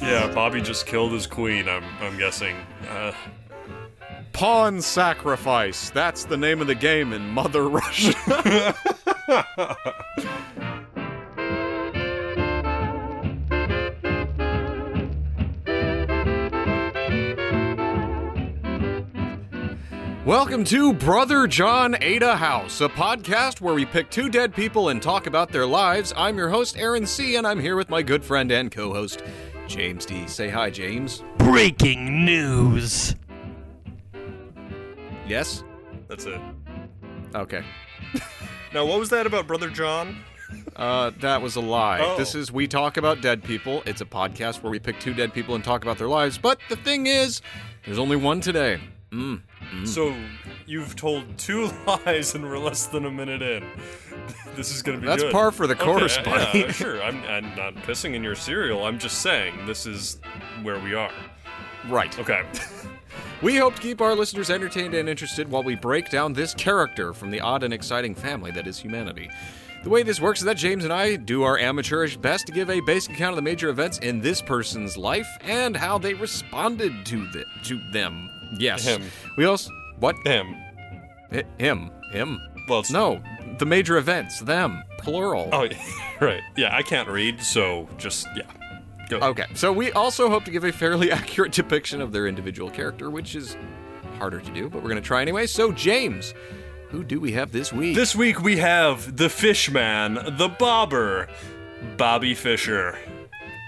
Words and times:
Yeah, 0.00 0.32
Bobby 0.32 0.60
just 0.60 0.86
killed 0.86 1.12
his 1.12 1.26
queen. 1.26 1.68
I'm 1.68 1.84
I'm 2.00 2.16
guessing. 2.18 2.56
Uh, 2.88 3.12
Pawn 4.32 4.80
sacrifice. 4.80 5.90
That's 5.90 6.24
the 6.24 6.36
name 6.36 6.60
of 6.60 6.66
the 6.66 6.74
game 6.74 7.12
in 7.12 7.28
Mother 7.28 7.68
Russia. 7.68 8.74
Welcome 20.24 20.62
to 20.66 20.92
Brother 20.92 21.48
John 21.48 21.96
Ada 22.00 22.36
House, 22.36 22.80
a 22.80 22.88
podcast 22.88 23.60
where 23.60 23.74
we 23.74 23.84
pick 23.84 24.08
two 24.08 24.28
dead 24.28 24.54
people 24.54 24.90
and 24.90 25.02
talk 25.02 25.26
about 25.26 25.50
their 25.50 25.66
lives. 25.66 26.12
I'm 26.16 26.38
your 26.38 26.48
host, 26.48 26.78
Aaron 26.78 27.06
C., 27.06 27.34
and 27.34 27.44
I'm 27.46 27.58
here 27.58 27.74
with 27.74 27.90
my 27.90 28.02
good 28.02 28.24
friend 28.24 28.50
and 28.52 28.70
co 28.70 28.94
host, 28.94 29.20
James 29.66 30.04
D. 30.04 30.26
Say 30.26 30.48
hi, 30.48 30.70
James. 30.70 31.22
Breaking 31.38 32.24
news. 32.24 33.14
Yes? 35.26 35.64
that's 36.08 36.26
it. 36.26 36.40
Okay. 37.34 37.64
Now, 38.74 38.84
what 38.86 38.98
was 38.98 39.08
that 39.10 39.26
about 39.26 39.46
Brother 39.46 39.70
John? 39.70 40.22
Uh, 40.76 41.10
that 41.20 41.40
was 41.40 41.56
a 41.56 41.60
lie. 41.60 42.00
Oh. 42.00 42.16
This 42.18 42.34
is 42.34 42.50
We 42.52 42.66
Talk 42.66 42.96
About 42.96 43.20
Dead 43.20 43.42
People. 43.42 43.82
It's 43.86 44.00
a 44.00 44.06
podcast 44.06 44.62
where 44.62 44.70
we 44.70 44.78
pick 44.78 44.98
two 45.00 45.14
dead 45.14 45.32
people 45.32 45.54
and 45.54 45.62
talk 45.62 45.82
about 45.82 45.98
their 45.98 46.08
lives. 46.08 46.38
But 46.38 46.58
the 46.68 46.76
thing 46.76 47.06
is, 47.06 47.40
there's 47.84 47.98
only 47.98 48.16
one 48.16 48.40
today. 48.40 48.80
Mm. 49.10 49.42
So 49.84 50.14
you've 50.66 50.96
told 50.96 51.38
two 51.38 51.70
lies 51.86 52.34
and 52.34 52.44
we're 52.44 52.58
less 52.58 52.86
than 52.86 53.06
a 53.06 53.10
minute 53.10 53.42
in. 53.42 53.64
This 54.54 54.74
is 54.74 54.82
gonna 54.82 54.98
be 54.98 55.06
That's 55.06 55.22
good. 55.22 55.32
par 55.32 55.50
for 55.50 55.66
the 55.66 55.74
course, 55.74 56.18
okay, 56.18 56.30
buddy. 56.30 56.58
Yeah, 56.58 56.72
sure. 56.72 57.02
I'm, 57.02 57.22
I'm 57.24 57.56
not 57.56 57.74
pissing 57.76 58.14
in 58.14 58.22
your 58.22 58.34
cereal. 58.34 58.84
I'm 58.84 58.98
just 58.98 59.22
saying 59.22 59.64
this 59.64 59.86
is 59.86 60.20
where 60.62 60.78
we 60.78 60.94
are. 60.94 61.10
Right. 61.88 62.16
Okay. 62.18 62.42
We 63.40 63.56
hope 63.56 63.76
to 63.76 63.80
keep 63.80 64.02
our 64.02 64.14
listeners 64.14 64.50
entertained 64.50 64.94
and 64.94 65.08
interested 65.08 65.50
while 65.50 65.62
we 65.62 65.74
break 65.74 66.10
down 66.10 66.34
this 66.34 66.52
character 66.54 67.14
from 67.14 67.30
the 67.30 67.40
odd 67.40 67.62
and 67.62 67.72
exciting 67.72 68.14
family 68.14 68.50
that 68.50 68.66
is 68.66 68.78
humanity. 68.78 69.30
The 69.82 69.90
way 69.90 70.02
this 70.04 70.20
works 70.20 70.40
is 70.40 70.44
that 70.44 70.58
James 70.58 70.84
and 70.84 70.92
I 70.92 71.16
do 71.16 71.42
our 71.42 71.58
amateurish 71.58 72.16
best 72.18 72.46
to 72.46 72.52
give 72.52 72.70
a 72.70 72.80
basic 72.80 73.14
account 73.14 73.30
of 73.30 73.36
the 73.36 73.42
major 73.42 73.68
events 73.68 73.98
in 73.98 74.20
this 74.20 74.40
person's 74.40 74.96
life 74.96 75.26
and 75.40 75.74
how 75.76 75.98
they 75.98 76.14
responded 76.14 77.04
to 77.06 77.26
the, 77.32 77.44
to 77.64 77.80
them. 77.90 78.30
Yes. 78.58 78.84
Him. 78.84 79.02
We 79.36 79.44
also 79.44 79.70
what? 79.98 80.16
Him. 80.26 80.54
Hi- 81.32 81.44
him. 81.58 81.90
Him. 82.12 82.38
Well, 82.68 82.82
No, 82.90 83.20
the 83.58 83.66
major 83.66 83.96
events, 83.96 84.40
them, 84.40 84.82
plural. 84.98 85.48
Oh, 85.52 85.62
yeah, 85.70 85.78
right. 86.20 86.42
Yeah, 86.56 86.74
I 86.76 86.82
can't 86.82 87.08
read, 87.08 87.40
so 87.42 87.88
just 87.98 88.26
yeah. 88.36 88.44
Go. 89.08 89.18
Okay, 89.18 89.46
so 89.54 89.72
we 89.72 89.90
also 89.92 90.28
hope 90.30 90.44
to 90.44 90.50
give 90.50 90.64
a 90.64 90.72
fairly 90.72 91.10
accurate 91.20 91.52
depiction 91.52 92.00
of 92.00 92.12
their 92.12 92.26
individual 92.26 92.70
character, 92.70 93.10
which 93.10 93.34
is 93.34 93.56
harder 94.18 94.40
to 94.40 94.50
do, 94.52 94.68
but 94.70 94.76
we're 94.82 94.88
going 94.88 95.02
to 95.02 95.06
try 95.06 95.20
anyway. 95.22 95.46
So, 95.46 95.72
James, 95.72 96.32
who 96.90 97.02
do 97.02 97.18
we 97.18 97.32
have 97.32 97.50
this 97.52 97.72
week? 97.72 97.96
This 97.96 98.14
week 98.14 98.40
we 98.42 98.58
have 98.58 99.16
the 99.16 99.28
Fishman, 99.28 100.14
the 100.38 100.48
Bobber, 100.58 101.28
Bobby 101.96 102.34
Fischer. 102.34 102.96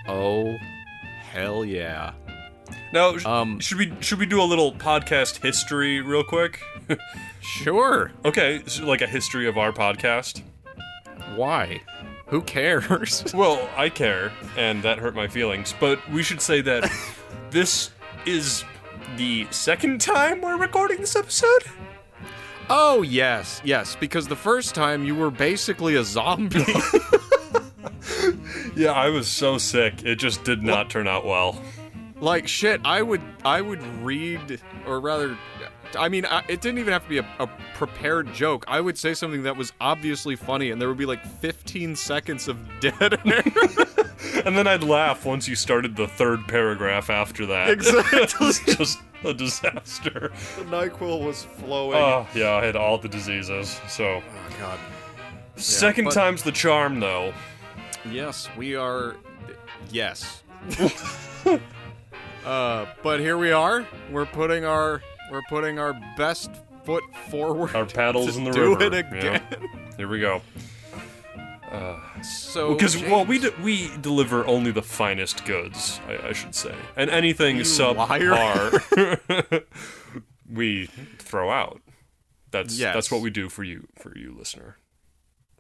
oh, 0.07 0.57
hell 1.33 1.65
yeah. 1.65 2.13
Now, 2.95 3.19
sh- 3.19 3.27
Um, 3.27 3.59
should 3.59 3.77
we 3.79 3.93
should 4.01 4.21
we 4.21 4.27
do 4.27 4.41
a 4.41 4.45
little 4.47 4.73
podcast 4.73 5.43
history 5.43 6.01
real 6.01 6.25
quick? 6.25 6.61
Sure. 7.43 8.11
okay, 8.25 8.63
so 8.67 8.87
like 8.87 9.03
a 9.03 9.07
history 9.07 9.47
of 9.47 9.59
our 9.59 9.71
podcast. 9.71 10.43
Why? 11.37 11.83
Who 12.29 12.41
cares? 12.41 13.23
Well, 13.35 13.69
I 13.77 13.91
care, 13.91 14.33
and 14.57 14.83
that 14.83 14.99
hurt 14.99 15.15
my 15.15 15.29
feelings. 15.29 15.75
But 15.79 15.99
we 16.11 16.23
should 16.23 16.41
say 16.41 16.63
that 16.63 16.91
this 17.51 17.91
is 18.25 18.65
the 19.19 19.47
second 19.51 20.01
time 20.01 20.41
we're 20.41 20.57
recording 20.57 21.01
this 21.01 21.17
episode. 21.17 21.65
oh, 22.71 23.03
yes, 23.03 23.61
yes, 23.65 23.95
because 24.01 24.27
the 24.27 24.37
first 24.37 24.75
time 24.75 25.05
you 25.05 25.15
were 25.15 25.31
basically 25.31 25.97
a 25.97 26.05
zombie. 26.05 26.65
Yeah, 28.77 28.93
I 28.93 29.11
was 29.11 29.29
so 29.29 29.59
sick; 29.59 30.03
it 30.05 30.17
just 30.17 30.45
did 30.45 30.63
not 30.63 30.89
turn 30.91 31.07
out 31.07 31.27
well. 31.27 31.61
Like 32.25 32.49
shit 32.49 32.81
i 32.85 33.03
would 33.03 33.21
i 33.45 33.61
would 33.61 33.83
read 34.03 34.61
or 34.87 34.99
rather 35.01 35.37
i 35.99 36.09
mean 36.09 36.25
I, 36.27 36.43
it 36.49 36.61
didn't 36.61 36.79
even 36.79 36.93
have 36.93 37.03
to 37.05 37.09
be 37.09 37.19
a, 37.19 37.27
a 37.39 37.47
prepared 37.75 38.33
joke 38.33 38.65
i 38.67 38.81
would 38.81 38.97
say 38.99 39.15
something 39.15 39.43
that 39.45 39.57
was 39.57 39.73
obviously 39.81 40.35
funny 40.35 40.71
and 40.71 40.81
there 40.81 40.89
would 40.89 40.97
be 40.99 41.07
like 41.07 41.25
15 41.25 41.95
seconds 41.97 42.49
of 42.49 42.59
dead 42.81 43.19
air 43.25 43.43
And 44.47 44.57
then 44.57 44.67
I'd 44.67 44.83
laugh 44.83 45.25
once 45.27 45.47
you 45.49 45.55
started 45.55 45.97
the 45.97 46.09
third 46.09 46.49
paragraph 46.49 47.09
after 47.11 47.45
that. 47.47 47.69
Exactly. 47.71 48.19
it 48.23 48.41
was 48.41 48.59
just 48.61 48.99
a 49.23 49.33
disaster. 49.35 50.33
the 50.57 50.65
nyquil 50.65 51.25
was 51.25 51.45
flowing 51.45 51.97
Oh, 51.99 52.27
yeah, 52.35 52.55
I 52.55 52.65
had 52.65 52.75
all 52.75 52.97
the 52.99 53.09
diseases. 53.09 53.79
So, 53.89 54.05
oh 54.23 54.23
god 54.59 54.79
second 55.57 56.07
but- 56.07 56.15
time's 56.15 56.43
the 56.43 56.53
charm, 56.53 57.01
though. 57.01 57.33
yes 58.11 58.49
we 58.57 58.75
are 58.75 59.17
yes 59.91 60.43
uh 62.45 62.87
but 63.03 63.21
here 63.21 63.39
we 63.39 63.53
are 63.53 63.87
we're 64.11 64.27
putting 64.27 64.65
our 64.65 65.03
we're 65.31 65.43
putting 65.49 65.79
our 65.79 65.95
best 66.17 66.51
foot 66.85 67.03
forward 67.31 67.75
Our 67.75 67.87
paddles 68.01 68.37
in 68.37 68.45
the 68.45 68.51
do 68.51 68.75
river. 68.77 68.85
it 68.85 68.95
again 68.95 69.43
Yeah. 69.51 69.59
Here 69.97 70.09
we 70.09 70.21
go. 70.21 70.43
Uh, 71.71 71.99
so 72.23 72.75
Because 72.75 72.97
well, 73.03 73.25
we 73.25 73.39
James, 73.39 73.55
de- 73.57 73.63
we 73.63 73.91
deliver 74.01 74.47
only 74.47 74.71
the 74.71 74.83
finest 74.83 75.45
goods, 75.45 76.01
I, 76.09 76.29
I 76.29 76.33
should 76.33 76.55
say, 76.55 76.75
and 76.97 77.11
anything 77.11 77.57
You 77.57 77.63
subpar, 77.65 79.65
we 80.53 80.87
throw 81.19 81.51
out. 81.51 81.81
That's 82.51 82.79
Yes. 82.79 82.95
that's 82.95 83.11
what 83.11 83.23
we 83.23 83.31
do 83.31 83.49
for 83.49 83.65
you, 83.65 83.89
for 83.99 84.17
you, 84.17 84.35
listener. 84.39 84.77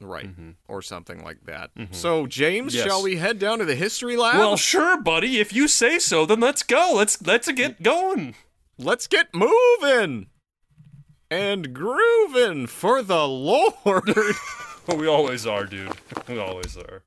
Right 0.05 0.29
or 0.69 0.81
something 0.83 1.23
like 1.25 1.45
that 1.47 1.71
so 1.91 2.27
james 2.27 2.73
Mm-hmm. 2.73 2.79
Yes. 2.79 2.87
shall 2.87 3.03
we 3.03 3.17
head 3.17 3.39
down 3.39 3.59
to 3.59 3.65
the 3.65 3.75
history 3.75 4.17
lab 4.17 4.37
Well, 4.39 4.57
sure, 4.57 5.01
buddy. 5.01 5.39
If 5.41 5.53
you 5.53 5.67
say 5.69 5.99
so, 5.99 6.25
then 6.27 6.41
let's 6.41 6.63
go. 6.63 6.93
Let's 6.95 7.21
let's 7.27 7.51
get 7.53 7.83
going. 7.83 8.35
let's 8.79 9.07
get 9.07 9.29
moving 9.35 10.27
and 11.31 11.73
grooving 11.75 12.67
for 12.69 13.03
the 13.03 13.27
lord 13.27 14.15
we 14.97 15.07
always 15.09 15.47
are, 15.47 15.65
dude. 15.65 15.93
We 16.29 16.39
always 16.39 16.77
are. 16.77 17.03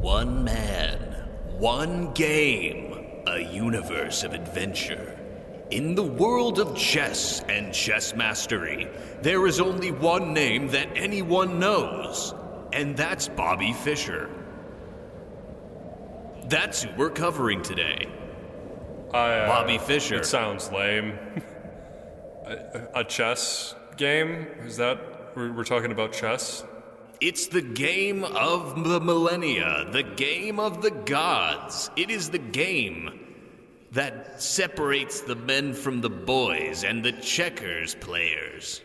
One 0.00 0.44
man, 0.44 0.98
one 1.58 2.12
game, 2.12 3.22
a 3.26 3.38
universe 3.40 4.22
of 4.24 4.32
adventure. 4.32 5.16
In 5.70 5.94
the 5.94 6.02
world 6.02 6.58
of 6.58 6.76
chess 6.76 7.44
and 7.48 7.72
chess 7.72 8.14
mastery, 8.16 8.88
there 9.22 9.46
is 9.46 9.60
only 9.60 9.92
one 9.92 10.34
name 10.34 10.66
that 10.68 10.88
anyone 10.96 11.60
knows, 11.60 12.34
and 12.72 12.96
that's 12.96 13.28
Bobby 13.28 13.72
Fischer. 13.72 14.28
That's 16.48 16.82
who 16.82 16.90
we're 16.96 17.10
covering 17.10 17.62
today. 17.62 18.08
I, 19.14 19.32
uh, 19.32 19.46
Bobby 19.46 19.78
Fischer. 19.78 20.16
It 20.16 20.26
sounds 20.26 20.72
lame. 20.72 21.16
a, 22.46 22.88
a 22.96 23.04
chess 23.04 23.76
game? 23.96 24.48
Is 24.64 24.76
that 24.78 25.36
we're, 25.36 25.52
we're 25.52 25.64
talking 25.64 25.92
about 25.92 26.12
chess? 26.12 26.64
It's 27.20 27.46
the 27.46 27.62
game 27.62 28.24
of 28.24 28.82
the 28.82 29.00
millennia, 29.00 29.86
the 29.92 30.02
game 30.02 30.58
of 30.58 30.82
the 30.82 30.90
gods. 30.90 31.90
It 31.94 32.10
is 32.10 32.30
the 32.30 32.38
game 32.38 33.29
that 33.92 34.40
separates 34.40 35.20
the 35.22 35.34
men 35.34 35.74
from 35.74 36.00
the 36.00 36.10
boys 36.10 36.84
and 36.84 37.04
the 37.04 37.12
checkers 37.12 37.94
players. 37.96 38.82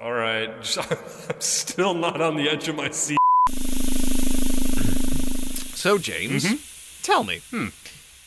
All 0.00 0.12
right. 0.12 0.50
I'm 1.30 1.40
still 1.40 1.94
not 1.94 2.20
on 2.20 2.36
the 2.36 2.48
edge 2.48 2.68
of 2.68 2.76
my 2.76 2.90
seat. 2.90 3.18
so 5.74 5.98
james 5.98 6.44
mm-hmm. 6.44 6.56
tell 7.02 7.22
me 7.22 7.40
hmm. 7.50 7.68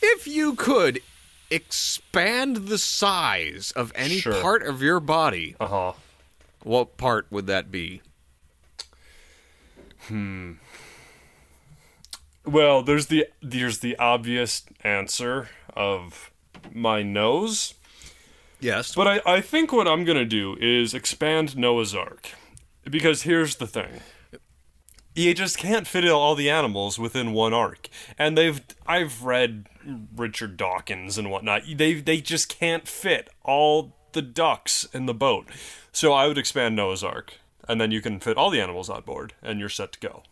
if 0.01 0.27
you 0.27 0.53
could 0.55 1.01
expand 1.49 2.67
the 2.67 2.77
size 2.77 3.73
of 3.75 3.91
any 3.95 4.19
Sure. 4.19 4.39
part 4.41 4.63
of 4.63 4.81
your 4.81 4.99
body 4.99 5.55
Uh 5.59 5.67
huh. 5.67 5.93
what 6.63 6.95
part 6.95 7.25
would 7.31 7.47
that 7.47 7.71
be 7.71 8.01
hmm. 10.07 10.53
Well, 12.45 12.81
there's 12.81 13.07
the 13.07 13.27
there's 13.41 13.79
the 13.79 13.95
obvious 13.97 14.63
answer 14.83 15.49
of 15.75 16.31
my 16.73 17.03
nose. 17.03 17.75
yes 18.59 18.95
But 18.95 19.07
I, 19.07 19.21
I 19.37 19.41
think 19.41 19.71
what 19.71 19.87
I'm 19.87 20.03
gonna 20.05 20.25
do 20.25 20.55
is 20.59 20.93
expand 20.93 21.57
Noah's 21.57 21.93
Ark. 21.95 22.29
Because 22.89 23.21
here's 23.23 23.57
the 23.57 23.67
thing. 23.67 24.01
You 25.15 25.33
just 25.33 25.57
can't 25.57 25.85
fit 25.87 26.07
all 26.07 26.33
the 26.33 26.49
animals 26.49 26.97
within 26.97 27.33
one 27.33 27.53
arc. 27.53 27.89
And 28.17 28.37
they've 28.37 28.61
I've 28.87 29.23
read 29.23 29.67
Richard 30.15 30.55
Dawkins 30.57 31.17
and 31.17 31.29
whatnot. 31.29 31.63
They 31.75 31.95
they 31.95 32.21
just 32.21 32.47
can't 32.49 32.87
fit 32.87 33.29
all 33.43 33.95
the 34.13 34.21
ducks 34.21 34.85
in 34.93 35.05
the 35.07 35.13
boat. 35.13 35.47
So 35.91 36.13
I 36.13 36.27
would 36.27 36.37
expand 36.37 36.75
Noah's 36.75 37.03
Ark. 37.03 37.33
and 37.67 37.79
then 37.79 37.91
you 37.91 38.01
can 38.01 38.19
fit 38.19 38.37
all 38.37 38.49
the 38.49 38.59
animals 38.61 38.89
on 38.89 39.01
board, 39.03 39.33
and 39.43 39.59
you're 39.59 39.69
set 39.69 39.91
to 39.93 39.99
go. 39.99 40.23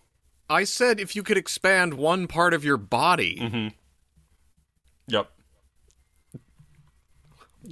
I 0.49 0.63
said 0.63 0.99
if 0.99 1.15
you 1.15 1.23
could 1.23 1.37
expand 1.37 1.95
one 1.95 2.27
part 2.27 2.53
of 2.53 2.63
your 2.63 2.77
body. 2.77 3.37
Mm-hmm. 3.41 3.67
Yep. 5.07 5.29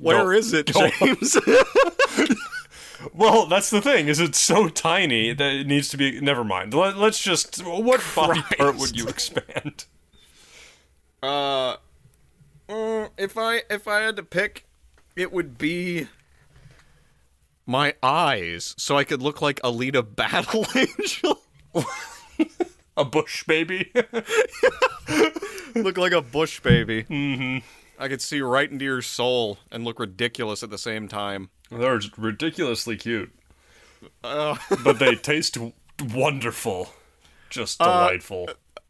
Where 0.02 0.34
is 0.34 0.54
it. 0.54 0.68
James? 0.68 1.38
Well, 3.14 3.46
that's 3.46 3.70
the 3.70 3.82
thing. 3.82 4.08
Is 4.08 4.20
it's 4.20 4.40
so 4.40 4.68
tiny 4.68 5.34
that 5.34 5.54
it 5.54 5.68
needs 5.68 5.90
to 5.90 5.98
be. 5.98 6.20
Never 6.22 6.44
mind. 6.44 6.74
Let, 6.74 6.98
let's 6.98 7.22
just. 7.22 7.64
What 7.64 8.04
body 8.16 8.42
part 8.58 8.78
would 8.78 8.98
you 8.98 9.08
expand? 9.08 9.86
uh, 11.22 11.78
mm, 12.68 13.10
if 13.18 13.38
I 13.38 13.62
if 13.70 13.88
I 13.88 14.02
had 14.02 14.16
to 14.16 14.24
pick, 14.24 14.66
it 15.16 15.32
would 15.32 15.58
be 15.58 16.08
my 17.66 17.96
eyes, 18.04 18.76
so 18.78 18.98
I 18.98 19.04
could 19.04 19.22
look 19.22 19.42
like 19.42 19.62
Alita 19.62 20.16
Battle 20.16 20.66
Angel. 20.76 21.42
A 22.98 23.04
bush 23.04 23.44
baby. 23.44 23.92
look 25.76 25.98
like 25.98 26.14
a 26.14 26.22
bush 26.22 26.60
baby. 26.62 27.04
Mm-hmm. 27.04 27.58
I 28.00 28.08
could 28.08 28.22
see 28.22 28.40
right 28.42 28.70
into 28.72 28.86
your 28.86 29.02
soul 29.02 29.58
and 29.72 29.84
look 29.84 30.00
ridiculous 30.00 30.64
at 30.64 30.70
the 30.70 30.78
same 30.78 31.08
time. 31.10 31.50
They're 31.70 32.00
ridiculously 32.18 32.96
cute, 32.96 33.34
Uh, 34.24 34.56
but 34.84 35.00
they 35.00 35.16
taste 35.32 35.58
wonderful. 36.14 36.90
Just 37.50 37.82
Uh, 37.82 37.86
delightful. 38.08 38.48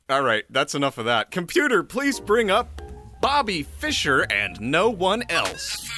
all 0.10 0.22
right, 0.22 0.44
that's 0.52 0.76
enough 0.76 0.98
of 1.00 1.06
that. 1.06 1.32
Computer, 1.32 1.82
please 1.84 2.20
bring 2.20 2.52
up 2.52 2.82
Bobby 3.22 3.64
Fischer 3.64 4.22
and 4.32 4.60
no 4.62 4.90
one 4.90 5.24
else. 5.30 5.90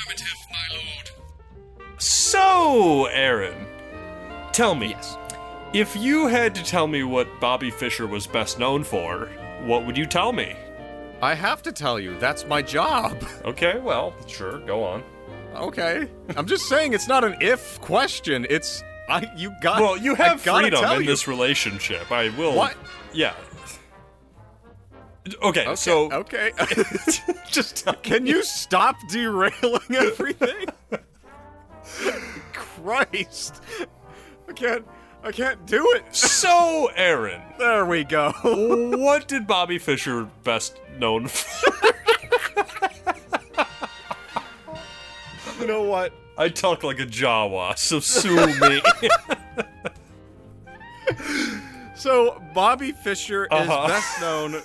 so, 1.98 3.06
Aaron, 3.08 3.68
tell 4.54 4.76
me. 4.76 4.90
Yes. 4.90 5.18
If 5.78 5.96
you 5.96 6.26
had 6.26 6.56
to 6.56 6.64
tell 6.64 6.88
me 6.88 7.04
what 7.04 7.28
Bobby 7.40 7.70
Fischer 7.70 8.08
was 8.08 8.26
best 8.26 8.58
known 8.58 8.84
for, 8.84 9.28
what 9.62 9.86
would 9.86 9.96
you 9.96 10.08
tell 10.08 10.34
me? 10.34 10.56
I 11.22 11.36
have 11.36 11.62
to 11.62 11.72
tell 11.72 12.00
you, 12.00 12.18
that's 12.18 12.48
my 12.48 12.64
job. 12.64 13.16
Okay, 13.46 13.78
well, 13.78 14.16
sure, 14.26 14.58
go 14.62 14.84
on. 14.84 15.04
Okay. 15.56 16.10
I'm 16.36 16.48
just 16.48 16.68
saying 16.68 16.94
it's 16.94 17.08
not 17.08 17.24
an 17.24 17.36
if 17.42 17.80
question. 17.80 18.48
It's 18.50 18.84
I 19.08 19.32
you 19.38 19.54
got 19.62 19.80
Well, 19.80 19.98
you 19.98 20.16
have 20.16 20.42
freedom 20.42 20.84
in 20.84 21.02
you. 21.02 21.06
this 21.06 21.28
relationship. 21.28 22.12
I 22.12 22.30
will. 22.30 22.56
What? 22.56 22.76
Yeah. 23.14 23.36
Okay, 25.44 25.62
Okay, 25.68 25.76
so 25.76 26.12
okay. 26.12 26.54
just 27.52 27.84
tell 27.86 27.94
Can 27.94 28.26
you 28.26 28.42
stop 28.42 28.96
derailing 29.12 29.96
everything? 29.96 30.66
Christ. 32.52 33.62
I 34.50 34.54
can't 34.54 34.86
I 35.28 35.32
can't 35.34 35.66
do 35.66 35.92
it. 35.94 36.16
So, 36.16 36.90
Aaron, 36.96 37.42
There 37.60 37.86
we 37.86 38.06
go. 38.06 38.32
what 38.44 39.28
did 39.28 39.46
Bobby 39.46 39.78
Fischer 39.78 40.24
best 40.46 40.80
known 40.98 41.28
for? 41.28 41.76
You 45.60 45.68
know 45.68 45.84
what? 45.84 46.14
I 46.38 46.48
talk 46.50 46.84
like 46.84 47.00
a 47.00 47.06
Jawa, 47.06 47.78
so 47.78 48.00
sue 48.00 48.36
me. 48.62 48.82
So 51.96 52.40
Bobby 52.54 52.92
Fischer 52.92 53.46
is 53.46 53.50
Uh-huh. 53.52 53.88
best 53.88 54.22
known 54.22 54.62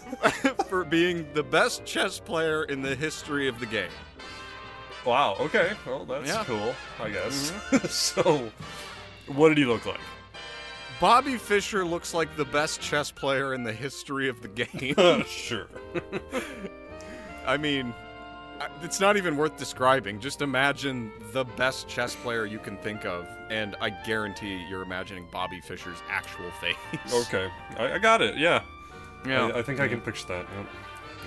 for 0.69 0.85
being 0.85 1.26
the 1.32 1.43
best 1.43 1.82
chess 1.87 2.20
player 2.20 2.64
in 2.64 2.82
the 2.82 2.94
history 2.94 3.49
of 3.49 3.59
the 3.59 3.64
game. 3.64 3.88
wow, 5.06 5.37
okay. 5.41 5.73
Well, 5.87 6.05
that's 6.05 6.29
Yeah. 6.29 6.44
cool, 6.44 6.75
I 7.00 7.09
guess. 7.09 7.53
so, 7.91 8.50
what 9.29 9.49
did 9.49 9.56
he 9.56 9.64
look 9.64 9.87
like? 9.87 9.99
Bobby 11.02 11.37
Fischer 11.37 11.84
looks 11.84 12.14
like 12.14 12.37
the 12.37 12.44
best 12.44 12.81
chess 12.81 13.10
player 13.10 13.54
in 13.54 13.64
the 13.64 13.72
history 13.72 14.28
of 14.28 14.40
the 14.40 14.46
game. 14.46 15.25
sure. 15.26 15.66
I 17.44 17.56
mean, 17.56 17.93
it's 18.82 19.00
not 19.00 19.16
even 19.16 19.37
worth 19.37 19.56
describing. 19.56 20.20
Just 20.20 20.43
imagine 20.43 21.10
the 21.32 21.43
best 21.43 21.88
chess 21.88 22.14
player 22.14 22.46
you 22.46 22.60
can 22.60 22.76
think 22.76 23.04
of, 23.04 23.26
and 23.50 23.75
I 23.81 23.90
guarantee 23.90 24.64
you're 24.70 24.82
imagining 24.82 25.26
Bobby 25.32 25.60
Fischer's 25.60 25.99
actual 26.08 26.52
face. 26.60 26.76
Okay, 27.12 27.50
I, 27.78 27.94
I 27.94 27.99
got 27.99 28.22
it, 28.22 28.37
yeah. 28.37 28.62
Yeah. 29.26 29.46
I, 29.46 29.58
I 29.58 29.62
think 29.62 29.81
I 29.81 29.88
can 29.88 29.96
mm-hmm. 29.96 30.04
picture 30.04 30.28
that. 30.28 30.46
Yep. 30.56 30.66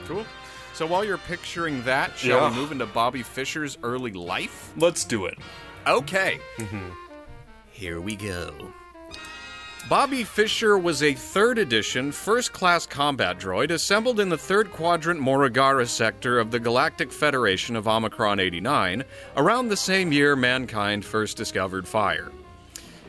Cool. 0.07 0.25
So 0.73 0.87
while 0.87 1.03
you're 1.03 1.17
picturing 1.17 1.83
that, 1.83 2.17
shall 2.17 2.39
Yeah. 2.39 2.49
we 2.49 2.55
move 2.55 2.71
into 2.71 2.85
Bobby 2.85 3.23
Fischer's 3.23 3.77
early 3.83 4.13
life? 4.13 4.71
Let's 4.77 5.03
do 5.03 5.25
it. 5.25 5.37
Okay. 5.85 6.39
Mm-hmm. 6.59 6.91
Here 7.71 7.99
we 7.99 8.15
go. 8.15 8.71
Bobby 9.87 10.23
Fischer 10.23 10.79
was 10.79 11.03
a 11.03 11.13
third 11.13 11.59
edition, 11.59 12.11
first 12.11 12.51
class 12.51 12.87
combat 12.87 13.37
droid 13.37 13.69
assembled 13.69 14.19
in 14.19 14.29
the 14.29 14.37
third 14.37 14.71
quadrant 14.71 15.21
Morigara 15.21 15.87
sector 15.87 16.39
of 16.39 16.49
the 16.49 16.59
Galactic 16.59 17.11
Federation 17.11 17.75
of 17.75 17.87
Omicron 17.87 18.39
89, 18.39 19.03
around 19.37 19.67
the 19.67 19.77
same 19.77 20.11
year 20.11 20.35
mankind 20.35 21.05
first 21.05 21.37
discovered 21.37 21.87
fire. 21.87 22.31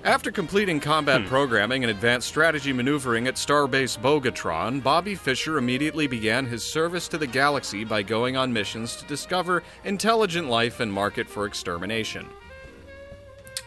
After 0.05 0.31
completing 0.31 0.79
combat 0.79 1.23
hmm. 1.23 1.29
programming 1.29 1.83
and 1.83 1.91
advanced 1.91 2.29
strategy 2.29 2.75
maneuvering 2.75 3.27
at 3.27 3.37
Starbase 3.37 3.99
Bogatron, 3.99 4.83
Bobby 4.83 5.15
Fischer 5.15 5.57
immediately 5.57 6.07
began 6.07 6.45
his 6.45 6.63
service 6.63 7.09
to 7.09 7.17
the 7.17 7.27
galaxy 7.27 7.85
by 7.85 8.03
going 8.03 8.37
on 8.37 8.53
missions 8.53 8.97
to 8.97 9.07
discover 9.07 9.63
intelligent 9.85 10.51
life 10.51 10.81
and 10.81 10.93
market 10.93 11.27
for 11.27 11.47
extermination. 11.47 12.29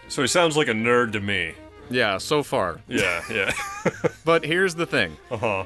So 0.09 0.21
he 0.21 0.27
sounds 0.27 0.55
like 0.55 0.67
a 0.67 0.73
nerd 0.73 1.13
to 1.13 1.19
me. 1.19 1.55
Yeah, 1.89 2.17
so 2.17 2.43
far. 2.43 2.81
Yeah, 2.87 3.21
yeah. 3.31 3.51
But 4.25 4.45
here's 4.45 4.75
the 4.75 4.85
thing. 4.85 5.17
uh 5.31 5.37
huh. 5.37 5.63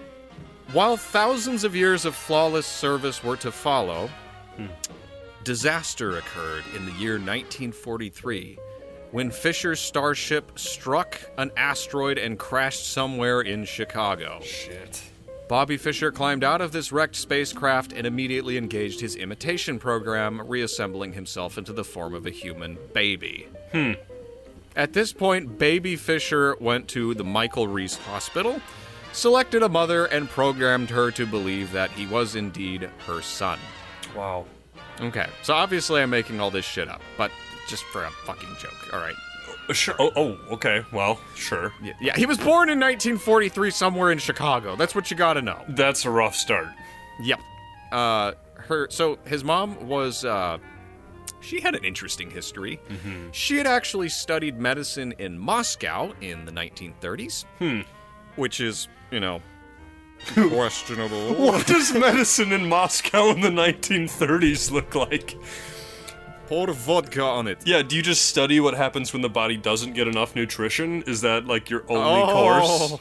While 0.72 0.96
thousands 0.98 1.64
of 1.66 1.76
years 1.76 2.06
of 2.06 2.16
flawless 2.16 2.66
service 2.66 3.24
were 3.24 3.36
to 3.38 3.52
follow, 3.52 4.10
disaster 5.44 6.18
occurred 6.18 6.64
in 6.76 6.86
the 6.86 6.92
year 6.94 7.14
1943 7.14 8.58
when 9.12 9.30
Fischer's 9.30 9.80
starship 9.80 10.58
struck 10.58 11.20
an 11.38 11.52
asteroid 11.58 12.18
and 12.18 12.40
crashed 12.40 12.92
somewhere 12.92 13.42
in 13.42 13.66
Chicago. 13.66 14.40
Shit. 14.42 15.04
Bobby 15.50 15.78
Fischer 15.78 16.12
climbed 16.12 16.44
out 16.44 16.62
of 16.62 16.72
this 16.72 16.92
wrecked 16.92 17.16
spacecraft 17.16 17.92
and 17.94 18.08
immediately 18.08 18.58
engaged 18.58 19.00
his 19.02 19.16
imitation 19.16 19.78
program, 19.78 20.42
reassembling 20.48 21.14
himself 21.14 21.58
into 21.60 21.74
the 21.74 21.84
form 21.84 22.16
of 22.16 22.26
a 22.26 22.32
human 22.32 22.78
baby. 22.94 23.48
At 24.76 24.94
this 24.94 25.14
point, 25.14 25.58
baby 25.60 25.96
Fischer 25.96 26.56
went 26.60 26.88
to 26.90 27.14
the 27.14 27.24
Michael 27.24 27.68
Reese 27.68 27.98
Hospital, 27.98 28.60
selected 29.12 29.62
a 29.64 29.70
mother, 29.70 30.06
and 30.06 30.30
programmed 30.30 30.90
her 30.90 31.12
to 31.12 31.26
believe 31.26 31.72
that 31.74 31.92
he 31.92 32.08
was 32.08 32.36
indeed 32.36 32.90
her 33.06 33.22
son. 33.22 33.60
Wow. 34.16 34.46
Okay, 35.00 35.28
so 35.42 35.54
obviously 35.54 36.02
I'm 36.02 36.10
making 36.10 36.40
all 36.40 36.52
this 36.52 36.66
shit 36.66 36.88
up, 36.88 37.02
but 37.18 37.32
just 37.68 37.84
for 37.86 38.04
a 38.04 38.12
fucking 38.26 38.56
joke, 38.60 38.94
alright? 38.94 39.16
Uh, 39.70 39.74
Sure. 39.74 39.96
Oh, 39.98 40.12
oh, 40.18 40.38
okay. 40.52 40.84
Well, 40.92 41.20
sure. 41.36 41.72
Yeah, 41.82 41.94
yeah, 42.02 42.16
he 42.18 42.26
was 42.26 42.38
born 42.38 42.68
in 42.70 42.80
1943 42.80 43.72
somewhere 43.72 44.12
in 44.12 44.18
Chicago. 44.18 44.76
That's 44.76 44.94
what 44.94 45.10
you 45.10 45.16
gotta 45.16 45.42
know. 45.42 45.64
That's 45.70 46.04
a 46.04 46.10
rough 46.10 46.36
start. 46.36 46.68
Yep. 47.22 47.40
Uh, 47.92 48.34
her. 48.56 48.88
So 48.90 49.20
his 49.26 49.44
mom 49.44 49.88
was. 49.88 50.26
Uh, 50.26 50.58
she 51.44 51.60
had 51.60 51.76
an 51.76 51.84
interesting 51.84 52.30
history. 52.32 52.80
She 53.32 53.58
had 53.58 53.68
actually 53.68 54.10
studied 54.10 54.60
medicine 54.60 55.14
in 55.20 55.38
Moscow 55.38 56.14
in 56.22 56.46
the 56.46 56.52
1930s. 56.52 57.46
Hmm. 57.60 57.82
Which 58.36 58.60
is, 58.60 58.88
you 59.12 59.20
know, 59.20 59.42
questionable. 60.34 61.36
What 61.36 61.68
does 61.68 61.94
medicine 61.94 62.52
in 62.52 62.68
Moscow 62.68 63.30
in 63.30 63.42
the 63.42 63.50
1930s 63.50 64.72
look 64.72 64.96
like? 64.96 65.36
Pour 66.48 66.68
vodka 66.74 67.22
on 67.24 67.48
it. 67.48 67.60
Yeah, 67.66 67.84
do 67.84 67.96
you 67.96 68.02
just 68.02 68.26
study 68.26 68.60
what 68.60 68.74
happens 68.74 69.14
when 69.14 69.22
the 69.22 69.30
body 69.30 69.58
doesn't 69.58 69.94
get 69.94 70.08
enough 70.08 70.36
nutrition? 70.36 71.04
Is 71.04 71.22
that 71.22 71.46
like 71.46 71.70
your 71.70 71.84
only 71.90 72.32
course? 72.32 73.00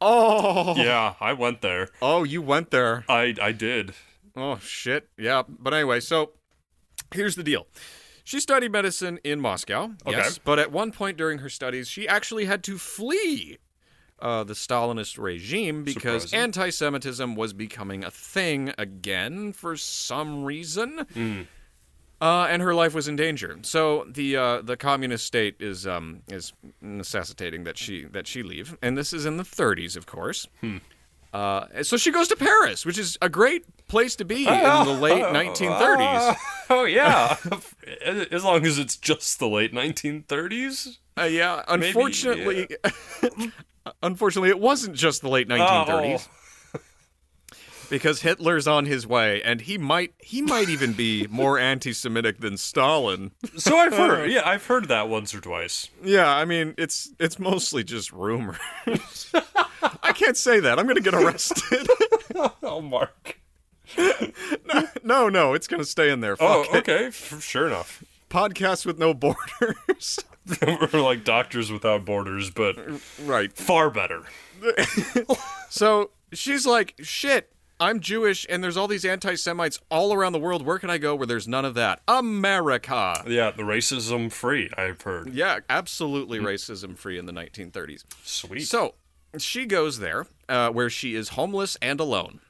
Oh. 0.00 0.76
Yeah, 0.76 1.14
I 1.20 1.32
went 1.32 1.62
there. 1.62 1.88
Oh, 2.02 2.22
you 2.24 2.42
went 2.42 2.70
there. 2.70 3.04
I 3.08 3.34
I 3.40 3.52
did. 3.52 3.94
Oh 4.36 4.58
shit. 4.58 5.08
Yeah. 5.16 5.42
But 5.48 5.72
anyway, 5.74 6.00
so 6.00 6.32
here's 7.16 7.34
the 7.34 7.42
deal. 7.42 7.66
She 8.24 8.40
studied 8.40 8.72
medicine 8.72 9.20
in 9.22 9.40
Moscow. 9.40 9.92
Okay. 10.04 10.16
Yes. 10.16 10.38
But 10.38 10.58
at 10.58 10.72
one 10.72 10.90
point 10.90 11.16
during 11.16 11.38
her 11.38 11.48
studies, 11.48 11.88
she 11.88 12.08
actually 12.08 12.46
had 12.46 12.64
to 12.64 12.76
flee 12.76 13.58
uh, 14.18 14.44
the 14.44 14.54
Stalinist 14.54 15.18
regime 15.18 15.84
because 15.84 16.32
anti-Semitism 16.32 17.36
was 17.36 17.52
becoming 17.52 18.04
a 18.04 18.10
thing 18.10 18.72
again 18.78 19.52
for 19.52 19.76
some 19.76 20.44
reason. 20.44 21.06
Hmm. 21.14 21.42
Uh, 22.20 22.46
and 22.48 22.62
her 22.62 22.74
life 22.74 22.94
was 22.94 23.08
in 23.08 23.16
danger. 23.16 23.58
So 23.60 24.06
the 24.08 24.36
uh, 24.36 24.62
the 24.62 24.76
communist 24.76 25.26
state 25.26 25.56
is 25.60 25.86
um, 25.86 26.22
is 26.28 26.54
necessitating 26.80 27.64
that 27.64 27.76
she 27.76 28.06
that 28.06 28.26
she 28.26 28.42
leave, 28.42 28.76
and 28.80 28.96
this 28.96 29.12
is 29.12 29.26
in 29.26 29.36
the 29.36 29.42
30s, 29.42 29.96
of 29.96 30.06
course. 30.06 30.48
Hmm. 30.62 30.78
Uh, 31.36 31.82
so 31.82 31.98
she 31.98 32.10
goes 32.10 32.28
to 32.28 32.36
Paris, 32.36 32.86
which 32.86 32.98
is 32.98 33.18
a 33.20 33.28
great 33.28 33.64
place 33.88 34.16
to 34.16 34.24
be 34.24 34.46
in 34.46 34.54
Oh. 34.64 34.84
the 34.86 34.92
late 35.00 35.22
1930s. 35.22 36.36
Oh 36.70 36.84
yeah, 36.84 37.36
as 38.30 38.42
long 38.42 38.64
as 38.64 38.78
it's 38.78 38.96
just 38.96 39.38
the 39.38 39.46
late 39.48 39.72
1930s. 39.74 40.96
Uh, 41.18 41.24
yeah, 41.24 41.62
unfortunately, 41.68 42.68
unfortunately, 44.02 44.48
it 44.48 44.58
wasn't 44.58 44.96
just 44.96 45.20
the 45.20 45.28
late 45.28 45.46
1930s. 45.48 46.26
Because 47.90 48.22
Hitler's 48.22 48.66
on 48.66 48.86
his 48.86 49.06
way, 49.06 49.42
and 49.42 49.60
he 49.60 49.78
might 49.78 50.14
he 50.18 50.42
might 50.42 50.68
even 50.68 50.92
be 50.92 51.26
more 51.30 51.58
anti-Semitic 51.58 52.40
than 52.40 52.56
Stalin. 52.56 53.30
So 53.56 53.76
I've 53.76 53.92
heard. 53.94 54.20
Uh, 54.20 54.24
yeah, 54.24 54.42
I've 54.44 54.66
heard 54.66 54.88
that 54.88 55.08
once 55.08 55.34
or 55.34 55.40
twice. 55.40 55.88
Yeah, 56.02 56.28
I 56.28 56.44
mean 56.44 56.74
it's 56.78 57.10
it's 57.18 57.38
mostly 57.38 57.84
just 57.84 58.12
rumors. 58.12 58.58
I 60.02 60.12
can't 60.12 60.36
say 60.36 60.60
that. 60.60 60.78
I'm 60.78 60.86
gonna 60.86 61.00
get 61.00 61.14
arrested. 61.14 61.88
Oh, 62.62 62.82
Mark. 62.82 63.40
no, 65.02 65.28
no, 65.30 65.54
it's 65.54 65.66
gonna 65.66 65.84
stay 65.84 66.10
in 66.10 66.20
there. 66.20 66.36
Oh, 66.38 66.64
Fuck 66.64 66.74
it. 66.74 66.78
okay. 66.90 67.06
F- 67.06 67.40
Sure 67.42 67.66
enough. 67.66 68.04
Podcasts 68.28 68.84
with 68.84 68.98
no 68.98 69.14
borders. 69.14 70.18
We're 70.60 71.00
like 71.00 71.24
doctors 71.24 71.72
without 71.72 72.04
borders, 72.04 72.50
but 72.50 72.76
right. 73.24 73.50
far 73.56 73.88
better. 73.88 74.22
So 75.70 76.10
she's 76.32 76.66
like, 76.66 76.94
shit, 77.00 77.52
I'm 77.78 78.00
Jewish 78.00 78.46
and 78.48 78.64
there's 78.64 78.76
all 78.76 78.88
these 78.88 79.04
anti 79.04 79.34
Semites 79.34 79.78
all 79.90 80.14
around 80.14 80.32
the 80.32 80.38
world. 80.38 80.64
Where 80.64 80.78
can 80.78 80.88
I 80.88 80.98
go 80.98 81.14
where 81.14 81.26
there's 81.26 81.46
none 81.46 81.64
of 81.64 81.74
that? 81.74 82.00
America. 82.08 83.22
Yeah, 83.26 83.50
the 83.50 83.64
racism 83.64 84.32
free. 84.32 84.70
I've 84.76 85.02
heard. 85.02 85.34
Yeah, 85.34 85.60
absolutely 85.68 86.38
racism 86.38 86.96
free 86.96 87.18
in 87.18 87.26
the 87.26 87.32
1930s. 87.32 88.04
Sweet. 88.24 88.60
So 88.66 88.94
she 89.38 89.66
goes 89.66 89.98
there 89.98 90.26
uh, 90.48 90.70
where 90.70 90.88
she 90.88 91.14
is 91.14 91.30
homeless 91.30 91.76
and 91.82 92.00
alone. 92.00 92.40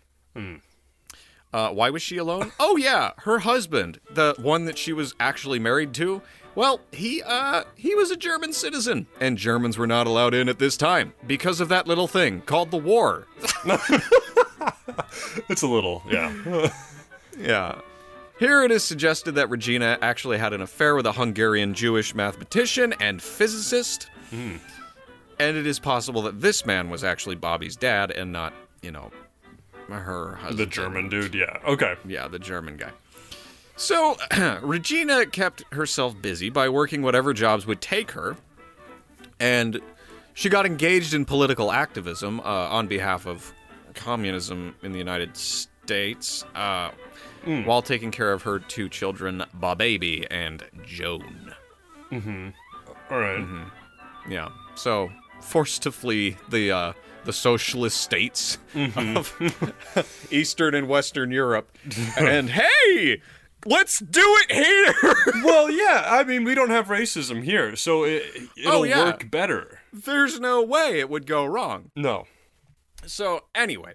Uh, 1.52 1.70
why 1.70 1.90
was 1.90 2.02
she 2.02 2.18
alone? 2.18 2.52
Oh 2.60 2.76
yeah, 2.76 3.12
her 3.18 3.40
husband, 3.40 4.00
the 4.10 4.34
one 4.38 4.66
that 4.66 4.78
she 4.78 4.92
was 4.92 5.14
actually 5.18 5.58
married 5.58 5.94
to. 5.94 6.22
Well, 6.56 6.80
he 6.90 7.22
uh 7.22 7.62
he 7.76 7.94
was 7.94 8.10
a 8.10 8.16
German 8.16 8.52
citizen, 8.52 9.06
and 9.20 9.36
Germans 9.38 9.78
were 9.78 9.86
not 9.86 10.06
allowed 10.08 10.34
in 10.34 10.48
at 10.48 10.58
this 10.58 10.76
time 10.76 11.12
because 11.26 11.60
of 11.60 11.68
that 11.68 11.86
little 11.86 12.08
thing 12.08 12.40
called 12.40 12.70
the 12.72 12.78
war. 12.78 13.26
it's 15.48 15.62
a 15.62 15.68
little. 15.68 16.02
Yeah. 16.08 16.68
Yeah. 17.38 17.82
Here 18.38 18.62
it 18.64 18.70
is 18.70 18.82
suggested 18.82 19.32
that 19.34 19.50
Regina 19.50 19.98
actually 20.00 20.38
had 20.38 20.54
an 20.54 20.62
affair 20.62 20.94
with 20.94 21.04
a 21.04 21.12
Hungarian 21.12 21.74
Jewish 21.74 22.14
mathematician 22.14 22.94
and 22.98 23.20
physicist. 23.20 24.08
And 24.32 24.58
it 25.38 25.66
is 25.66 25.78
possible 25.78 26.22
that 26.22 26.40
this 26.40 26.64
man 26.64 26.88
was 26.88 27.04
actually 27.04 27.36
Bobby's 27.36 27.76
dad 27.76 28.10
and 28.10 28.32
not, 28.32 28.54
you 28.80 28.90
know, 28.90 29.10
her 29.90 30.36
husband. 30.36 30.58
the 30.58 30.64
German 30.64 31.10
dude. 31.10 31.34
Yeah. 31.34 31.58
Okay. 31.66 31.94
Yeah, 32.06 32.26
the 32.26 32.38
German 32.38 32.78
guy. 32.78 32.92
So, 33.76 34.16
Regina 34.62 35.26
kept 35.26 35.62
herself 35.72 36.20
busy 36.20 36.48
by 36.50 36.68
working 36.68 37.02
whatever 37.02 37.32
jobs 37.32 37.66
would 37.66 37.80
take 37.80 38.12
her. 38.12 38.36
And 39.38 39.80
she 40.34 40.48
got 40.48 40.64
engaged 40.64 41.12
in 41.12 41.24
political 41.26 41.70
activism 41.70 42.40
uh, 42.40 42.42
on 42.42 42.86
behalf 42.86 43.26
of 43.26 43.52
communism 43.94 44.74
in 44.82 44.92
the 44.92 44.98
United 44.98 45.36
States 45.36 46.44
uh, 46.54 46.90
while 47.64 47.82
taking 47.82 48.10
care 48.10 48.32
of 48.32 48.42
her 48.42 48.58
two 48.58 48.88
children, 48.88 49.44
Baby 49.76 50.26
and 50.30 50.64
Joan. 50.84 51.54
All 52.12 52.18
right. 53.20 53.40
Mm-hmm. 53.40 54.32
Yeah. 54.32 54.48
So, 54.74 55.10
forced 55.40 55.82
to 55.82 55.92
flee 55.92 56.36
the 56.48 56.72
uh, 56.72 56.92
the 57.24 57.32
socialist 57.32 58.00
states 58.00 58.58
of 58.74 59.36
Eastern 60.30 60.74
and 60.74 60.88
Western 60.88 61.30
Europe. 61.30 61.76
and 62.18 62.48
hey, 62.50 63.20
let's 63.66 63.98
do 64.00 64.22
it 64.48 64.52
here. 64.52 65.14
Well, 65.44 65.70
yeah. 65.70 66.04
I 66.08 66.24
mean, 66.24 66.44
we 66.44 66.54
don't 66.54 66.70
have 66.70 66.86
racism 66.88 67.42
here, 67.42 67.76
so 67.76 68.04
it, 68.04 68.22
it'll 68.56 68.72
Oh, 68.80 68.82
yeah. 68.84 69.04
work 69.04 69.30
better. 69.30 69.80
There's 69.92 70.40
no 70.40 70.62
way 70.62 70.98
it 70.98 71.08
would 71.10 71.26
go 71.26 71.44
wrong. 71.44 71.90
No. 71.94 72.24
So, 73.06 73.44
anyway, 73.54 73.94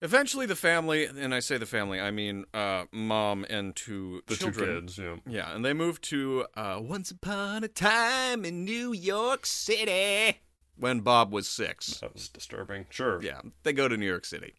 eventually 0.00 0.46
the 0.46 0.56
family, 0.56 1.04
and 1.06 1.34
I 1.34 1.40
say 1.40 1.58
the 1.58 1.66
family, 1.66 2.00
I 2.00 2.10
mean 2.10 2.44
uh, 2.54 2.84
mom 2.92 3.44
and 3.50 3.74
two 3.76 4.22
The 4.26 4.36
children. 4.36 4.68
two 4.68 4.80
kids. 4.80 4.98
Yeah. 4.98 5.16
Yeah, 5.26 5.54
and 5.54 5.64
they 5.64 5.72
moved 5.74 6.02
to 6.04 6.46
uh, 6.56 6.78
Once 6.82 7.10
Upon 7.10 7.64
a 7.64 7.68
Time 7.68 8.44
in 8.44 8.64
New 8.64 8.92
York 8.92 9.44
City 9.46 10.38
when 10.78 11.00
Bob 11.00 11.32
was 11.32 11.48
six. 11.48 11.98
That 12.00 12.14
was 12.14 12.28
disturbing. 12.28 12.86
Sure. 12.90 13.20
Yeah, 13.22 13.40
they 13.62 13.72
go 13.72 13.88
to 13.88 13.96
New 13.96 14.06
York 14.06 14.24
City. 14.24 14.54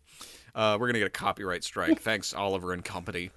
Uh, 0.57 0.75
we're 0.79 0.87
gonna 0.87 0.97
get 0.99 1.07
a 1.07 1.11
copyright 1.11 1.63
strike. 1.63 2.01
Thanks, 2.01 2.33
Oliver 2.33 2.73
and 2.73 2.83
Company. 2.83 3.29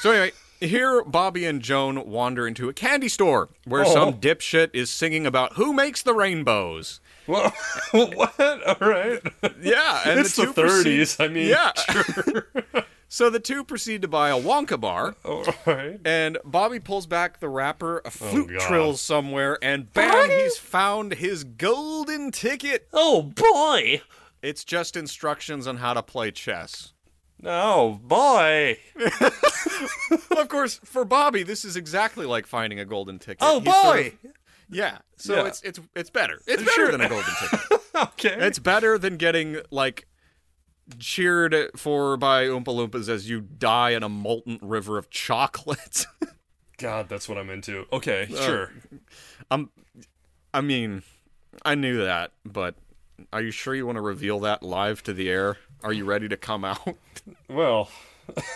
So 0.00 0.10
anyway, 0.10 0.32
here 0.60 1.02
Bobby 1.04 1.44
and 1.46 1.62
Joan 1.62 2.10
wander 2.10 2.46
into 2.46 2.68
a 2.68 2.72
candy 2.72 3.08
store 3.08 3.48
where 3.64 3.84
Oh. 3.86 3.92
some 3.94 4.14
dipshit 4.14 4.70
is 4.74 4.90
singing 4.90 5.26
about 5.26 5.52
who 5.54 5.72
makes 5.72 6.02
the 6.02 6.12
rainbows. 6.12 7.00
Well, 7.28 7.52
what? 7.92 8.40
All 8.40 8.88
right. 8.88 9.20
Yeah, 9.62 10.02
and 10.06 10.18
it's 10.20 10.34
the, 10.36 10.46
the, 10.46 10.52
two 10.52 10.60
proceed- 10.62 11.00
30s. 11.02 11.24
I 11.24 11.28
mean, 11.28 11.48
yeah. 11.48 12.82
so 13.08 13.30
the 13.30 13.40
two 13.40 13.62
proceed 13.64 14.02
to 14.02 14.08
buy 14.08 14.30
a 14.30 14.40
Wonka 14.40 14.80
bar. 14.80 15.14
all 15.24 15.44
right. 15.66 16.00
And 16.04 16.38
Bobby 16.44 16.80
pulls 16.80 17.06
back 17.06 17.38
the 17.40 17.48
wrapper, 17.48 18.02
a 18.04 18.10
flute 18.10 18.50
Oh, 18.54 18.58
trills 18.66 19.00
somewhere, 19.00 19.58
and 19.62 19.92
bam, 19.92 20.30
he's 20.30 20.56
found 20.58 21.14
his 21.14 21.44
golden 21.44 22.30
ticket. 22.32 22.88
Oh 22.92 23.22
boy! 23.22 24.02
It's 24.42 24.64
just 24.64 24.96
instructions 24.96 25.66
on 25.66 25.78
how 25.78 25.94
to 25.94 26.02
play 26.02 26.30
chess. 26.30 26.92
No, 27.40 28.00
boy. 28.02 28.78
Well, 29.20 29.32
of 30.40 30.48
course, 30.48 30.80
for 30.84 31.04
Bobby, 31.04 31.42
this 31.42 31.64
is 31.64 31.76
exactly 31.76 32.24
like 32.26 32.46
finding 32.46 32.80
a 32.80 32.84
golden 32.84 33.18
ticket. 33.18 33.38
Oh 33.40 33.60
He's 33.60 33.72
sort 33.74 33.84
boy. 33.96 34.06
of- 34.24 34.30
yeah. 34.70 34.98
So 35.16 35.34
Yeah. 35.36 35.46
it's 35.48 35.62
it's 35.62 35.80
it's 35.94 36.10
better. 36.10 36.40
It's 36.46 36.62
better 36.62 36.72
Sure. 36.72 36.92
than 36.92 37.00
a 37.02 37.08
golden 37.08 37.32
ticket. 37.40 37.60
Okay. 37.96 38.34
it's 38.38 38.58
better 38.58 38.98
than 38.98 39.16
getting 39.16 39.58
like 39.70 40.06
cheered 40.98 41.54
for 41.76 42.16
by 42.18 42.44
Oompa 42.44 42.64
Loompas 42.66 43.08
as 43.08 43.28
you 43.28 43.40
die 43.40 43.90
in 43.90 44.02
a 44.02 44.08
molten 44.08 44.58
river 44.62 44.98
of 44.98 45.08
chocolate. 45.10 46.06
God, 46.78 47.08
that's 47.08 47.26
what 47.28 47.38
I'm 47.38 47.48
into. 47.50 47.86
Okay, 47.92 48.28
Uh, 48.32 48.42
sure. 48.42 48.72
I'm 49.50 49.70
I 50.52 50.60
mean, 50.60 51.02
I 51.64 51.74
knew 51.74 52.04
that, 52.04 52.32
but 52.44 52.74
are 53.32 53.42
you 53.42 53.50
sure 53.50 53.74
you 53.74 53.86
want 53.86 53.96
to 53.96 54.02
reveal 54.02 54.40
that 54.40 54.62
live 54.62 55.02
to 55.04 55.12
the 55.12 55.28
air? 55.28 55.56
Are 55.82 55.92
you 55.92 56.04
ready 56.04 56.28
to 56.28 56.36
come 56.36 56.64
out? 56.64 56.80
Well, 57.48 57.90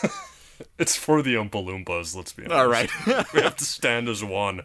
it's 0.79 0.95
for 0.95 1.23
the 1.23 1.35
Oompa 1.35 1.51
Loompas. 1.51 2.15
Let's 2.15 2.33
be 2.33 2.45
honest. 2.45 2.57
All 2.57 2.69
right. 2.69 2.91
we 3.35 3.41
have 3.41 3.57
to 3.57 3.65
stand 3.65 4.09
as 4.09 4.23
one. 4.23 4.63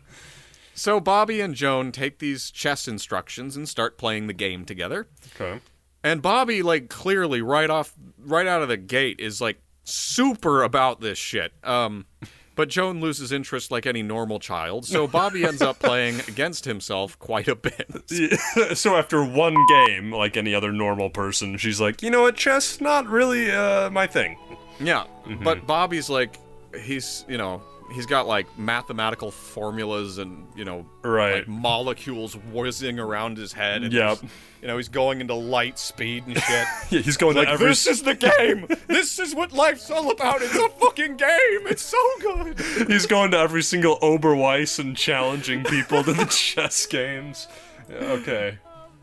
so 0.75 0.99
Bobby 0.99 1.41
and 1.41 1.55
Joan 1.55 1.91
take 1.91 2.19
these 2.19 2.51
chess 2.51 2.87
instructions 2.87 3.55
and 3.55 3.67
start 3.67 3.97
playing 3.97 4.27
the 4.27 4.33
game 4.33 4.65
together. 4.65 5.07
Okay. 5.35 5.59
And 6.03 6.21
Bobby, 6.21 6.61
like, 6.61 6.89
clearly 6.89 7.41
right 7.41 7.69
off, 7.69 7.93
right 8.19 8.45
out 8.45 8.61
of 8.61 8.67
the 8.67 8.77
gate, 8.77 9.19
is 9.19 9.41
like 9.41 9.59
super 9.85 10.61
about 10.61 11.01
this 11.01 11.17
shit. 11.17 11.53
Um, 11.63 12.05
but 12.55 12.69
Joan 12.69 13.01
loses 13.01 13.31
interest 13.31 13.71
like 13.71 13.85
any 13.85 14.01
normal 14.01 14.39
child, 14.39 14.85
so 14.85 15.07
Bobby 15.07 15.45
ends 15.45 15.62
up 15.62 15.79
playing 15.79 16.19
against 16.27 16.65
himself 16.65 17.17
quite 17.19 17.47
a 17.47 17.55
bit. 17.55 17.88
so 18.77 18.95
after 18.95 19.24
one 19.24 19.55
game, 19.67 20.12
like 20.12 20.38
any 20.38 20.53
other 20.55 20.71
normal 20.71 21.09
person, 21.09 21.57
she's 21.57 21.79
like, 21.81 22.01
you 22.01 22.09
know 22.09 22.21
what, 22.21 22.35
chess, 22.35 22.81
not 22.81 23.07
really 23.07 23.51
uh, 23.51 23.89
my 23.89 24.07
thing. 24.07 24.38
Yeah, 24.79 25.05
but 25.43 25.65
Bobby's 25.65 26.09
like, 26.09 26.38
he's, 26.81 27.25
you 27.27 27.38
know, 27.38 27.62
he's 27.92 28.06
got 28.06 28.27
like 28.27 28.48
mathematical 28.58 29.32
formulas 29.32 30.18
and, 30.18 30.48
you 30.56 30.65
know, 30.65 30.86
Right. 31.04 31.36
like 31.38 31.48
molecules 31.48 32.36
whizzing 32.36 33.00
around 33.00 33.38
his 33.38 33.54
head. 33.54 33.84
And 33.84 33.94
Yep. 33.94 34.20
You 34.62 34.68
know, 34.68 34.77
he's 34.77 34.89
going 34.89 35.22
into 35.22 35.36
light 35.36 35.77
speed 35.77 36.25
and 36.25 36.36
shit. 36.42 36.68
Yeah, 36.89 37.00
he's 37.01 37.18
going 37.18 37.36
like, 37.38 37.48
every. 37.48 37.68
this 37.68 37.86
is 37.86 38.01
the 38.01 38.15
game! 38.15 38.68
this 38.88 39.20
is 39.20 39.36
what 39.36 39.51
life's 39.51 39.92
all 39.92 40.10
about! 40.10 40.42
It's 40.42 40.56
a 40.56 40.70
fucking 40.70 41.18
game! 41.18 41.68
It's 41.68 41.84
so 41.84 41.98
good! 42.20 42.60
He's 42.88 43.06
going 43.06 43.30
to 43.32 43.38
every 43.38 43.62
single 43.62 44.00
Oberweiss 44.00 44.80
and 44.80 44.98
challenging 44.98 45.63
people 45.65 46.04
to 46.04 46.13
the 46.13 46.25
chess 46.32 46.86
games. 46.88 47.48
Yeah, 47.89 47.98
Okay. 47.98 48.58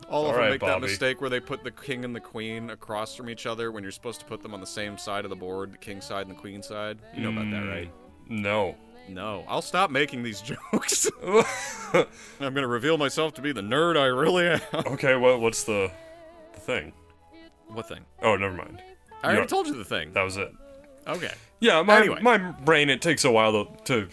All 0.09 0.23
of 0.23 0.27
All 0.27 0.33
them 0.33 0.41
right, 0.41 0.51
make 0.51 0.61
that 0.61 0.81
mistake 0.81 1.21
where 1.21 1.29
they 1.29 1.39
put 1.39 1.63
the 1.63 1.71
king 1.71 2.03
and 2.03 2.13
the 2.13 2.19
queen 2.19 2.69
across 2.69 3.15
from 3.15 3.29
each 3.29 3.45
other 3.45 3.71
when 3.71 3.83
you're 3.83 3.91
supposed 3.91 4.19
to 4.19 4.25
put 4.25 4.43
them 4.43 4.53
on 4.53 4.59
the 4.59 4.67
same 4.67 4.97
side 4.97 5.23
of 5.23 5.29
the 5.29 5.35
board, 5.35 5.71
the 5.71 5.77
king 5.77 6.01
side 6.01 6.27
and 6.27 6.35
the 6.35 6.39
queen 6.39 6.61
side. 6.61 6.99
You 7.15 7.21
know 7.23 7.29
about 7.29 7.49
that, 7.49 7.63
mm. 7.63 7.69
right? 7.69 7.91
No. 8.29 8.75
No, 9.09 9.43
I'll 9.49 9.61
stop 9.61 9.91
making 9.91 10.23
these 10.23 10.41
jokes. 10.73 11.09
I'm 11.93 12.05
gonna 12.53 12.67
reveal 12.67 12.97
myself 12.97 13.33
to 13.35 13.41
be 13.41 13.51
the 13.51 13.61
nerd 13.61 13.97
I 13.97 14.05
really 14.05 14.47
am. 14.47 14.61
Okay, 14.73 15.15
what 15.15 15.41
what's 15.41 15.63
the, 15.65 15.91
the 16.53 16.59
thing? 16.59 16.93
What 17.67 17.87
thing? 17.87 17.99
Oh, 18.21 18.35
never 18.35 18.55
mind. 18.55 18.81
I 19.23 19.31
already 19.33 19.47
told 19.47 19.67
you 19.67 19.75
the 19.75 19.83
thing. 19.85 20.13
That 20.13 20.23
was 20.23 20.37
it. 20.37 20.51
Okay. 21.07 21.31
Yeah, 21.59 21.81
my 21.81 21.97
Anyway. 21.99 22.21
my 22.21 22.37
brain 22.37 22.89
it 22.89 23.01
takes 23.01 23.25
a 23.25 23.31
while 23.31 23.51
to, 23.65 23.83
to 23.85 24.07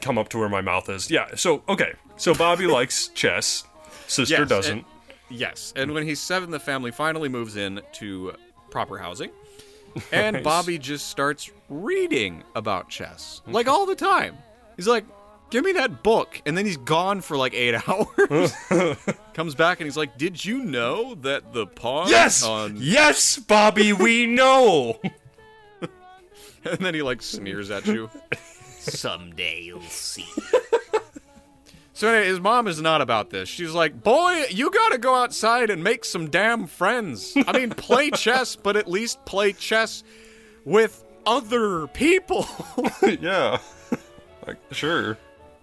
come 0.00 0.16
up 0.18 0.28
to 0.30 0.38
where 0.38 0.48
my 0.48 0.60
mouth 0.60 0.88
is. 0.88 1.10
Yeah. 1.10 1.34
So 1.34 1.62
okay. 1.68 1.92
So 2.16 2.34
Bobby 2.34 2.66
likes 2.68 3.08
chess. 3.08 3.64
Sister 4.06 4.40
Yes, 4.40 4.48
doesn't. 4.48 4.78
and- 4.78 4.84
Yes, 5.32 5.72
and 5.76 5.92
when 5.94 6.02
he's 6.04 6.18
seven, 6.20 6.50
the 6.50 6.58
family 6.58 6.90
finally 6.90 7.28
moves 7.28 7.56
in 7.56 7.80
to 7.92 8.34
proper 8.68 8.98
housing, 8.98 9.30
and 10.12 10.34
Nice. 10.34 10.44
Bobby 10.44 10.78
just 10.78 11.08
starts 11.08 11.50
reading 11.68 12.42
about 12.54 12.88
chess 12.88 13.40
like 13.46 13.68
all 13.68 13.86
the 13.86 13.94
time. 13.96 14.36
He's 14.76 14.86
like, 14.88 15.04
"Give 15.50 15.64
me 15.64 15.72
that 15.72 16.02
book," 16.02 16.40
and 16.46 16.56
then 16.56 16.64
he's 16.66 16.76
gone 16.76 17.20
for 17.20 17.36
like 17.36 17.54
eight 17.54 17.74
hours. 17.88 18.52
Comes 19.34 19.54
back 19.54 19.80
and 19.80 19.86
he's 19.86 19.96
like, 19.96 20.16
"Did 20.18 20.44
you 20.44 20.58
know 20.64 21.14
that 21.16 21.52
the 21.52 21.66
pawn 21.66 22.08
Yes! 22.08 22.42
on?" 22.42 22.76
Yes, 22.78 23.38
Bobby, 23.38 23.92
we 23.92 24.26
know! 24.26 25.00
And 26.62 26.78
then 26.78 26.92
he 26.94 27.00
like 27.02 27.22
sneers 27.22 27.70
at 27.70 27.86
you. 27.86 28.10
Someday 28.78 29.62
you'll 29.62 29.80
see. 29.82 30.26
So 32.00 32.08
anyway, 32.08 32.28
his 32.28 32.40
mom 32.40 32.66
is 32.66 32.80
not 32.80 33.02
about 33.02 33.28
this. 33.28 33.46
She's 33.46 33.72
like, 33.72 34.02
"Boy, 34.02 34.46
you 34.48 34.70
gotta 34.70 34.96
go 34.96 35.16
outside 35.16 35.68
and 35.68 35.84
make 35.84 36.06
some 36.06 36.30
damn 36.30 36.66
friends. 36.66 37.36
I 37.46 37.52
mean, 37.52 37.68
play 37.68 38.10
chess, 38.14 38.56
but 38.56 38.74
at 38.74 38.88
least 38.88 39.22
play 39.26 39.52
chess 39.52 40.02
with 40.64 41.04
other 41.26 41.88
people." 41.88 42.46
yeah. 43.02 43.58
Like, 44.46 44.56
sure. 44.70 45.18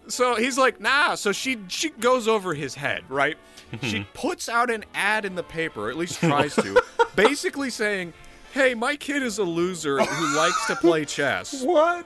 so 0.10 0.36
he's 0.36 0.60
like, 0.60 0.80
"Nah." 0.80 1.16
So 1.16 1.32
she 1.32 1.58
she 1.70 1.90
goes 1.90 2.28
over 2.28 2.54
his 2.54 2.76
head, 2.76 3.02
right? 3.10 3.38
she 3.82 4.02
mm-hmm. 4.02 4.12
puts 4.14 4.48
out 4.48 4.70
an 4.70 4.86
ad 4.94 5.26
in 5.26 5.34
the 5.34 5.42
paper, 5.42 5.88
or 5.88 5.90
at 5.90 5.98
least 5.98 6.20
tries 6.20 6.54
to, 6.54 6.84
basically 7.16 7.72
saying, 7.72 8.14
"Hey, 8.54 8.74
my 8.74 8.96
kid 8.96 9.24
is 9.24 9.38
a 9.38 9.44
loser 9.44 10.00
who 10.00 10.36
likes 10.38 10.66
to 10.68 10.76
play 10.76 11.06
chess, 11.06 11.62
What? 11.66 12.06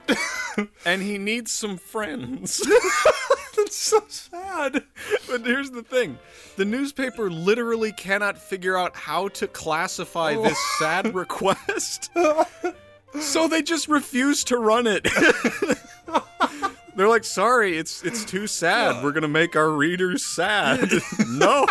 and 0.86 1.02
he 1.02 1.18
needs 1.18 1.52
some 1.52 1.78
friends." 1.78 2.58
That's 3.58 3.76
so 3.76 4.02
sad. 4.08 4.84
But 5.28 5.46
here's 5.46 5.72
the 5.72 5.84
thing 5.84 6.18
the 6.56 6.66
newspaper 6.66 7.30
literally 7.30 7.92
cannot 7.92 8.38
figure 8.38 8.78
out 8.78 8.96
how 8.96 9.28
to 9.30 9.48
classify 9.48 10.36
this 10.36 10.58
sad 10.80 11.14
request. 11.14 12.10
So 13.20 13.48
they 13.48 13.62
just 13.62 13.88
refuse 13.90 14.44
to 14.46 14.58
run 14.58 14.88
it. 14.88 15.08
They're 16.96 17.08
like, 17.10 17.24
sorry, 17.24 17.78
it's 17.78 18.04
it's 18.04 18.24
too 18.26 18.48
sad. 18.48 19.04
We're 19.04 19.12
gonna 19.12 19.28
make 19.28 19.56
our 19.56 19.70
readers 19.70 20.24
sad. 20.26 20.90
no. 21.28 21.66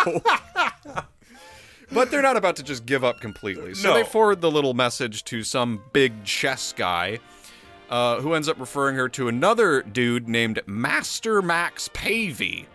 But 1.91 2.09
they're 2.11 2.21
not 2.21 2.37
about 2.37 2.55
to 2.57 2.63
just 2.63 2.85
give 2.85 3.03
up 3.03 3.19
completely. 3.19 3.73
So 3.73 3.89
No. 3.89 3.95
they 3.95 4.03
forward 4.03 4.41
the 4.41 4.49
little 4.51 4.73
message 4.73 5.23
to 5.25 5.43
some 5.43 5.81
big 5.93 6.23
chess 6.23 6.73
guy 6.75 7.19
uh, 7.89 8.21
who 8.21 8.33
ends 8.33 8.47
up 8.47 8.59
referring 8.59 8.95
her 8.95 9.09
to 9.09 9.27
another 9.27 9.81
dude 9.81 10.29
named 10.29 10.61
Master 10.65 11.41
Max 11.41 11.89
Pavey. 11.93 12.67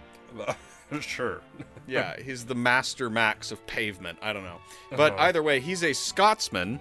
sure. 1.00 1.40
Yeah, 1.88 2.16
he's 2.20 2.44
the 2.46 2.54
Master 2.56 3.08
Max 3.08 3.52
of 3.52 3.64
pavement. 3.68 4.18
I 4.20 4.32
don't 4.32 4.42
know. 4.42 4.58
But 4.96 5.16
either 5.20 5.40
way, 5.40 5.60
he's 5.60 5.84
a 5.84 5.92
Scotsman 5.92 6.80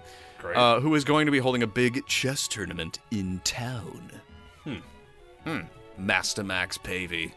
uh, 0.56 0.80
who 0.80 0.96
is 0.96 1.04
going 1.04 1.26
to 1.26 1.30
be 1.30 1.38
holding 1.38 1.62
a 1.62 1.66
big 1.68 2.04
chess 2.06 2.48
tournament 2.48 2.98
in 3.12 3.40
town. 3.44 4.10
Hmm. 4.64 4.74
Hmm. 5.44 5.60
Master 5.96 6.42
Max 6.42 6.76
Pavey, 6.76 7.32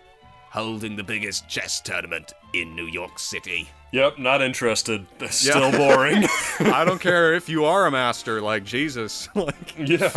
holding 0.51 0.95
the 0.95 1.03
biggest 1.03 1.47
chess 1.47 1.79
tournament 1.81 2.33
in 2.53 2.75
New 2.75 2.87
York 2.87 3.19
City. 3.19 3.69
Yep, 3.91 4.19
not 4.19 4.41
interested. 4.41 5.05
Still 5.29 5.71
boring. 5.71 6.25
I 6.59 6.83
don't 6.85 7.01
care 7.01 7.33
if 7.33 7.49
you 7.49 7.65
are 7.65 7.85
a 7.87 7.91
master, 7.91 8.41
like 8.41 8.63
Jesus. 8.63 9.27
like, 9.35 9.75
yeah. 9.77 10.11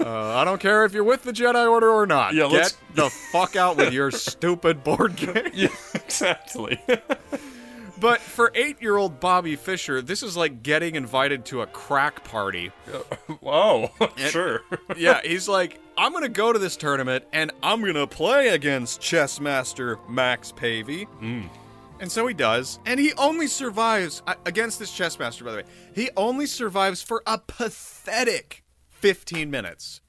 uh, 0.00 0.36
I 0.36 0.44
don't 0.44 0.60
care 0.60 0.84
if 0.84 0.92
you're 0.92 1.04
with 1.04 1.22
the 1.22 1.32
Jedi 1.32 1.68
Order 1.70 1.90
or 1.90 2.06
not. 2.06 2.34
Yeah, 2.34 2.44
Get 2.48 2.52
let's- 2.52 2.76
the 2.94 3.10
fuck 3.10 3.56
out 3.56 3.76
with 3.76 3.92
your 3.92 4.10
stupid 4.10 4.82
board 4.82 5.16
game. 5.16 5.50
Yeah, 5.54 5.68
exactly. 5.94 6.80
But 8.00 8.20
for 8.20 8.52
eight-year-old 8.54 9.18
Bobby 9.18 9.56
Fischer, 9.56 10.00
this 10.00 10.22
is 10.22 10.36
like 10.36 10.62
getting 10.62 10.94
invited 10.94 11.44
to 11.46 11.62
a 11.62 11.66
crack 11.66 12.22
party. 12.22 12.70
wow. 13.40 13.90
sure. 14.16 14.60
yeah, 14.96 15.20
he's 15.24 15.48
like, 15.48 15.80
I'm 15.98 16.12
gonna 16.12 16.28
go 16.28 16.52
to 16.52 16.60
this 16.60 16.76
tournament 16.76 17.24
and 17.32 17.50
I'm 17.60 17.84
gonna 17.84 18.06
play 18.06 18.48
against 18.50 19.00
chess 19.00 19.40
master 19.40 19.98
Max 20.08 20.52
Pavey. 20.52 21.08
And 22.00 22.12
so 22.12 22.24
he 22.28 22.34
does, 22.34 22.78
and 22.86 23.00
he 23.00 23.12
only 23.14 23.48
survives 23.48 24.22
uh, 24.28 24.34
against 24.46 24.78
this 24.78 24.92
chess 24.92 25.18
master. 25.18 25.42
By 25.44 25.50
the 25.50 25.56
way, 25.58 25.64
he 25.92 26.10
only 26.16 26.46
survives 26.46 27.02
for 27.02 27.24
a 27.26 27.38
pathetic 27.38 28.62
15 28.90 29.50
minutes. 29.50 30.00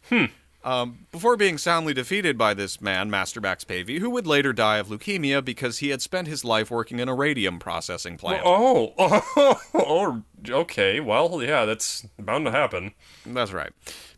Um, 0.61 1.07
before 1.11 1.37
being 1.37 1.57
soundly 1.57 1.93
defeated 1.93 2.37
by 2.37 2.53
this 2.53 2.81
man, 2.81 3.09
Master 3.09 3.39
Max 3.39 3.63
Pavey, 3.63 3.99
who 3.99 4.09
would 4.09 4.27
later 4.27 4.51
die 4.51 4.77
of 4.77 4.87
leukemia 4.87 5.43
because 5.43 5.77
he 5.77 5.89
had 5.89 6.01
spent 6.01 6.27
his 6.27 6.43
life 6.43 6.69
working 6.69 6.99
in 6.99 7.07
a 7.07 7.15
radium 7.15 7.59
processing 7.59 8.17
plant. 8.17 8.43
Oh, 8.45 8.93
oh, 8.97 9.61
oh, 9.73 10.23
okay. 10.49 10.99
Well, 10.99 11.41
yeah, 11.41 11.63
that's 11.63 12.05
bound 12.19 12.45
to 12.45 12.51
happen. 12.51 12.93
That's 13.25 13.53
right. 13.53 13.71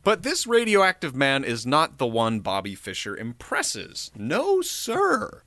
But 0.04 0.24
this 0.24 0.48
radioactive 0.48 1.16
man 1.16 1.44
is 1.44 1.66
not 1.66 2.00
the 2.00 2.08
one 2.08 2.40
Bobby 2.40 2.74
Fischer 2.74 3.16
impresses. 3.16 4.10
No, 4.16 4.62
sir. 4.62 5.44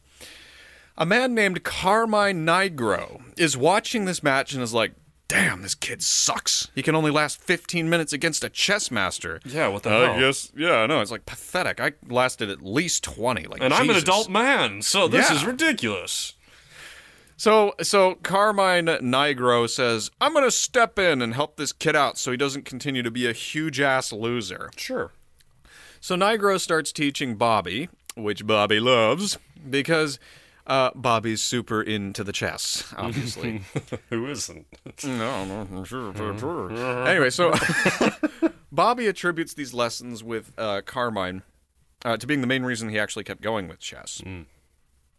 A 0.96 1.04
man 1.04 1.34
named 1.34 1.64
Carmine 1.64 2.46
Nigro 2.46 3.20
is 3.36 3.56
watching 3.56 4.04
this 4.04 4.22
match 4.22 4.54
and 4.54 4.62
is 4.62 4.72
like, 4.72 4.92
damn, 5.28 5.62
this 5.62 5.74
kid 5.74 6.02
sucks. 6.02 6.68
He 6.74 6.82
can 6.82 6.94
only 6.94 7.10
last 7.10 7.40
15 7.40 7.88
minutes 7.88 8.12
against 8.12 8.44
a 8.44 8.48
chess 8.48 8.90
master. 8.90 9.40
Yeah, 9.44 9.68
what 9.68 9.82
the 9.82 9.90
I 9.90 10.04
hell? 10.12 10.20
guess, 10.20 10.52
yeah, 10.56 10.76
I 10.78 10.86
know. 10.86 11.00
It's 11.00 11.10
like 11.10 11.26
pathetic. 11.26 11.80
I 11.80 11.92
lasted 12.08 12.50
at 12.50 12.62
least 12.62 13.04
20. 13.04 13.44
Like, 13.46 13.60
And 13.62 13.72
I'm 13.74 13.88
an 13.90 13.96
adult 13.96 14.28
man, 14.28 14.82
so 14.82 15.08
this 15.08 15.30
Yeah. 15.30 15.36
is 15.36 15.44
ridiculous. 15.44 16.34
So, 17.36 17.74
so 17.82 18.14
Carmine 18.22 18.86
Nigro 18.86 19.68
says, 19.68 20.10
I'm 20.20 20.32
going 20.32 20.44
to 20.44 20.50
step 20.52 20.98
in 20.98 21.20
and 21.20 21.34
help 21.34 21.56
this 21.56 21.72
kid 21.72 21.96
out 21.96 22.16
so 22.16 22.30
he 22.30 22.36
doesn't 22.36 22.64
continue 22.64 23.02
to 23.02 23.10
be 23.10 23.26
a 23.28 23.32
huge 23.32 23.80
ass 23.80 24.12
loser. 24.12 24.70
Sure. 24.76 25.10
So 26.00 26.14
Nigro 26.16 26.60
starts 26.60 26.92
teaching 26.92 27.34
Bobby, 27.34 27.88
which 28.14 28.46
Bobby 28.46 28.78
loves, 28.78 29.36
because 29.68 30.18
uh, 30.66 30.90
Bobby's 30.94 31.42
super 31.42 31.82
into 31.82 32.24
the 32.24 32.32
chess, 32.32 32.92
obviously. 32.96 33.62
Who 34.10 34.26
isn't? 34.26 34.66
no, 35.04 35.64
no, 35.64 35.84
sure, 35.84 36.14
sure, 36.14 36.38
sure. 36.38 37.06
Anyway, 37.06 37.30
so 37.30 37.52
Bobby 38.72 39.06
attributes 39.06 39.54
these 39.54 39.74
lessons 39.74 40.22
with 40.24 40.52
uh, 40.58 40.82
Carmine 40.84 41.42
uh, 42.04 42.16
to 42.16 42.26
being 42.26 42.40
the 42.40 42.46
main 42.46 42.62
reason 42.62 42.88
he 42.88 42.98
actually 42.98 43.24
kept 43.24 43.42
going 43.42 43.68
with 43.68 43.78
chess. 43.78 44.22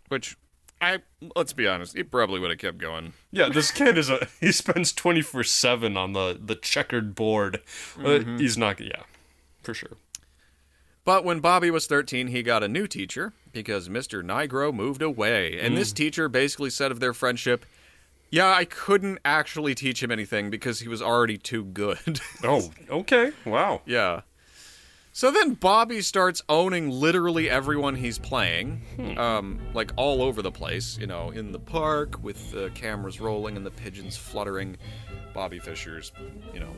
Which, 0.08 0.38
I 0.81 0.99
let's 1.36 1.53
be 1.53 1.67
honest, 1.67 1.95
he 1.95 2.03
probably 2.03 2.39
would 2.39 2.51
have 2.51 2.60
kept 2.60 2.77
going. 2.77 3.13
Yeah, 3.31 3.49
this 3.49 3.71
kid 3.71 3.97
is 3.97 4.10
a. 4.10 4.27
He 4.39 4.51
spends 4.51 4.93
24 4.93 5.43
7 5.43 5.97
on 5.97 6.13
the, 6.13 6.39
the 6.39 6.55
checkered 6.55 7.15
board. 7.15 7.62
Uh, 8.03 8.19
he's 8.38 8.58
not. 8.58 8.79
Yeah, 8.79 9.03
for 9.63 9.73
sure. 9.73 9.97
But 11.05 11.23
when 11.23 11.39
Bobby 11.39 11.69
was 11.71 11.85
13, 11.85 12.27
he 12.27 12.41
got 12.43 12.63
a 12.63 12.67
new 12.67 12.87
teacher 12.87 13.31
because 13.53 13.87
Mr. 13.89 14.23
Nigro 14.23 14.73
moved 14.73 15.01
away. 15.03 15.59
And 15.59 15.77
this 15.77 15.93
teacher 15.93 16.27
basically 16.27 16.71
said 16.71 16.91
of 16.91 16.99
their 16.99 17.13
friendship, 17.13 17.65
Yeah, 18.31 18.51
I 18.51 18.65
couldn't 18.65 19.19
actually 19.23 19.75
teach 19.75 20.01
him 20.01 20.09
anything 20.11 20.49
because 20.49 20.79
he 20.79 20.87
was 20.87 21.01
already 21.03 21.37
too 21.37 21.63
good. 21.63 22.19
Oh, 22.43 22.71
okay. 22.89 23.31
Wow. 23.45 23.81
yeah. 23.85 24.21
So 25.13 25.31
then 25.31 25.53
Bobby 25.53 26.01
starts 26.01 26.41
owning 26.49 26.89
literally 26.89 27.49
everyone 27.49 27.95
he's 27.95 28.19
playing, 28.19 29.15
um, 29.17 29.61
like 29.73 29.93
all 29.95 30.21
over 30.21 30.41
the 30.41 30.51
place, 30.51 30.97
you 30.99 31.07
know, 31.07 31.29
in 31.29 31.53
the 31.53 31.59
park 31.59 32.21
with 32.21 32.51
the 32.51 32.69
cameras 32.75 33.21
rolling 33.21 33.55
and 33.55 33.65
the 33.65 33.71
pigeons 33.71 34.17
fluttering. 34.17 34.75
Bobby 35.33 35.57
Fischer's, 35.59 36.11
you 36.53 36.59
know, 36.59 36.75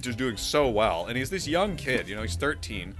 just 0.00 0.16
doing 0.16 0.38
so 0.38 0.70
well. 0.70 1.04
And 1.06 1.18
he's 1.18 1.28
this 1.28 1.46
young 1.46 1.76
kid, 1.76 2.08
you 2.08 2.16
know, 2.16 2.22
he's 2.22 2.36
13. 2.36 2.94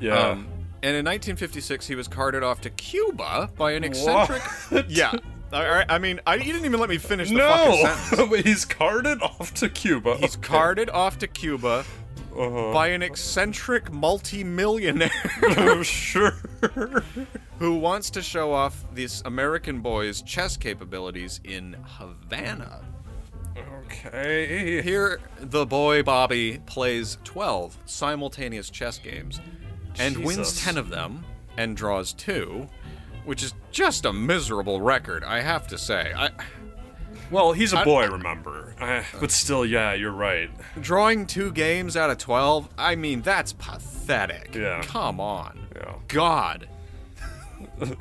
Yeah. 0.00 0.18
Um, 0.18 0.48
and 0.82 0.96
in 0.96 1.04
1956, 1.04 1.86
he 1.86 1.94
was 1.94 2.08
carted 2.08 2.42
off 2.42 2.60
to 2.62 2.70
Cuba 2.70 3.50
by 3.56 3.72
an 3.72 3.84
eccentric. 3.84 4.42
What? 4.70 4.90
Yeah. 4.90 5.14
Right. 5.52 5.86
I 5.88 5.98
mean, 5.98 6.20
I, 6.26 6.34
you 6.34 6.52
didn't 6.52 6.64
even 6.64 6.80
let 6.80 6.88
me 6.88 6.98
finish 6.98 7.30
the 7.30 7.38
fucking 7.38 7.86
sentence. 8.16 8.42
he's 8.44 8.64
carted 8.64 9.22
off 9.22 9.54
to 9.54 9.68
Cuba. 9.68 10.16
He's 10.16 10.34
carted 10.36 10.90
off 10.90 11.18
to 11.18 11.28
Cuba 11.28 11.84
Uh-huh. 12.36 12.72
by 12.72 12.88
an 12.88 13.02
eccentric 13.02 13.92
multimillionaire 13.92 15.10
Oh, 15.56 15.82
sure. 15.84 16.32
who 17.60 17.76
wants 17.78 18.10
to 18.10 18.22
show 18.22 18.52
off 18.52 18.84
this 18.92 19.22
American 19.24 19.80
boy's 19.80 20.22
chess 20.22 20.56
capabilities 20.56 21.40
in 21.44 21.76
Havana. 21.84 22.82
Okay. 23.84 24.82
Here, 24.82 25.20
the 25.38 25.64
boy 25.66 26.02
Bobby 26.02 26.58
plays 26.66 27.18
12 27.22 27.78
simultaneous 27.86 28.70
chess 28.70 28.98
games 28.98 29.40
and 29.98 30.24
wins 30.24 30.60
10 30.62 30.76
of 30.78 30.88
them 30.90 31.24
and 31.56 31.76
draws 31.76 32.12
2, 32.12 32.68
which 33.24 33.42
is 33.42 33.54
just 33.70 34.04
a 34.04 34.12
miserable 34.12 34.80
record, 34.80 35.24
I 35.24 35.40
have 35.40 35.66
to 35.68 35.78
say. 35.78 36.12
I, 36.16 36.30
Well, 37.30 37.52
he's 37.52 37.72
a 37.72 37.82
boy, 37.84 38.08
remember. 38.08 38.74
Uh, 38.80 39.02
but 39.20 39.30
still, 39.30 39.64
yeah, 39.64 39.94
you're 39.94 40.12
right. 40.12 40.50
drawing 40.80 41.26
2 41.26 41.52
games 41.52 41.96
out 41.96 42.10
of 42.10 42.18
12, 42.18 42.68
I 42.76 42.96
mean, 42.96 43.22
that's 43.22 43.52
pathetic. 43.52 44.54
Yeah. 44.54 44.82
Come 44.84 45.20
on. 45.20 45.66
Yeah. 45.74 45.94
God. 46.08 46.68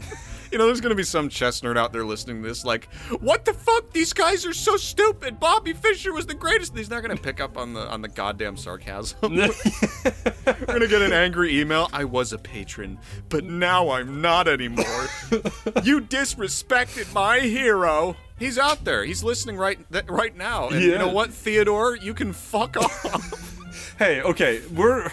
You 0.53 0.59
know, 0.59 0.67
there's 0.67 0.81
gonna 0.81 0.93
be 0.93 1.01
some 1.01 1.29
chess 1.29 1.61
nerd 1.61 1.79
out 1.79 1.91
there 1.93 2.05
listening 2.05 2.43
to 2.43 2.47
this, 2.47 2.63
like, 2.63 2.87
what 3.21 3.43
the 3.43 3.55
fuck? 3.55 3.91
These 3.91 4.13
guys 4.13 4.45
are 4.45 4.53
so 4.53 4.77
stupid. 4.77 5.39
Bobby 5.39 5.73
Fischer 5.73 6.13
was 6.13 6.27
the 6.27 6.35
greatest. 6.35 6.77
He's 6.77 6.91
not 6.91 7.01
gonna 7.01 7.17
pick 7.17 7.39
up 7.39 7.57
on 7.57 7.73
the 7.73 7.89
on 7.89 8.03
the 8.03 8.07
goddamn 8.07 8.55
sarcasm. 8.55 9.17
We're 9.23 10.65
gonna 10.67 10.87
get 10.87 11.01
an 11.01 11.11
angry 11.11 11.59
email. 11.59 11.89
I 11.91 12.03
was 12.03 12.33
a 12.33 12.37
patron, 12.37 12.99
but 13.29 13.45
now 13.45 13.89
I'm 13.89 14.21
not 14.21 14.47
anymore. 14.47 14.85
you 15.83 16.01
disrespected 16.01 17.11
my 17.15 17.39
hero. 17.39 18.15
He's 18.37 18.59
out 18.59 18.85
there. 18.85 19.03
He's 19.03 19.23
listening 19.23 19.57
right 19.57 19.79
th- 19.91 20.05
right 20.07 20.37
now. 20.37 20.69
And 20.69 20.83
you 20.83 20.99
know 20.99 21.09
what, 21.09 21.33
Theodore? 21.33 21.95
You 21.95 22.13
can 22.13 22.31
fuck 22.31 22.77
off. 22.77 23.95
Hey, 23.97 24.21
okay, 24.21 24.61
we're 24.71 25.11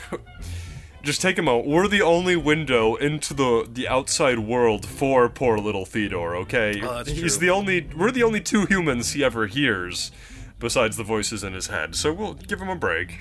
just 1.02 1.20
take 1.20 1.38
a 1.38 1.42
moment. 1.42 1.68
We're 1.68 1.88
the 1.88 2.02
only 2.02 2.36
window 2.36 2.94
into 2.96 3.34
the 3.34 3.68
the 3.72 3.88
outside 3.88 4.38
world 4.40 4.86
for 4.86 5.28
poor 5.28 5.58
little 5.58 5.84
Theodore. 5.84 6.36
Okay, 6.36 6.80
Oh, 6.82 6.94
that's 6.96 7.10
he's 7.10 7.36
true. 7.36 7.46
the 7.46 7.50
only. 7.50 7.88
We're 7.96 8.10
the 8.10 8.22
only 8.22 8.40
two 8.40 8.66
humans 8.66 9.12
he 9.12 9.22
ever 9.24 9.46
hears, 9.46 10.10
besides 10.58 10.96
the 10.96 11.04
voices 11.04 11.42
in 11.44 11.52
his 11.52 11.66
head. 11.68 11.94
So 11.94 12.12
we'll 12.12 12.34
give 12.34 12.60
him 12.60 12.68
a 12.68 12.76
break. 12.76 13.20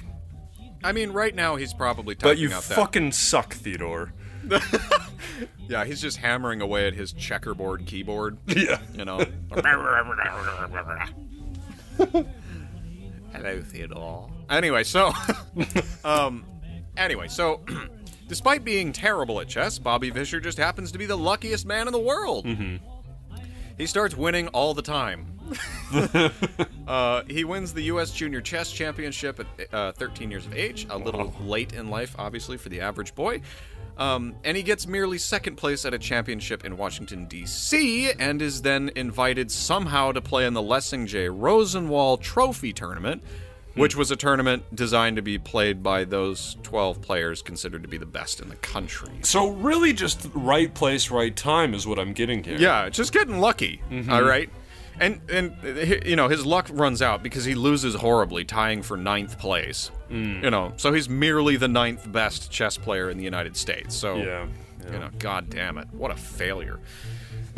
I 0.84 0.92
mean, 0.94 1.12
right 1.12 1.36
now 1.36 1.56
he's 1.58 1.74
probably 1.74 2.16
typing 2.16 2.30
But 2.32 2.38
you 2.38 2.54
out 2.54 2.64
that. 2.64 2.76
fucking 2.76 3.12
suck, 3.14 3.54
Theodore. 3.54 4.14
Yeah, 5.70 5.86
he's 5.86 6.02
just 6.02 6.18
hammering 6.18 6.62
away 6.62 6.88
at 6.88 6.96
his 6.96 7.14
checkerboard 7.14 7.86
keyboard. 7.86 8.40
Yeah. 8.48 8.80
You 8.96 9.06
know. 9.06 9.24
Hello, 13.32 13.62
Theodore. 13.62 14.30
Anyway, 14.50 14.84
so, 14.84 15.12
um, 16.04 16.44
anyway, 17.00 17.28
so, 17.28 17.62
despite 18.28 18.64
being 18.64 18.92
terrible 18.92 19.40
at 19.42 19.48
chess, 19.48 19.80
Bobby 19.80 20.12
Fischer 20.12 20.40
just 20.40 20.58
happens 20.58 20.92
to 20.92 21.00
be 21.00 21.06
the 21.06 21.18
luckiest 21.18 21.66
man 21.66 21.88
in 21.88 21.94
the 21.94 22.00
world. 22.00 22.46
He 23.78 23.88
starts 23.88 24.16
winning 24.16 24.50
all 24.50 24.74
the 24.74 24.82
time. 24.82 25.26
uh, 26.88 27.24
he 27.28 27.44
wins 27.44 27.74
the 27.74 27.84
U.S. 27.84 28.12
Junior 28.12 28.42
Chess 28.42 28.72
Championship 28.72 29.40
at 29.40 29.74
uh, 29.74 29.92
13 29.94 30.30
years 30.30 30.46
of 30.46 30.54
age, 30.54 30.86
a 30.90 30.98
little 30.98 31.34
late 31.42 31.74
in 31.74 31.90
life, 31.90 32.14
obviously, 32.20 32.58
for 32.58 32.70
the 32.70 32.82
average 32.82 33.16
boy. 33.16 33.42
Um, 33.98 34.36
and 34.46 34.56
he 34.56 34.64
gets 34.64 34.88
merely 34.88 35.18
second 35.18 35.58
place 35.58 35.84
at 35.84 35.94
a 35.94 36.00
championship 36.00 36.64
in 36.64 36.78
Washington, 36.78 37.26
D.C., 37.26 38.12
and 38.14 38.42
is 38.42 38.62
then 38.62 38.92
invited 38.96 39.52
somehow 39.52 40.14
to 40.14 40.22
play 40.22 40.46
in 40.46 40.54
the 40.54 40.62
Lessing 40.62 41.06
J. 41.06 41.28
Rosenwald 41.28 42.22
Trophy 42.22 42.72
Tournament, 42.72 43.24
which 43.76 43.96
was 43.96 44.12
a 44.12 44.16
tournament 44.16 44.64
designed 44.76 45.16
to 45.16 45.22
be 45.22 45.38
played 45.38 45.82
by 45.82 46.04
those 46.04 46.58
12 46.64 47.02
players 47.02 47.42
considered 47.42 47.82
to 47.84 47.88
be 47.90 47.98
the 47.98 48.06
best 48.06 48.40
in 48.42 48.50
the 48.50 48.56
country. 48.58 49.12
So 49.22 49.50
really, 49.50 49.94
just 49.94 50.28
right 50.34 50.74
place, 50.74 51.10
right 51.12 51.36
time 51.36 51.74
is 51.74 51.88
what 51.88 52.00
I'm 52.00 52.14
getting 52.14 52.44
here. 52.44 52.58
Yeah, 52.58 52.90
just 52.90 53.14
getting 53.14 53.40
lucky. 53.40 53.82
Mm-hmm. 53.90 54.12
all 54.12 54.24
right, 54.24 54.50
and 55.00 55.22
and 55.30 55.56
you 56.06 56.16
know 56.16 56.28
his 56.28 56.46
luck 56.46 56.70
runs 56.72 57.02
out 57.02 57.24
because 57.24 57.46
he 57.46 57.56
loses 57.56 57.96
horribly, 57.96 58.44
tying 58.46 58.82
for 58.82 58.98
ninth 58.98 59.40
place. 59.40 59.92
Mm. 60.10 60.44
You 60.44 60.50
know, 60.50 60.74
so 60.78 60.92
he's 60.92 61.08
merely 61.08 61.56
the 61.56 61.68
ninth 61.68 62.12
best 62.12 62.50
chess 62.52 62.78
player 62.78 63.10
in 63.10 63.18
the 63.18 63.24
United 63.24 63.56
States. 63.56 63.96
So 63.96 64.16
Yeah. 64.18 64.48
you 64.92 64.98
know, 65.00 65.10
god 65.20 65.50
damn 65.50 65.78
it, 65.78 65.88
what 65.92 66.10
a 66.12 66.16
failure. 66.16 66.80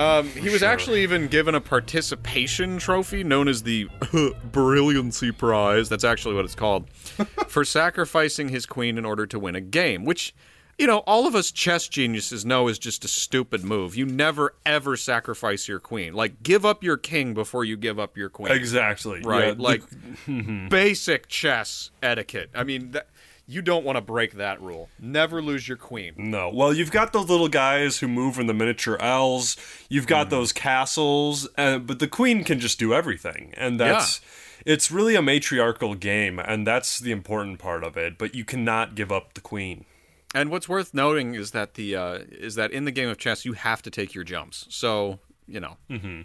Um, 0.02 0.28
he 0.30 0.50
was 0.50 0.60
sure. 0.60 0.68
actually 0.68 1.04
even 1.04 1.28
given 1.28 1.54
a 1.54 1.62
participation 1.62 2.80
trophy 2.80 3.24
known 3.24 3.48
as 3.48 3.62
the 3.62 3.88
Brilliancy 4.52 5.32
Prize. 5.32 5.90
That's 5.90 6.04
actually 6.04 6.34
what 6.34 6.44
it's 6.44 6.56
called 6.56 6.90
for 7.48 7.64
sacrificing 7.64 8.50
his 8.50 8.66
queen 8.66 8.98
in 8.98 9.06
order 9.06 9.28
to 9.28 9.38
win 9.40 9.56
a 9.56 9.62
game, 9.62 10.06
which. 10.06 10.34
You 10.78 10.88
know, 10.88 11.00
all 11.00 11.28
of 11.28 11.36
us 11.36 11.52
chess 11.52 11.88
geniuses 11.88 12.44
know 12.44 12.68
is 12.68 12.80
just 12.80 13.06
a 13.06 13.08
stupid 13.08 13.64
move. 13.64 13.96
You 13.96 14.08
never 14.08 14.56
ever 14.66 14.98
sacrifice 14.98 15.68
your 15.68 15.80
queen. 15.80 16.14
Like, 16.14 16.42
give 16.42 16.66
up 16.66 16.84
your 16.84 16.98
king 16.98 17.36
before 17.36 17.64
you 17.64 17.78
give 17.78 18.00
up 18.00 18.18
your 18.18 18.30
queen. 18.30 18.52
Exactly. 18.52 19.22
Right? 19.22 19.50
Yeah, 19.50 19.54
like, 19.60 19.84
basic 20.70 21.28
chess 21.28 21.92
etiquette. 22.02 22.50
I 22.56 22.64
mean, 22.64 22.92
that, 22.92 23.10
you 23.48 23.62
don't 23.62 23.84
want 23.84 23.98
to 23.98 24.02
break 24.02 24.34
that 24.34 24.62
rule. 24.62 24.90
Never 25.00 25.42
lose 25.42 25.68
your 25.68 25.78
queen. 25.78 26.14
No. 26.18 26.50
Well, 26.54 26.74
you've 26.74 26.92
got 26.92 27.12
those 27.14 27.30
little 27.30 27.50
guys 27.50 28.00
who 28.00 28.08
move 28.08 28.40
in 28.40 28.48
the 28.48 28.54
miniature 28.54 28.98
L's. 29.02 29.58
You've 29.90 30.08
got 30.08 30.28
Mm-hmm. 30.28 30.36
those 30.36 30.52
castles, 30.54 31.48
uh, 31.58 31.80
but 31.80 32.00
the 32.00 32.08
queen 32.08 32.44
can 32.44 32.60
just 32.60 32.80
do 32.80 32.94
everything, 32.94 33.54
and 33.58 33.80
that's 33.80 34.22
it's 34.66 34.92
really 34.92 35.16
a 35.16 35.22
matriarchal 35.22 35.96
game, 35.96 36.40
and 36.40 36.66
that's 36.68 37.00
the 37.00 37.12
important 37.12 37.60
part 37.60 37.84
of 37.84 37.98
it. 37.98 38.18
But 38.18 38.36
you 38.36 38.46
cannot 38.46 38.96
give 38.96 39.12
up 39.12 39.34
the 39.34 39.42
queen. 39.42 39.86
And 40.34 40.50
what's 40.50 40.70
worth 40.70 40.94
noting 40.94 41.36
is 41.36 41.52
that 41.52 41.74
the 41.74 41.96
uh, 41.96 42.20
is 42.32 42.56
that 42.56 42.72
in 42.72 42.86
the 42.86 42.92
game 42.92 43.10
of 43.10 43.18
chess 43.18 43.44
you 43.44 43.54
have 43.54 43.82
to 43.82 43.90
take 43.90 44.14
your 44.14 44.24
jumps. 44.24 44.66
So 44.70 45.20
you 45.48 45.60
know, 45.60 45.76
Mm-hmm. 45.90 46.22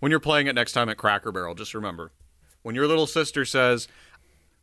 when 0.00 0.10
you're 0.10 0.20
playing 0.20 0.46
it 0.46 0.54
next 0.54 0.72
time 0.72 0.88
at 0.90 0.98
Cracker 0.98 1.32
Barrel, 1.32 1.54
just 1.54 1.72
remember 1.74 2.10
when 2.62 2.74
your 2.74 2.86
little 2.86 3.06
sister 3.06 3.46
says, 3.46 3.88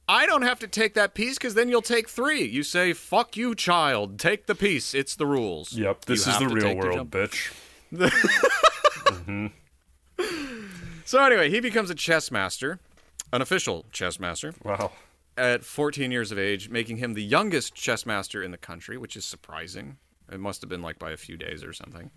"I 0.09 0.25
don't 0.25 0.43
have 0.43 0.59
to 0.59 0.67
take 0.67 0.93
that 0.95 1.13
piece 1.13 1.37
because 1.37 1.53
then 1.53 1.69
you'll 1.69 1.81
take 1.81 2.07
three. 2.09 2.43
You 2.45 2.63
say, 2.63 2.93
"Fuck 2.93 3.35
you, 3.37 3.53
child. 3.55 4.19
Take 4.19 4.45
the 4.45 4.55
piece. 4.55 4.93
It's 4.93 5.15
the 5.15 5.25
rules." 5.25 5.73
Yep. 5.73 6.05
This 6.05 6.25
You 6.25 6.33
is 6.33 6.39
the 6.39 6.47
real 6.47 6.75
world, 6.75 7.11
jump. 7.11 7.11
bitch. 7.11 7.51
So 11.05 11.23
anyway, 11.23 11.49
he 11.49 11.61
becomes 11.61 11.89
a 11.89 11.95
chess 11.95 12.31
master, 12.31 12.79
an 13.31 13.41
official 13.41 13.85
chess 13.93 14.19
master. 14.19 14.53
Wow. 14.63 14.91
at 15.37 15.63
14 15.63 16.11
years 16.11 16.31
of 16.33 16.39
age, 16.39 16.67
making 16.69 16.97
him 16.97 17.13
the 17.13 17.23
youngest 17.23 17.73
chess 17.75 18.05
master 18.05 18.43
in 18.43 18.51
the 18.51 18.57
country, 18.57 18.97
which 18.97 19.15
is 19.15 19.23
surprising. 19.23 19.97
It 20.29 20.39
must 20.41 20.59
have 20.61 20.69
been 20.69 20.81
like 20.81 20.99
by 20.99 21.11
a 21.11 21.17
few 21.17 21.37
days 21.37 21.63
or 21.63 21.71
something. 21.71 22.11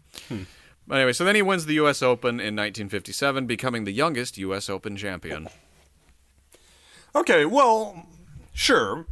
But 0.89 0.97
anyway, 0.97 1.13
so 1.13 1.25
then 1.25 1.37
he 1.37 1.43
wins 1.43 1.67
the 1.67 1.75
U.S. 1.75 2.03
Open 2.03 2.41
in 2.41 2.57
1957, 2.57 3.47
becoming 3.47 3.85
the 3.85 3.93
youngest 3.93 4.39
U.S. 4.39 4.69
Open 4.69 4.97
champion. 4.97 5.49
Okay. 7.15 7.45
Well, 7.45 8.07
sure. 8.53 9.07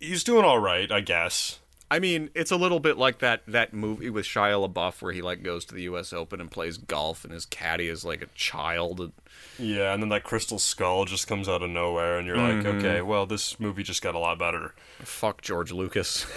He's 0.00 0.22
doing 0.24 0.44
all 0.44 0.58
right, 0.58 0.90
I 0.92 1.00
guess. 1.00 1.58
I 1.90 2.00
mean, 2.00 2.28
it's 2.34 2.50
a 2.50 2.56
little 2.56 2.80
bit 2.80 2.98
like 2.98 3.20
that 3.20 3.42
that 3.48 3.72
movie 3.72 4.10
with 4.10 4.26
Shia 4.26 4.68
LaBeouf 4.70 5.00
where 5.00 5.12
he 5.12 5.22
like 5.22 5.42
goes 5.42 5.64
to 5.66 5.74
the 5.74 5.82
U.S. 5.84 6.12
Open 6.12 6.38
and 6.38 6.50
plays 6.50 6.76
golf, 6.76 7.24
and 7.24 7.32
his 7.32 7.46
caddy 7.46 7.88
is 7.88 8.04
like 8.04 8.20
a 8.20 8.26
child. 8.34 9.10
Yeah, 9.58 9.94
and 9.94 10.02
then 10.02 10.10
that 10.10 10.22
crystal 10.22 10.58
skull 10.58 11.06
just 11.06 11.26
comes 11.26 11.48
out 11.48 11.62
of 11.62 11.70
nowhere, 11.70 12.18
and 12.18 12.26
you're 12.26 12.36
like, 12.36 12.56
Mm-hmm. 12.64 12.78
okay, 12.78 13.00
well, 13.00 13.24
this 13.24 13.58
movie 13.58 13.82
just 13.82 14.02
got 14.02 14.14
a 14.14 14.18
lot 14.18 14.38
better. 14.38 14.74
Fuck 14.98 15.40
George 15.40 15.72
Lucas. 15.72 16.26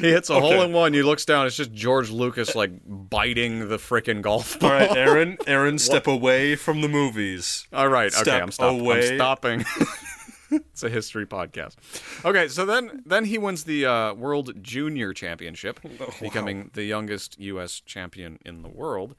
he 0.00 0.10
hits 0.10 0.30
a 0.30 0.40
hole 0.40 0.62
in 0.62 0.72
one. 0.72 0.92
He 0.92 1.02
looks 1.02 1.24
down. 1.24 1.46
It's 1.46 1.56
just 1.56 1.72
George 1.72 2.10
Lucas 2.10 2.54
like 2.54 2.72
biting 2.86 3.68
the 3.68 3.76
frickin' 3.76 4.22
golf 4.22 4.58
ball. 4.58 4.70
All 4.70 4.78
right, 4.78 4.96
Aaron. 4.96 5.38
Aaron, 5.46 5.78
step 5.78 6.06
away 6.06 6.56
from 6.56 6.80
the 6.80 6.88
movies. 6.88 7.66
All 7.72 7.88
right. 7.88 8.12
Okay, 8.16 8.40
I'm, 8.40 8.50
stop- 8.50 8.80
away. 8.80 9.10
I'm 9.10 9.16
stopping. 9.16 9.64
it's 10.50 10.82
a 10.82 10.88
history 10.88 11.26
podcast. 11.26 11.76
Okay, 12.24 12.48
so 12.48 12.64
then 12.66 13.02
then 13.06 13.24
he 13.24 13.38
wins 13.38 13.64
the 13.64 13.86
uh, 13.86 14.14
World 14.14 14.62
Junior 14.62 15.12
Championship, 15.12 15.80
becoming 16.20 16.70
the 16.74 16.84
youngest 16.84 17.38
U.S. 17.40 17.80
champion 17.80 18.38
in 18.44 18.62
the 18.62 18.68
world. 18.68 19.14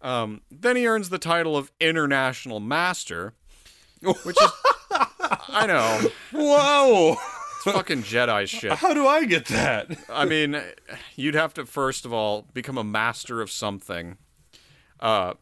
Um, 0.00 0.42
then 0.50 0.76
he 0.76 0.86
earns 0.86 1.08
the 1.08 1.18
title 1.18 1.56
of 1.56 1.70
International 1.80 2.60
Master, 2.60 3.34
which 4.02 4.36
is 4.40 4.50
I 5.48 5.66
know 5.66 6.10
Whoa! 6.32 7.16
Fucking 7.72 8.02
Jedi 8.02 8.46
shit. 8.48 8.72
How 8.72 8.94
do 8.94 9.06
I 9.06 9.24
get 9.24 9.46
that? 9.46 9.88
I 10.08 10.24
mean, 10.24 10.60
you'd 11.16 11.34
have 11.34 11.54
to 11.54 11.66
first 11.66 12.04
of 12.04 12.12
all 12.12 12.46
become 12.54 12.78
a 12.78 12.84
master 12.84 13.40
of 13.40 13.50
something. 13.50 14.16
Uh, 15.00 15.34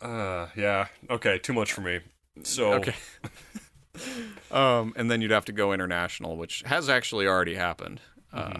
Uh, 0.00 0.46
yeah. 0.56 0.86
Okay, 1.10 1.38
too 1.38 1.52
much 1.52 1.72
for 1.72 1.80
me. 1.80 2.00
So, 2.44 2.74
Okay. 2.74 2.94
um, 4.50 4.92
and 4.96 5.10
then 5.10 5.20
you'd 5.20 5.32
have 5.32 5.44
to 5.46 5.52
go 5.52 5.72
international, 5.72 6.36
which 6.36 6.62
has 6.66 6.88
actually 6.88 7.26
already 7.26 7.54
happened. 7.54 8.00
Uh, 8.32 8.58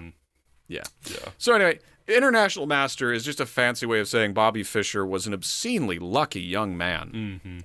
Yeah. 0.67 0.83
Yeah. 1.09 1.29
So 1.39 1.55
anyway, 1.55 1.79
international 2.09 2.67
master 2.67 3.13
is 3.13 3.25
just 3.25 3.41
a 3.41 3.47
fancy 3.47 3.87
way 3.87 4.01
of 4.01 4.09
saying 4.09 4.35
Bobby 4.35 4.63
Fischer 4.63 5.07
was 5.07 5.27
an 5.27 5.33
obscenely 5.33 5.99
lucky 5.99 6.43
young 6.43 6.77
man. 6.77 7.11
Mm-hmm. 7.15 7.59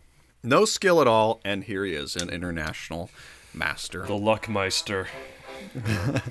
No 0.44 0.66
skill 0.66 1.02
at 1.02 1.08
all, 1.08 1.42
and 1.44 1.64
here 1.64 1.84
he 1.86 1.94
is, 1.94 2.16
an 2.16 2.30
international 2.30 3.10
master. 3.56 4.06
the 4.06 4.14
Luckmeister. 4.14 5.08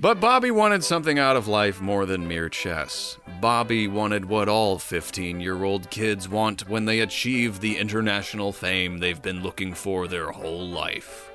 But 0.00 0.18
Bobby 0.18 0.50
wanted 0.50 0.82
something 0.82 1.18
out 1.18 1.36
of 1.36 1.46
life 1.46 1.78
more 1.82 2.06
than 2.06 2.26
mere 2.26 2.48
chess. 2.48 3.18
Bobby 3.38 3.86
wanted 3.86 4.24
what 4.24 4.48
all 4.48 4.78
15 4.78 5.40
year 5.40 5.62
old 5.62 5.90
kids 5.90 6.26
want 6.26 6.66
when 6.66 6.86
they 6.86 7.00
achieve 7.00 7.60
the 7.60 7.76
international 7.76 8.50
fame 8.50 8.96
they've 8.96 9.20
been 9.20 9.42
looking 9.42 9.74
for 9.74 10.08
their 10.08 10.30
whole 10.30 10.66
life. 10.66 11.30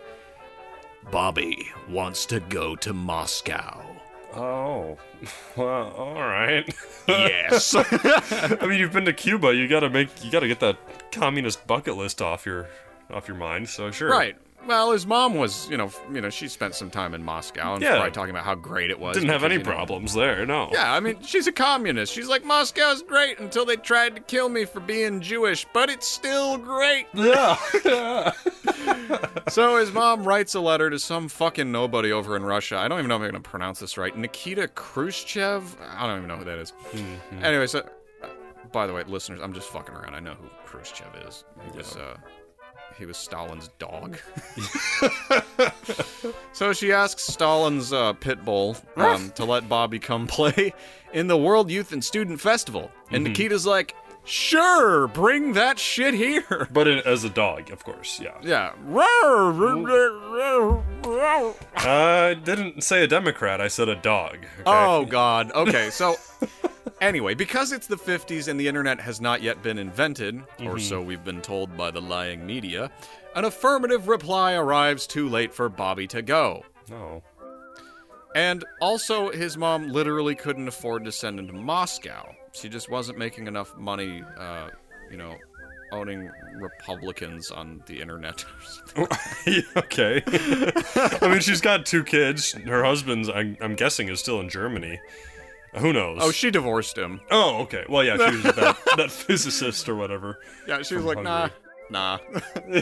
Bobby 1.12 1.70
wants 1.88 2.26
to 2.26 2.40
go 2.40 2.76
to 2.78 2.92
Moscow. 2.92 3.86
Oh. 4.34 4.98
Well, 5.56 5.92
all 5.92 6.14
right. 6.16 6.68
Yes. 7.08 7.76
I 7.76 8.66
mean, 8.66 8.80
you've 8.80 8.92
been 8.92 9.06
to 9.06 9.14
Cuba. 9.14 9.54
You 9.54 9.68
gotta 9.68 9.92
make. 9.92 10.10
You 10.24 10.32
gotta 10.32 10.48
get 10.48 10.60
that 10.62 11.12
communist 11.12 11.66
bucket 11.68 11.96
list 11.98 12.20
off 12.20 12.48
your, 12.48 12.68
off 13.12 13.28
your 13.28 13.38
mind. 13.38 13.70
So 13.70 13.92
sure. 13.92 14.10
right. 14.10 14.36
Well, 14.68 14.92
his 14.92 15.06
mom 15.06 15.36
was, 15.36 15.70
you 15.70 15.78
know, 15.78 15.92
you 16.12 16.22
know, 16.22 16.30
she 16.30 16.48
spent 16.48 16.74
some 16.76 16.90
time 16.90 17.14
in 17.14 17.24
Moscow 17.24 17.74
and 17.76 17.84
Yeah. 17.84 17.92
probably 17.96 18.12
talking 18.12 18.32
about 18.32 18.46
how 18.46 18.56
great 18.56 18.90
it 18.90 19.00
was. 19.00 19.16
Didn't 19.16 19.30
have 19.30 19.44
any 19.44 19.56
you 19.56 19.60
know- 19.64 19.66
problems 19.72 20.14
there, 20.14 20.46
no. 20.46 20.70
Yeah, 20.74 20.92
I 20.94 21.00
mean, 21.00 21.18
she's 21.22 21.48
a 21.48 21.52
communist. 21.52 22.12
She's 22.14 22.28
like, 22.28 22.44
Moscow's 22.44 23.02
great 23.04 23.40
until 23.40 23.66
they 23.66 23.76
tried 23.76 24.16
to 24.16 24.22
kill 24.22 24.50
me 24.50 24.66
for 24.66 24.80
being 24.80 25.22
Jewish, 25.22 25.66
but 25.74 25.90
it's 25.90 26.08
still 26.08 26.58
great. 26.58 27.06
Yeah. 27.14 27.58
So 29.48 29.78
his 29.78 29.92
mom 29.92 30.24
writes 30.24 30.56
a 30.56 30.60
letter 30.60 30.90
to 30.90 30.98
some 30.98 31.28
fucking 31.30 31.72
nobody 31.72 32.12
over 32.12 32.36
in 32.36 32.44
Russia. 32.44 32.78
I 32.78 32.88
don't 32.88 32.98
even 32.98 33.10
know 33.10 33.16
if 33.18 33.22
I'm 33.22 33.30
going 33.32 33.42
to 33.44 33.48
pronounce 33.48 33.80
this 33.80 33.96
right. 33.96 34.16
Nikita 34.18 34.68
Khrushchev? 34.70 35.78
I 35.96 36.08
don't 36.08 36.18
even 36.18 36.28
know 36.28 36.38
who 36.38 36.46
that 36.46 36.58
is. 36.58 36.74
Anyway, 37.44 37.68
so, 37.68 37.88
uh, 38.24 38.28
by 38.72 38.88
the 38.88 38.94
way, 38.94 39.04
listeners, 39.08 39.40
I'm 39.44 39.54
just 39.54 39.70
fucking 39.70 39.94
around. 39.94 40.16
I 40.16 40.20
know 40.20 40.34
who 40.34 40.48
Khrushchev 40.66 41.08
is. 41.28 41.44
He 41.72 41.78
was, 41.78 41.96
uh, 41.96 42.18
he 42.98 43.06
was 43.06 43.18
Stalin's 43.18 43.70
dog. 43.80 44.18
so 46.54 46.74
she 46.74 46.92
asks 46.92 47.24
Stalin's 47.24 47.92
uh, 47.92 48.14
pit 48.14 48.44
bull 48.46 48.78
um, 48.96 49.32
to 49.32 49.46
let 49.46 49.68
Bobby 49.68 50.00
come 50.00 50.28
play 50.28 50.74
in 51.14 51.28
the 51.28 51.38
World 51.38 51.70
Youth 51.70 51.92
and 51.92 52.04
Student 52.04 52.40
Festival. 52.40 52.92
And 53.12 53.24
Nikita's 53.24 53.66
like, 53.66 53.96
sure, 54.24 55.08
bring 55.08 55.54
that 55.54 55.78
shit 55.78 56.14
here. 56.14 56.68
but 56.72 56.88
it, 56.88 57.06
as 57.06 57.24
a 57.24 57.30
dog, 57.30 57.72
of 57.72 57.84
course, 57.84 58.20
yeah. 58.20 58.38
Yeah. 58.42 58.74
I 61.78 62.36
didn't 62.44 62.84
say 62.84 63.04
a 63.04 63.08
Democrat, 63.08 63.62
I 63.62 63.68
said 63.68 63.90
a 63.90 63.96
dog. 63.96 64.38
okay? 64.38 64.64
Oh 64.66 65.06
God. 65.06 65.52
Okay, 65.52 65.90
so 65.90 66.16
anyway, 67.02 67.34
because 67.34 67.72
it's 67.72 67.88
the 67.88 67.96
50s 67.96 68.48
and 68.48 68.60
the 68.60 68.68
internet 68.68 69.00
has 69.00 69.22
not 69.22 69.42
yet 69.42 69.62
been 69.62 69.78
invented, 69.78 70.42
or 70.64 70.80
so 70.80 71.02
we've 71.02 71.24
been 71.24 71.42
told 71.42 71.76
by 71.76 71.92
the 71.92 72.02
lying 72.02 72.46
media, 72.46 72.92
an 73.36 73.46
affirmative 73.46 74.08
reply 74.08 74.54
arrives 74.54 75.08
too 75.08 75.30
late 75.30 75.54
for 75.54 75.70
Bobby 75.70 76.08
to 76.08 76.22
go. 76.22 76.64
No. 76.90 77.24
And 78.36 78.66
also, 78.82 79.32
his 79.32 79.58
mom 79.58 79.90
literally 79.90 80.36
couldn't 80.36 80.68
afford 80.68 81.06
to 81.06 81.12
send 81.12 81.40
him 81.40 81.48
to 81.48 81.54
Moscow. 81.54 82.36
She 82.52 82.68
just 82.68 82.90
wasn't 82.90 83.18
making 83.18 83.48
enough 83.48 83.76
money, 83.78 84.24
uh, 84.38 84.70
you 85.10 85.18
know, 85.18 85.36
owning 85.92 86.30
Republicans 86.60 87.52
on 87.52 87.82
the 87.86 88.02
internet. 88.02 88.44
okay. 89.78 90.22
I 91.22 91.28
mean, 91.30 91.40
she's 91.40 91.62
got 91.62 91.86
two 91.86 92.04
kids. 92.04 92.52
Her 92.52 92.84
husband's, 92.84 93.30
I'm, 93.30 93.58
I'm 93.62 93.76
guessing, 93.76 94.10
is 94.10 94.20
still 94.20 94.40
in 94.42 94.50
Germany. 94.50 95.00
Who 95.78 95.92
knows? 95.94 96.20
oh, 96.22 96.32
she 96.32 96.52
divorced 96.52 96.98
him. 96.98 97.22
Oh, 97.32 97.62
okay. 97.64 97.84
Well, 97.90 98.04
yeah, 98.04 98.18
she 98.18 98.36
was 98.36 98.44
that, 98.44 98.78
that 98.98 99.12
physicist 99.12 99.90
or 99.90 99.96
whatever. 99.96 100.40
Yeah, 100.68 100.82
she 100.84 100.96
was 100.96 101.04
like, 101.06 101.18
Hungary. 101.18 101.52
nah, 101.90 102.18
nah. 102.66 102.82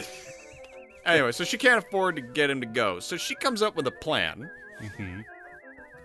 anyway, 1.06 1.32
so 1.32 1.44
she 1.44 1.58
can't 1.58 1.84
afford 1.84 2.16
to 2.16 2.22
get 2.22 2.50
him 2.50 2.60
to 2.60 2.66
go, 2.66 3.00
so 3.00 3.16
she 3.16 3.34
comes 3.34 3.62
up 3.62 3.76
with 3.76 3.86
a 3.86 3.90
plan, 3.90 4.50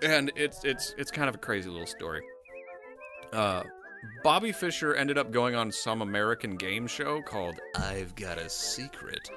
and 0.02 0.32
it's 0.36 0.64
it's 0.64 0.96
it's 0.98 1.12
kind 1.12 1.30
of 1.30 1.36
a 1.36 1.38
crazy 1.38 1.70
little 1.70 1.88
story. 1.88 2.22
Uh, 3.32 3.64
Bobby 4.24 4.52
Fischer 4.52 4.96
ended 4.96 5.18
up 5.18 5.32
going 5.32 5.56
on 5.56 5.72
some 5.72 6.02
American 6.02 6.56
game 6.56 6.88
show 6.88 7.22
called 7.22 7.56
"I've 7.76 8.16
Got 8.16 8.38
a 8.38 8.50
Secret." 8.50 9.30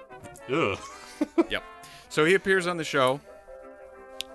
Ugh. 0.51 0.79
yep. 1.51 1.62
So 2.09 2.25
he 2.25 2.35
appears 2.35 2.67
on 2.67 2.77
the 2.77 2.85
show, 2.85 3.21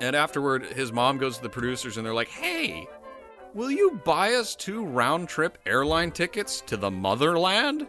and 0.01 0.15
afterward, 0.15 0.65
his 0.65 0.91
mom 0.91 1.17
goes 1.17 1.37
to 1.37 1.43
the 1.43 1.49
producers, 1.49 1.97
and 1.97 2.05
they're 2.05 2.13
like, 2.13 2.29
"Hey." 2.29 2.87
Will 3.53 3.71
you 3.71 3.99
buy 4.03 4.33
us 4.33 4.55
two 4.55 4.85
round 4.85 5.29
trip 5.29 5.57
airline 5.65 6.11
tickets 6.11 6.61
to 6.67 6.77
the 6.77 6.91
motherland? 6.91 7.87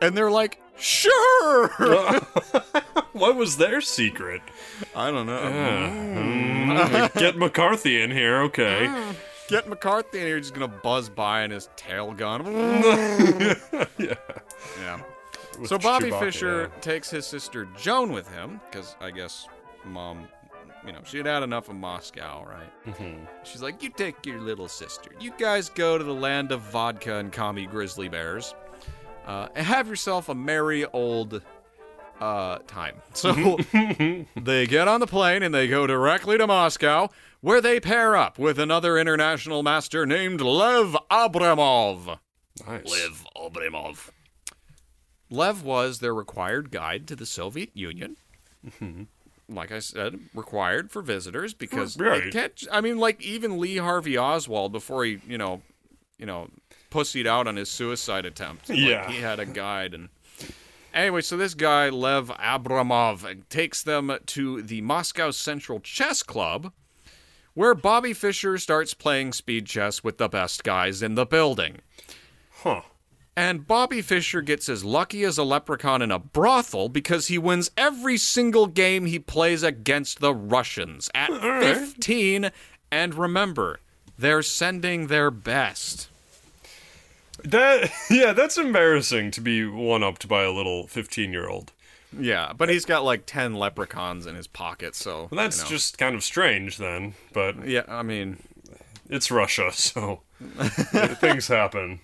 And 0.00 0.16
they're 0.16 0.30
like, 0.30 0.60
sure. 0.78 1.68
what 3.12 3.34
was 3.36 3.56
their 3.56 3.80
secret? 3.80 4.40
I 4.94 5.10
don't 5.10 5.26
know. 5.26 5.40
Mm, 5.40 7.14
Get 7.14 7.36
McCarthy 7.36 8.00
in 8.00 8.10
here, 8.12 8.42
okay. 8.42 9.12
Get 9.48 9.68
McCarthy 9.68 10.20
in 10.20 10.26
here, 10.26 10.38
just 10.38 10.54
gonna 10.54 10.68
buzz 10.68 11.08
by 11.08 11.42
in 11.42 11.50
his 11.50 11.68
tail 11.74 12.12
gun. 12.12 12.44
yeah. 13.98 14.14
yeah. 14.78 15.00
With 15.58 15.68
So 15.68 15.78
Bobby 15.78 16.10
Chewbacca, 16.10 16.20
Fischer 16.20 16.60
yeah. 16.62 16.80
takes 16.80 17.10
his 17.10 17.26
sister 17.26 17.66
Joan 17.76 18.12
with 18.12 18.28
him, 18.32 18.60
because 18.70 18.94
I 19.00 19.10
guess 19.10 19.48
mom, 19.84 20.28
you 20.86 20.92
know, 20.92 21.00
she 21.04 21.18
had 21.18 21.26
had 21.26 21.42
enough 21.42 21.68
of 21.68 21.76
Moscow, 21.76 22.44
right? 22.44 22.86
Mm-hmm. 22.86 23.24
She's 23.44 23.62
like, 23.62 23.82
you 23.82 23.90
take 23.90 24.24
your 24.24 24.40
little 24.40 24.68
sister. 24.68 25.10
You 25.20 25.32
guys 25.38 25.68
go 25.68 25.98
to 25.98 26.04
the 26.04 26.14
land 26.14 26.52
of 26.52 26.60
vodka 26.60 27.16
and 27.16 27.32
commie 27.32 27.66
grizzly 27.66 28.08
bears, 28.08 28.54
uh, 29.26 29.48
and 29.54 29.66
have 29.66 29.88
yourself 29.88 30.28
a 30.28 30.34
merry 30.34 30.84
old 30.86 31.42
uh, 32.20 32.58
time. 32.66 32.96
So 33.14 33.58
they 34.36 34.66
get 34.66 34.86
on 34.86 35.00
the 35.00 35.06
plane 35.06 35.42
and 35.42 35.54
they 35.54 35.66
go 35.66 35.86
directly 35.86 36.38
to 36.38 36.46
Moscow, 36.46 37.08
where 37.40 37.60
they 37.60 37.80
pair 37.80 38.16
up 38.16 38.38
with 38.38 38.58
another 38.58 38.96
international 38.96 39.62
master 39.62 40.06
named 40.06 40.40
Lev 40.40 40.96
Abramov. 41.10 42.18
Nice. 42.66 42.84
Liv 42.84 43.24
Obrimov. 43.36 44.10
Lev 45.30 45.62
was 45.62 45.98
their 45.98 46.14
required 46.14 46.70
guide 46.70 47.06
to 47.08 47.16
the 47.16 47.26
Soviet 47.26 47.70
Union. 47.74 48.16
Like 49.48 49.72
I 49.72 49.78
said, 49.78 50.20
required 50.34 50.90
for 50.90 51.00
visitors 51.00 51.54
because 51.54 51.96
Right. 51.96 52.30
can't. 52.30 52.64
I 52.70 52.80
mean, 52.82 52.98
like 52.98 53.22
even 53.22 53.58
Lee 53.58 53.78
Harvey 53.78 54.18
Oswald 54.18 54.72
before 54.72 55.04
he, 55.04 55.20
you 55.26 55.38
know, 55.38 55.62
you 56.18 56.26
know, 56.26 56.50
pussied 56.90 57.26
out 57.26 57.46
on 57.46 57.56
his 57.56 57.70
suicide 57.70 58.26
attempt. 58.26 58.68
like, 58.68 58.78
Yeah. 58.78 59.10
he 59.10 59.18
had 59.20 59.40
a 59.40 59.46
guide 59.46 59.94
and. 59.94 60.08
Anyway, 60.94 61.20
so 61.20 61.36
this 61.36 61.54
guy 61.54 61.88
Lev 61.90 62.28
Abramov 62.28 63.48
takes 63.50 63.82
them 63.82 64.16
to 64.26 64.62
the 64.62 64.80
Moscow 64.80 65.30
Central 65.30 65.80
Chess 65.80 66.22
Club, 66.22 66.72
where 67.54 67.74
Bobby 67.74 68.12
Fischer 68.14 68.56
starts 68.58 68.94
playing 68.94 69.32
speed 69.32 69.66
chess 69.66 70.02
with 70.02 70.16
the 70.18 70.28
best 70.28 70.64
guys 70.64 71.02
in 71.02 71.14
the 71.14 71.26
building. 71.26 71.78
Huh. 72.62 72.82
And 73.38 73.68
Bobby 73.68 74.02
Fischer 74.02 74.42
gets 74.42 74.68
as 74.68 74.84
lucky 74.84 75.22
as 75.22 75.38
a 75.38 75.44
leprechaun 75.44 76.02
in 76.02 76.10
a 76.10 76.18
brothel 76.18 76.88
because 76.88 77.28
he 77.28 77.38
wins 77.38 77.70
every 77.76 78.16
single 78.18 78.66
game 78.66 79.06
he 79.06 79.20
plays 79.20 79.62
against 79.62 80.18
the 80.18 80.34
Russians 80.34 81.08
at 81.14 81.30
15. 81.30 82.50
And 82.90 83.14
remember, 83.14 83.78
they're 84.18 84.42
sending 84.42 85.06
their 85.06 85.30
best. 85.30 86.08
That 87.44 87.92
yeah, 88.10 88.32
that's 88.32 88.58
embarrassing 88.58 89.30
to 89.30 89.40
be 89.40 89.64
one 89.64 90.02
upped 90.02 90.26
by 90.26 90.42
a 90.42 90.50
little 90.50 90.88
fifteen 90.88 91.30
year 91.30 91.48
old. 91.48 91.70
Yeah, 92.18 92.52
but 92.56 92.68
he's 92.68 92.84
got 92.84 93.04
like 93.04 93.24
10 93.24 93.54
leprechauns 93.54 94.26
in 94.26 94.34
his 94.34 94.48
pocket, 94.48 94.96
so. 94.96 95.28
Well, 95.30 95.44
that's 95.44 95.58
you 95.58 95.64
know. 95.64 95.68
just 95.68 95.96
kind 95.96 96.16
of 96.16 96.24
strange 96.24 96.78
then, 96.78 97.14
but 97.32 97.68
Yeah, 97.68 97.84
I 97.86 98.02
mean, 98.02 98.38
it's 99.08 99.30
Russia, 99.30 99.70
so 99.72 100.22
things 100.40 101.46
happen. 101.46 102.00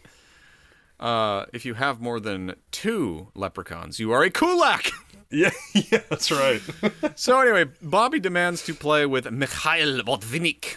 Uh, 1.01 1.47
if 1.53 1.65
you 1.65 1.75
have 1.75 2.01
more 2.01 2.21
than 2.21 2.55
two 2.71 3.29
leprechauns, 3.35 3.99
you 3.99 4.13
are 4.13 4.23
a 4.23 4.31
kulak! 4.31 4.91
Yeah, 5.31 5.51
yeah, 5.75 6.03
that's 6.09 6.31
right. 6.31 6.61
so, 7.17 7.41
anyway, 7.41 7.65
Bobby 7.83 8.21
demands 8.21 8.63
to 8.67 8.75
play 8.75 9.05
with 9.05 9.29
Mikhail 9.33 10.03
Botvinnik. 10.03 10.77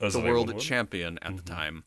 As 0.00 0.12
the 0.12 0.20
world 0.20 0.48
would. 0.48 0.58
champion 0.58 1.18
at 1.22 1.36
the 1.36 1.42
time. 1.42 1.84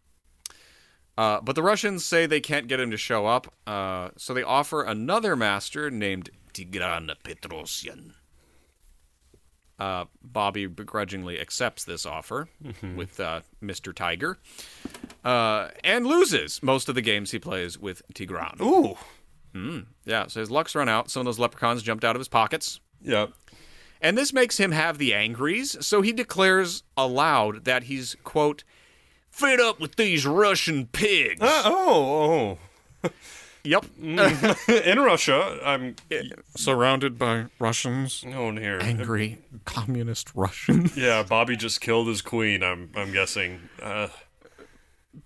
Uh, 1.16 1.40
but 1.42 1.56
the 1.56 1.62
Russians 1.62 2.04
say 2.04 2.26
they 2.26 2.40
can't 2.40 2.68
get 2.68 2.80
him 2.80 2.90
to 2.90 2.98
show 2.98 3.28
up, 3.28 3.54
uh, 3.68 4.10
so 4.18 4.34
they 4.34 4.42
offer 4.42 4.82
another 4.82 5.36
master 5.36 5.92
named 5.92 6.32
Tigran 6.54 7.14
Petrosyan. 7.24 8.14
Uh, 9.80 10.06
Bobby 10.22 10.66
begrudgingly 10.68 11.40
accepts 11.40 11.86
this 11.86 12.06
offer 12.06 12.50
with 12.96 13.18
uh, 13.20 13.42
Mr. 13.64 13.96
Tiger 13.96 14.38
uh, 15.24 15.70
and 15.86 16.06
loses 16.06 16.62
most 16.62 16.90
of 16.90 16.96
the 16.96 17.02
games 17.02 17.32
he 17.32 17.40
plays 17.40 17.78
with 17.80 18.02
Tigran. 18.14 18.60
Ooh. 18.62 18.98
Yeah, 20.06 20.28
so 20.28 20.42
his 20.42 20.52
luck's 20.52 20.76
run 20.76 20.90
out. 20.90 21.10
Some 21.10 21.22
of 21.22 21.26
those 21.26 21.40
leprechauns 21.40 21.82
jumped 21.82 22.04
out 22.04 22.16
of 22.16 22.20
his 22.20 22.28
pockets. 22.28 22.80
Yeah. 23.02 23.28
And 24.02 24.18
this 24.18 24.32
makes 24.34 24.58
him 24.58 24.72
have 24.72 24.98
the 24.98 25.14
angries, 25.14 25.76
so 25.86 26.02
he 26.02 26.12
declares 26.14 26.84
aloud 26.96 27.66
that 27.66 27.84
he's, 27.84 28.16
quote, 28.24 28.64
fed 29.30 29.60
up 29.60 29.80
with 29.80 29.96
these 29.96 30.26
Russian 30.26 30.88
pigs. 30.88 31.42
Uh, 31.42 31.62
oh, 31.66 32.58
Yep. 33.64 33.86
oh. 34.18 34.56
In 34.86 35.00
Russia, 35.00 35.60
I'm 35.64 35.96
Surrounded 36.56 37.18
by 37.18 37.46
Russians. 37.60 38.24
known 38.26 38.58
here. 38.58 38.80
Angry 38.82 39.40
communist 39.66 40.32
Russians. 40.36 40.96
Yeah, 40.98 41.24
Bobby 41.24 41.56
just 41.56 41.82
killed 41.82 42.08
his 42.08 42.22
queen. 42.22 42.64
I'm 42.64 42.90
I'm 42.96 43.12
guessing. 43.12 43.70
Uh, 43.82 44.08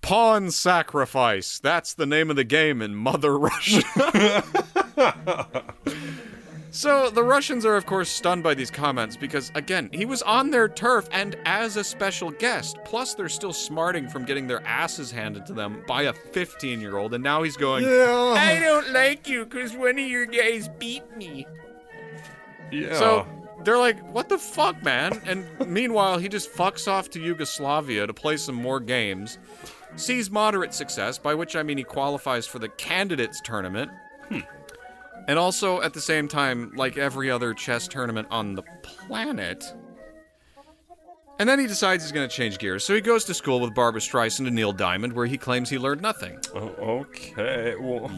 Pawn 0.02 0.50
sacrifice. 0.52 1.60
That's 1.60 1.94
the 1.94 2.06
name 2.06 2.30
of 2.30 2.36
the 2.36 2.44
game 2.44 2.82
in 2.82 2.96
Mother 2.96 3.38
Russia. 3.38 4.44
so 6.74 7.12
the 7.12 7.24
Russians 7.24 7.66
are, 7.66 7.76
of 7.76 7.86
course, 7.86 8.10
stunned 8.10 8.42
by 8.42 8.56
these 8.56 8.72
comments 8.72 9.16
because, 9.16 9.52
again, 9.54 9.92
he 9.94 10.06
was 10.06 10.24
on 10.24 10.50
their 10.50 10.68
turf 10.68 11.08
and 11.12 11.36
as 11.46 11.78
a 11.78 11.84
special 11.84 12.32
guest. 12.32 12.80
Plus, 12.84 13.14
they're 13.14 13.30
still 13.30 13.54
smarting 13.54 14.10
from 14.10 14.26
getting 14.26 14.48
their 14.48 14.66
asses 14.66 15.12
handed 15.12 15.46
to 15.46 15.54
them 15.54 15.84
by 15.88 16.04
a 16.04 16.14
15 16.14 16.82
year 16.82 16.98
old, 16.98 17.14
and 17.14 17.24
now 17.24 17.44
he's 17.44 17.58
going, 17.58 17.84
yeah. 17.84 18.34
I 18.36 18.60
don't 18.60 18.92
like 18.92 19.30
you 19.30 19.46
because 19.46 19.74
one 19.74 20.00
of 20.00 20.08
your 20.08 20.26
guys 20.26 20.68
beat 20.80 21.16
me. 21.16 21.46
Yeah. 22.72 22.96
So 22.96 23.28
they're 23.64 23.78
like, 23.78 24.04
what 24.12 24.28
the 24.28 24.40
fuck, 24.40 24.82
man? 24.82 25.22
And 25.28 25.46
meanwhile, 25.68 26.18
he 26.18 26.28
just 26.28 26.52
fucks 26.52 26.88
off 26.88 27.08
to 27.12 27.20
Yugoslavia 27.20 28.08
to 28.08 28.14
play 28.16 28.38
some 28.38 28.56
more 28.56 28.80
games, 28.80 29.38
sees 29.96 30.32
moderate 30.32 30.74
success, 30.74 31.20
by 31.20 31.36
which 31.36 31.56
I 31.56 31.62
mean 31.62 31.78
he 31.78 31.84
qualifies 31.84 32.48
for 32.48 32.58
the 32.58 32.70
candidates 32.70 33.40
tournament. 33.42 33.92
Hmm. 34.30 34.40
And 35.28 35.40
also, 35.40 35.82
at 35.82 35.94
the 35.94 36.02
same 36.02 36.28
time, 36.28 36.72
like 36.76 36.98
every 36.98 37.32
other 37.32 37.54
chess 37.54 37.88
tournament 37.88 38.28
on 38.30 38.56
the 38.56 38.64
planet. 38.82 39.74
And 41.40 41.50
then 41.50 41.60
he 41.60 41.66
decides 41.66 42.04
he's 42.04 42.12
going 42.12 42.28
to 42.28 42.34
change 42.34 42.60
gears. 42.60 42.84
So 42.84 42.94
he 42.94 43.02
goes 43.02 43.26
to 43.26 43.34
school 43.34 43.60
with 43.60 43.74
Barbra 43.74 44.02
Streisand 44.02 44.46
and 44.48 44.56
Neil 44.56 44.72
Diamond, 44.72 45.14
where 45.14 45.26
he 45.26 45.38
claims 45.38 45.70
he 45.70 45.78
learned 45.78 46.02
nothing. 46.02 46.40
Oh, 46.54 46.70
okay. 47.10 47.76
Well. 47.80 48.06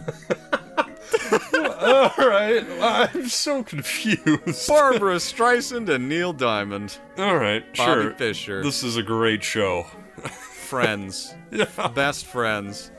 All 1.80 2.28
right. 2.28 2.66
I'm 2.82 3.30
so 3.30 3.64
confused. 3.64 4.68
Barbra 4.68 5.16
Streisand 5.16 5.88
and 5.90 6.10
Neil 6.10 6.34
Diamond. 6.34 6.98
All 7.18 7.38
right. 7.38 7.64
Bobby 7.76 8.02
sure. 8.02 8.12
Fischer. 8.16 8.64
This 8.64 8.84
is 8.84 8.98
a 8.98 9.04
great 9.04 9.44
show. 9.44 9.84
Friends. 10.24 11.34
Best 11.96 12.26
friends. 12.26 12.92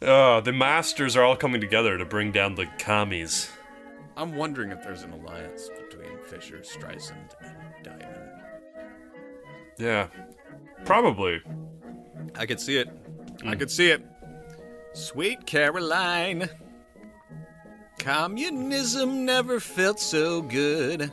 Uh, 0.00 0.40
the 0.40 0.52
masters 0.52 1.16
are 1.16 1.24
all 1.24 1.36
coming 1.36 1.60
together 1.60 1.98
to 1.98 2.04
bring 2.04 2.30
down 2.30 2.54
the 2.54 2.66
commies. 2.78 3.50
I'm 4.16 4.36
wondering 4.36 4.70
if 4.70 4.82
there's 4.82 5.02
an 5.02 5.12
alliance 5.12 5.68
between 5.76 6.18
Fischer, 6.26 6.58
Streisand, 6.58 7.34
and 7.40 7.56
Diamond. 7.82 8.30
Yeah. 9.78 10.08
Probably. 10.84 11.40
I 12.36 12.46
could 12.46 12.60
see 12.60 12.78
it. 12.78 12.88
I 13.44 13.56
could 13.56 13.70
see 13.70 13.90
it. 13.90 14.04
Sweet 14.92 15.46
Caroline. 15.46 16.48
Communism 17.98 19.24
never 19.24 19.58
felt 19.60 19.98
so 19.98 20.42
good. 20.42 21.12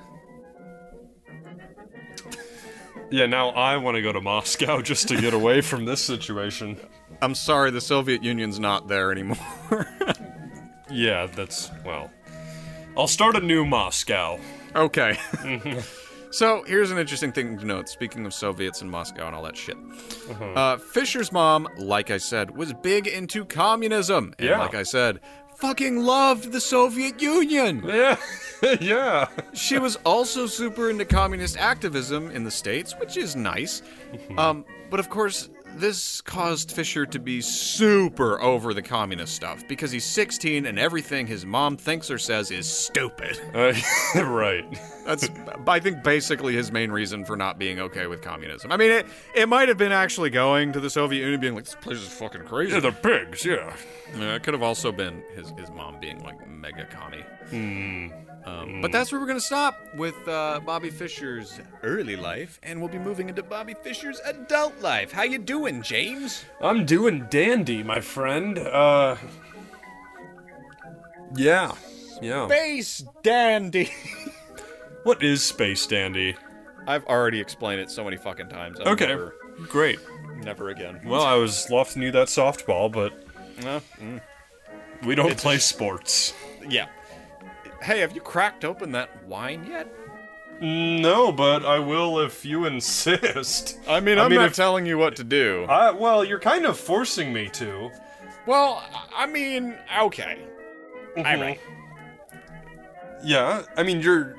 Yeah, 3.11 3.27
now 3.27 3.49
I 3.49 3.77
want 3.77 3.95
to 3.95 4.01
go 4.01 4.11
to 4.11 4.21
Moscow 4.21 4.81
just 4.83 5.07
to 5.09 5.19
get 5.19 5.33
away 5.33 5.61
from 5.61 5.85
this 5.85 6.01
situation. 6.01 6.77
I'm 7.21 7.35
sorry, 7.35 7.71
the 7.71 7.81
Soviet 7.81 8.23
Union's 8.23 8.59
not 8.59 8.87
there 8.87 9.11
anymore. 9.11 9.37
Yeah, 10.91 11.25
that's, 11.25 11.71
well. 11.83 12.11
I'll 12.95 13.07
start 13.07 13.35
a 13.35 13.39
new 13.39 13.65
Moscow. 13.65 14.39
okay. 14.75 15.17
so 16.31 16.63
here's 16.67 16.91
an 16.91 16.99
interesting 16.99 17.31
thing 17.31 17.57
to 17.57 17.65
note. 17.65 17.89
Speaking 17.89 18.23
of 18.25 18.33
Soviets 18.35 18.81
and 18.81 18.89
Moscow 18.89 19.25
and 19.25 19.35
all 19.35 19.41
that 19.43 19.57
shit, 19.57 19.77
uh, 20.39 20.77
Fischer's 20.77 21.31
mom, 21.31 21.67
like 21.77 22.11
I 22.11 22.17
said, 22.19 22.55
was 22.55 22.71
big 22.71 23.07
into 23.07 23.45
communism, 23.45 24.35
and 24.37 24.47
Yeah. 24.47 24.59
like 24.59 24.75
I 24.75 24.83
said, 24.83 25.19
fucking 25.55 25.97
loved 26.03 26.51
the 26.51 26.61
Soviet 26.61 27.19
Union. 27.19 27.81
Yeah, 27.83 28.17
yeah. 28.79 29.27
She 29.53 29.79
was 29.79 29.95
also 30.05 30.45
super 30.45 30.91
into 30.91 31.03
communist 31.05 31.57
activism 31.57 32.29
in 32.29 32.43
the 32.43 32.51
States, 32.51 32.93
which 32.99 33.17
is 33.17 33.35
nice. 33.35 33.81
Um, 34.37 34.63
but 34.91 34.99
of 34.99 35.09
course, 35.09 35.49
this 35.75 36.21
caused 36.21 36.71
Fischer 36.71 37.05
to 37.05 37.19
be 37.19 37.41
super 37.41 38.41
over 38.41 38.73
the 38.73 38.81
communist 38.81 39.35
stuff 39.35 39.67
because 39.67 39.91
he's 39.91 40.05
16 40.05 40.65
and 40.65 40.79
everything 40.79 41.27
his 41.27 41.45
mom 41.45 41.77
thinks 41.77 42.09
or 42.09 42.17
says 42.17 42.51
is 42.51 42.67
stupid. 42.67 43.39
Uh, 43.55 43.73
right. 44.15 44.65
That's, 45.05 45.29
I 45.65 45.79
think, 45.79 46.03
basically 46.03 46.55
his 46.55 46.71
main 46.73 46.91
reason 46.91 47.23
for 47.23 47.37
not 47.37 47.57
being 47.57 47.79
okay 47.79 48.05
with 48.07 48.21
communism. 48.21 48.71
I 48.71 48.75
mean, 48.75 48.91
it, 48.91 49.05
it 49.33 49.47
might 49.47 49.69
have 49.69 49.77
been 49.77 49.93
actually 49.93 50.29
going 50.29 50.73
to 50.73 50.81
the 50.81 50.89
Soviet 50.89 51.21
Union 51.21 51.39
being 51.39 51.55
like, 51.55 51.63
this 51.63 51.75
place 51.75 51.99
is 51.99 52.07
fucking 52.09 52.43
crazy. 52.43 52.73
Yeah, 52.73 52.81
the 52.81 52.91
pigs, 52.91 53.45
yeah. 53.45 53.73
Yeah, 54.17 54.35
it 54.35 54.43
could 54.43 54.53
have 54.53 54.63
also 54.63 54.91
been 54.91 55.23
his, 55.35 55.51
his 55.51 55.69
mom 55.71 55.99
being 56.01 56.21
like 56.21 56.45
mega 56.49 56.85
commie. 56.85 57.23
Um, 58.45 58.79
But 58.81 58.91
that's 58.91 59.11
where 59.11 59.19
we're 59.19 59.25
going 59.27 59.39
to 59.39 59.45
stop 59.45 59.79
with 59.95 60.15
uh, 60.27 60.59
Bobby 60.65 60.89
Fischer's 60.91 61.59
early 61.81 62.15
life, 62.15 62.59
and 62.61 62.79
we'll 62.79 62.89
be 62.91 62.99
moving 62.99 63.27
into 63.29 63.41
Bobby 63.41 63.73
Fischer's 63.81 64.19
adult 64.23 64.79
life. 64.81 65.11
How 65.11 65.23
you 65.23 65.39
doing, 65.39 65.81
James? 65.81 66.45
I'm 66.61 66.85
doing 66.85 67.25
dandy, 67.29 67.81
my 67.81 67.99
friend. 68.01 68.59
Uh. 68.59 69.15
Yeah. 71.35 71.73
Yeah. 72.21 72.47
Space 72.47 73.03
dandy. 73.23 73.89
What 75.03 75.21
is 75.21 75.43
Space 75.43 75.85
Dandy? 75.85 76.35
I've 76.87 77.05
already 77.05 77.39
explained 77.39 77.79
it 77.79 77.91
so 77.91 78.03
many 78.03 78.17
fucking 78.17 78.49
times. 78.49 78.79
I'm 78.79 78.87
Okay. 78.87 79.05
Never, 79.05 79.35
Great. 79.69 79.99
never 80.37 80.69
again. 80.69 80.99
Well, 81.05 81.21
I 81.21 81.35
was 81.35 81.69
lofting 81.69 82.01
you 82.01 82.11
that 82.13 82.27
softball, 82.27 82.91
but 82.91 83.13
Uh, 83.63 83.79
we 85.05 85.13
don't 85.13 85.37
play 85.37 85.59
sports. 85.59 86.33
yeah. 86.67 86.87
Hey, 87.85 87.99
have 87.99 88.13
you 88.15 88.21
cracked 88.21 88.65
open 88.65 88.91
that 88.93 89.09
wine 89.27 89.65
yet? 89.69 89.87
No, 90.61 91.31
but 91.31 91.65
I 91.65 91.79
will 91.79 92.19
if 92.19 92.43
you 92.45 92.65
insist. 92.65 93.77
I 93.87 93.99
mean, 93.99 94.17
I 94.17 94.23
I'm 94.23 94.29
mean, 94.31 94.39
not 94.39 94.49
if- 94.49 94.55
telling 94.55 94.85
you 94.85 94.97
what 94.97 95.15
to 95.17 95.23
do. 95.23 95.65
I, 95.69 95.91
well, 95.91 96.23
you're 96.25 96.39
kind 96.39 96.65
of 96.65 96.79
forcing 96.79 97.31
me 97.33 97.49
to. 97.49 97.91
well, 98.47 98.83
I- 98.93 99.23
I 99.23 99.25
mean, 99.27 99.75
okay. 100.01 100.39
Mm-hmm. 101.17 101.19
All 101.27 101.41
right. 101.45 101.59
Yeah, 103.23 103.63
I 103.77 103.83
mean, 103.83 104.01
you're. 104.01 104.35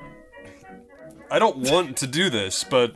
I 1.29 1.39
don't 1.39 1.57
want 1.57 1.97
to 1.97 2.07
do 2.07 2.29
this, 2.29 2.63
but 2.63 2.95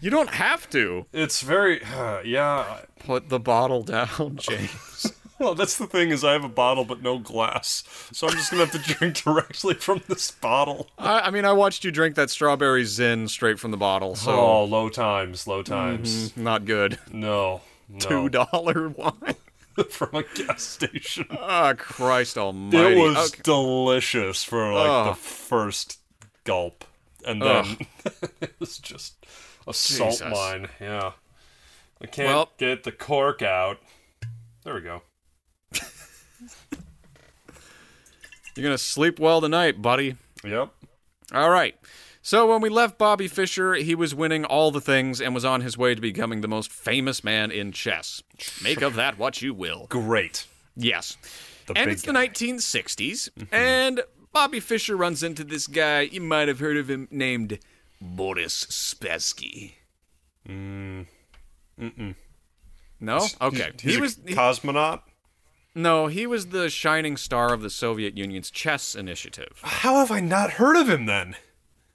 You 0.00 0.10
don't 0.10 0.30
have 0.30 0.68
to. 0.70 1.06
it's 1.12 1.40
very. 1.42 1.80
yeah. 2.24 2.80
Put 3.04 3.28
the 3.28 3.40
bottle 3.40 3.82
down, 3.82 4.36
James. 4.36 5.12
Well, 5.42 5.54
that's 5.56 5.76
the 5.76 5.88
thing 5.88 6.10
is 6.10 6.22
I 6.22 6.32
have 6.32 6.44
a 6.44 6.48
bottle 6.48 6.84
but 6.84 7.02
no 7.02 7.18
glass, 7.18 7.82
so 8.12 8.28
I'm 8.28 8.34
just 8.34 8.50
gonna 8.52 8.64
have 8.66 8.72
to 8.84 8.94
drink 8.94 9.16
directly 9.24 9.74
from 9.74 10.00
this 10.08 10.30
bottle. 10.30 10.88
I, 10.98 11.20
I 11.20 11.30
mean, 11.30 11.44
I 11.44 11.52
watched 11.52 11.82
you 11.84 11.90
drink 11.90 12.14
that 12.14 12.30
strawberry 12.30 12.84
Zin 12.84 13.26
straight 13.26 13.58
from 13.58 13.72
the 13.72 13.76
bottle, 13.76 14.14
so 14.14 14.30
Oh, 14.30 14.64
low 14.64 14.88
times, 14.88 15.48
low 15.48 15.62
times. 15.64 16.36
not 16.36 16.64
good. 16.64 16.98
No, 17.12 17.60
no. 17.88 17.98
Two 17.98 18.28
dollar 18.28 18.88
wine. 18.90 19.34
from 19.90 20.10
a 20.14 20.22
gas 20.34 20.62
station. 20.62 21.26
Ah, 21.30 21.72
Christ 21.76 22.38
Almighty! 22.38 22.92
It 22.92 22.98
was 22.98 23.32
Okay. 23.32 23.40
delicious 23.42 24.44
for 24.44 24.72
like 24.74 25.06
the 25.16 25.20
first 25.20 25.98
gulp, 26.44 26.84
and 27.26 27.42
then 27.42 27.78
it 28.40 28.52
was 28.60 28.78
just 28.78 29.26
a 29.66 29.72
salt 29.74 30.10
Jesus. 30.20 30.30
mine. 30.30 30.68
Yeah, 30.80 31.12
I 32.00 32.06
can't 32.06 32.28
Well- 32.28 32.50
get 32.58 32.84
the 32.84 32.92
cork 32.92 33.42
out. 33.42 33.78
There 34.64 34.74
we 34.74 34.82
go. 34.82 35.02
You're 38.54 38.64
gonna 38.64 38.78
sleep 38.78 39.18
well 39.18 39.40
tonight, 39.40 39.80
buddy. 39.80 40.16
Yep. 40.44 40.70
All 41.32 41.50
right. 41.50 41.74
So 42.24 42.48
when 42.50 42.60
we 42.60 42.68
left 42.68 42.98
Bobby 42.98 43.26
Fischer, 43.26 43.74
he 43.74 43.94
was 43.94 44.14
winning 44.14 44.44
all 44.44 44.70
the 44.70 44.80
things 44.80 45.20
and 45.20 45.34
was 45.34 45.44
on 45.44 45.60
his 45.60 45.76
way 45.76 45.94
to 45.94 46.00
becoming 46.00 46.40
the 46.40 46.48
most 46.48 46.70
famous 46.70 47.24
man 47.24 47.50
in 47.50 47.72
chess. 47.72 48.22
Make 48.62 48.80
of 48.82 48.94
that 48.94 49.18
what 49.18 49.42
you 49.42 49.52
will. 49.54 49.86
Great. 49.88 50.46
Yes. 50.76 51.16
The 51.66 51.76
and 51.78 51.90
it's 51.90 52.02
the 52.02 52.12
guy. 52.12 52.28
1960s, 52.28 53.28
and 53.50 54.02
Bobby 54.32 54.60
Fischer 54.60 54.96
runs 54.96 55.22
into 55.22 55.42
this 55.44 55.66
guy. 55.66 56.02
You 56.02 56.20
might 56.20 56.48
have 56.48 56.60
heard 56.60 56.76
of 56.76 56.88
him 56.90 57.08
named 57.10 57.58
Boris 58.00 58.66
Spassky. 58.66 59.72
Mm. 60.48 61.06
Mm-mm. 61.80 62.14
No? 63.00 63.26
Okay. 63.40 63.70
He's 63.80 63.92
he 63.92 63.98
a 63.98 64.00
was 64.00 64.18
he- 64.26 64.34
cosmonaut. 64.34 65.00
No, 65.74 66.06
he 66.06 66.26
was 66.26 66.48
the 66.48 66.68
shining 66.68 67.16
star 67.16 67.52
of 67.52 67.62
the 67.62 67.70
Soviet 67.70 68.16
Union's 68.16 68.50
chess 68.50 68.94
initiative. 68.94 69.60
How 69.62 69.96
have 69.96 70.10
I 70.10 70.20
not 70.20 70.52
heard 70.52 70.76
of 70.76 70.88
him 70.88 71.06
then? 71.06 71.36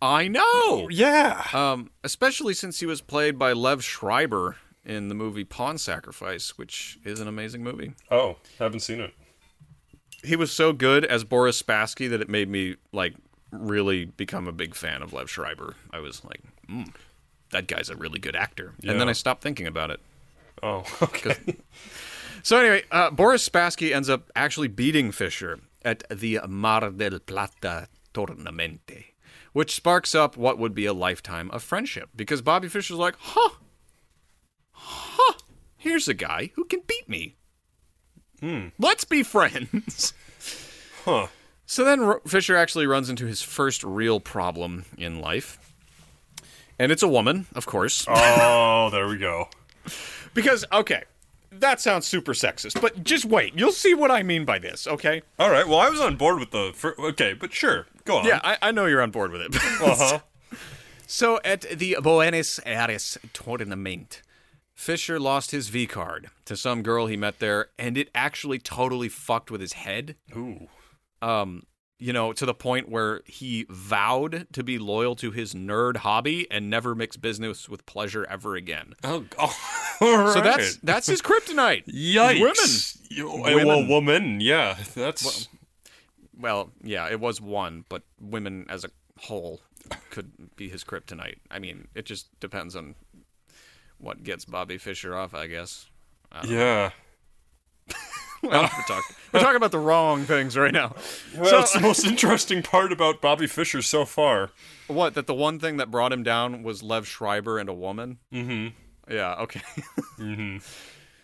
I 0.02 0.28
know. 0.28 0.88
Yeah. 0.90 1.46
Um, 1.54 1.92
especially 2.04 2.54
since 2.54 2.80
he 2.80 2.86
was 2.86 3.02
played 3.02 3.38
by 3.38 3.54
Liev 3.54 3.82
Schreiber 3.82 4.58
in 4.86 5.10
the 5.10 5.16
movie 5.16 5.44
Pawn 5.44 5.78
Sacrifice, 5.78 6.58
which 6.58 6.98
is 7.04 7.20
an 7.20 7.28
amazing 7.28 7.64
movie. 7.64 7.94
oh, 8.10 8.38
haven't 8.58 8.80
seen 8.80 9.00
it. 9.00 9.14
He 10.24 10.36
was 10.36 10.52
so 10.52 10.74
good 10.74 11.06
as 11.06 11.24
Boris 11.24 11.62
Spassky 11.62 12.10
that 12.10 12.22
it 12.22 12.30
made 12.30 12.50
me 12.50 12.76
like 12.92 13.14
really 13.52 14.06
become 14.06 14.48
a 14.48 14.52
big 14.52 14.76
fan 14.76 15.02
of 15.02 15.12
Liev 15.12 15.28
Schreiber. 15.28 15.76
I 15.92 16.00
was 16.00 16.24
like, 16.24 16.42
mm, 16.70 16.92
that 17.52 17.68
guy's 17.68 17.90
a 17.90 17.96
really 17.96 18.20
good 18.20 18.36
actor. 18.36 18.74
And 18.84 19.00
then 19.00 19.10
I 19.10 19.14
stopped 19.14 19.44
thinking 19.44 19.68
about 19.68 19.92
it. 19.92 20.00
Oh, 20.64 20.84
okay. 21.02 21.36
So 22.44 22.60
anyway, 22.60 22.84
uh, 22.92 23.12
Boris 23.12 23.48
Spassky 23.48 23.94
ends 23.94 24.10
up 24.10 24.32
actually 24.36 24.68
beating 24.68 25.12
Fischer 25.12 25.60
at 25.84 26.04
the 26.10 26.40
Mar 26.48 26.92
del 26.92 27.20
Plata 27.20 27.88
Tournamente, 28.14 29.06
which 29.54 29.76
sparks 29.76 30.16
up 30.16 30.38
what 30.38 30.58
would 30.58 30.74
be 30.74 30.86
a 30.86 30.94
lifetime 30.94 31.50
of 31.52 31.64
friendship 31.64 32.10
because 32.16 32.42
Bobby 32.42 32.68
Fischer's 32.68 32.98
like, 32.98 33.16
huh, 33.20 33.56
huh, 34.72 35.34
here's 35.78 36.08
a 36.08 36.14
guy 36.14 36.52
who 36.56 36.66
can 36.66 36.82
beat 36.88 37.08
me. 37.08 37.36
Let's 38.78 39.04
be 39.04 39.24
friends. 39.24 40.14
huh. 41.06 41.28
So 41.66 41.84
then 41.84 42.20
Fischer 42.26 42.56
actually 42.56 42.88
runs 42.88 43.10
into 43.10 43.26
his 43.26 43.42
first 43.42 43.84
real 43.84 44.20
problem 44.20 44.86
in 44.98 45.20
life. 45.20 45.60
And 46.80 46.92
it's 46.92 47.04
a 47.04 47.08
woman, 47.08 47.48
of 47.56 47.66
course. 47.66 48.06
Oh, 48.08 48.90
there 48.92 49.08
we 49.08 49.18
go. 49.18 49.50
Because, 50.34 50.64
okay, 50.72 51.04
that 51.62 51.82
sounds 51.82 52.06
super 52.06 52.34
sexist, 52.34 52.82
but 52.82 53.04
just 53.04 53.26
wait. 53.26 53.54
You'll 53.56 53.72
see 53.72 53.94
what 53.94 54.12
I 54.12 54.24
mean 54.24 54.46
by 54.46 54.60
this, 54.60 54.88
okay? 54.88 55.22
All 55.40 55.50
right. 55.52 55.68
Well, 55.68 55.80
I 55.80 55.90
was 55.90 56.00
on 56.00 56.16
board 56.16 56.40
with 56.40 56.52
the. 56.52 56.72
Fir- 56.74 56.96
okay, 57.00 57.34
but 57.34 57.54
sure, 57.54 57.88
go 58.06 58.18
on. 58.18 58.26
Yeah, 58.26 58.40
I, 58.44 58.58
I 58.62 58.72
know 58.72 58.86
you're 58.86 59.02
on 59.02 59.12
board 59.12 59.32
with 59.32 59.42
it. 59.42 59.56
Uh 59.82 59.96
huh. 59.96 60.20
So 61.06 61.40
at 61.46 61.62
the 61.62 61.98
Buenos 62.02 62.60
Aires 62.66 63.18
tournament, 63.32 64.22
Fischer 64.74 65.20
lost 65.20 65.52
his 65.52 65.70
V 65.70 65.88
card 65.88 66.30
to 66.46 66.58
some 66.58 66.84
girl 66.84 67.08
he 67.08 67.16
met 67.16 67.40
there, 67.40 67.70
and 67.80 67.98
it 67.98 68.10
actually 68.14 68.60
totally 68.60 69.08
fucked 69.10 69.50
with 69.50 69.62
his 69.62 69.74
head. 69.74 70.16
Ooh. 70.36 70.68
Um, 71.22 71.64
you 72.00 72.14
know, 72.14 72.32
to 72.34 72.46
the 72.46 72.54
point 72.54 72.90
where 72.90 73.22
he 73.26 73.66
vowed 73.70 74.48
to 74.54 74.64
be 74.64 74.78
loyal 74.78 75.16
to 75.16 75.32
his 75.32 75.54
nerd 75.54 75.98
hobby 75.98 76.46
and 76.52 76.70
never 76.70 76.94
mix 76.94 77.18
business 77.18 77.68
with 77.68 77.86
pleasure 77.86 78.26
ever 78.30 78.56
again. 78.56 78.94
Oh. 79.04 79.26
oh 79.40 79.56
all 80.02 80.32
So 80.34 80.42
that's 80.42 80.78
that's 80.78 81.08
his 81.08 81.22
kryptonite. 81.22 81.86
Yikes. 81.88 82.98
You- 83.10 83.32
Women. 83.32 83.68
Well, 83.68 83.88
woman. 83.88 84.42
Yeah, 84.42 84.78
that's. 84.94 85.48
Well, 86.40 86.72
yeah, 86.84 87.10
it 87.10 87.20
was 87.20 87.42
one, 87.42 87.86
but 87.90 88.04
women 88.22 88.68
as 88.70 88.84
a 88.84 88.90
whole 89.22 89.62
could 90.12 90.56
be 90.56 90.70
his 90.70 90.84
kryptonite. 90.84 91.38
I 91.50 91.58
mean, 91.58 91.88
it 91.96 92.06
just 92.06 92.28
depends 92.40 92.76
on 92.76 92.94
what 93.98 94.24
gets 94.24 94.46
Bobby 94.46 94.78
Fischer 94.78 95.18
off, 95.18 95.34
I 95.34 95.48
guess. 95.48 95.88
yeah. 96.46 96.92
Well, 98.44 98.62
we're, 98.62 98.84
talking, 98.84 99.16
we're 99.34 99.40
talking 99.40 99.56
about 99.56 99.72
the 99.72 99.80
wrong 99.80 100.24
things 100.24 100.56
right 100.56 100.72
now. 100.72 100.96
Well, 101.36 101.50
that's 101.50 101.74
the 101.74 101.80
most 101.80 102.06
interesting 102.06 102.62
part 102.62 102.92
about 102.92 103.20
Bobby 103.20 103.48
Fischer 103.48 103.82
so 103.82 104.06
far. 104.06 104.52
What? 104.88 105.16
That 105.16 105.26
the 105.26 105.34
one 105.34 105.60
thing 105.60 105.78
that 105.78 105.90
brought 105.90 106.14
him 106.14 106.22
down 106.24 106.62
was 106.62 106.84
Liev 106.84 107.06
Schreiber 107.06 107.58
and 107.58 107.68
a 107.68 107.74
woman? 107.74 108.20
Mm-hmm. 108.32 109.14
Yeah, 109.14 109.36
okay. 109.36 109.62
Mm 110.20 110.36
hmm. 110.36 110.58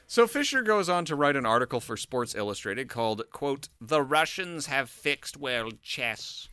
So 0.05 0.27
Fischer 0.27 0.61
goes 0.61 0.89
on 0.89 1.05
to 1.05 1.15
write 1.15 1.35
an 1.35 1.45
article 1.45 1.79
for 1.79 1.97
Sports 1.97 2.35
Illustrated 2.35 2.87
called, 2.87 3.23
quote, 3.31 3.69
The 3.81 4.01
Russians 4.03 4.67
have 4.67 4.87
fixed 4.87 5.37
world 5.37 5.81
chess. 5.81 6.49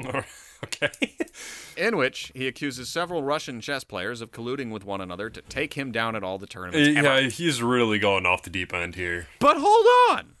okay. 0.64 0.90
In 1.76 1.96
which 1.96 2.32
he 2.34 2.46
accuses 2.46 2.88
several 2.88 3.22
Russian 3.22 3.60
chess 3.60 3.84
players 3.84 4.20
of 4.20 4.30
colluding 4.30 4.70
with 4.70 4.84
one 4.84 5.00
another 5.00 5.30
to 5.30 5.42
take 5.42 5.74
him 5.74 5.92
down 5.92 6.16
at 6.16 6.22
all 6.22 6.38
the 6.38 6.46
tournaments. 6.46 6.96
ever. 6.96 7.20
yeah, 7.20 7.28
he's 7.28 7.62
really 7.62 7.98
going 7.98 8.26
off 8.26 8.42
the 8.42 8.50
deep 8.50 8.72
end 8.72 8.94
here. 8.94 9.26
But 9.38 9.56
hold 9.58 9.86
on! 10.10 10.34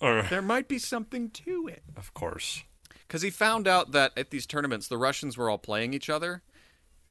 Right. 0.00 0.28
There 0.28 0.42
might 0.42 0.68
be 0.68 0.78
something 0.78 1.30
to 1.30 1.68
it. 1.68 1.82
Of 1.96 2.12
course. 2.14 2.64
Because 3.06 3.22
he 3.22 3.30
found 3.30 3.68
out 3.68 3.92
that 3.92 4.12
at 4.16 4.30
these 4.30 4.46
tournaments, 4.46 4.88
the 4.88 4.98
Russians 4.98 5.36
were 5.36 5.48
all 5.48 5.58
playing 5.58 5.94
each 5.94 6.10
other, 6.10 6.42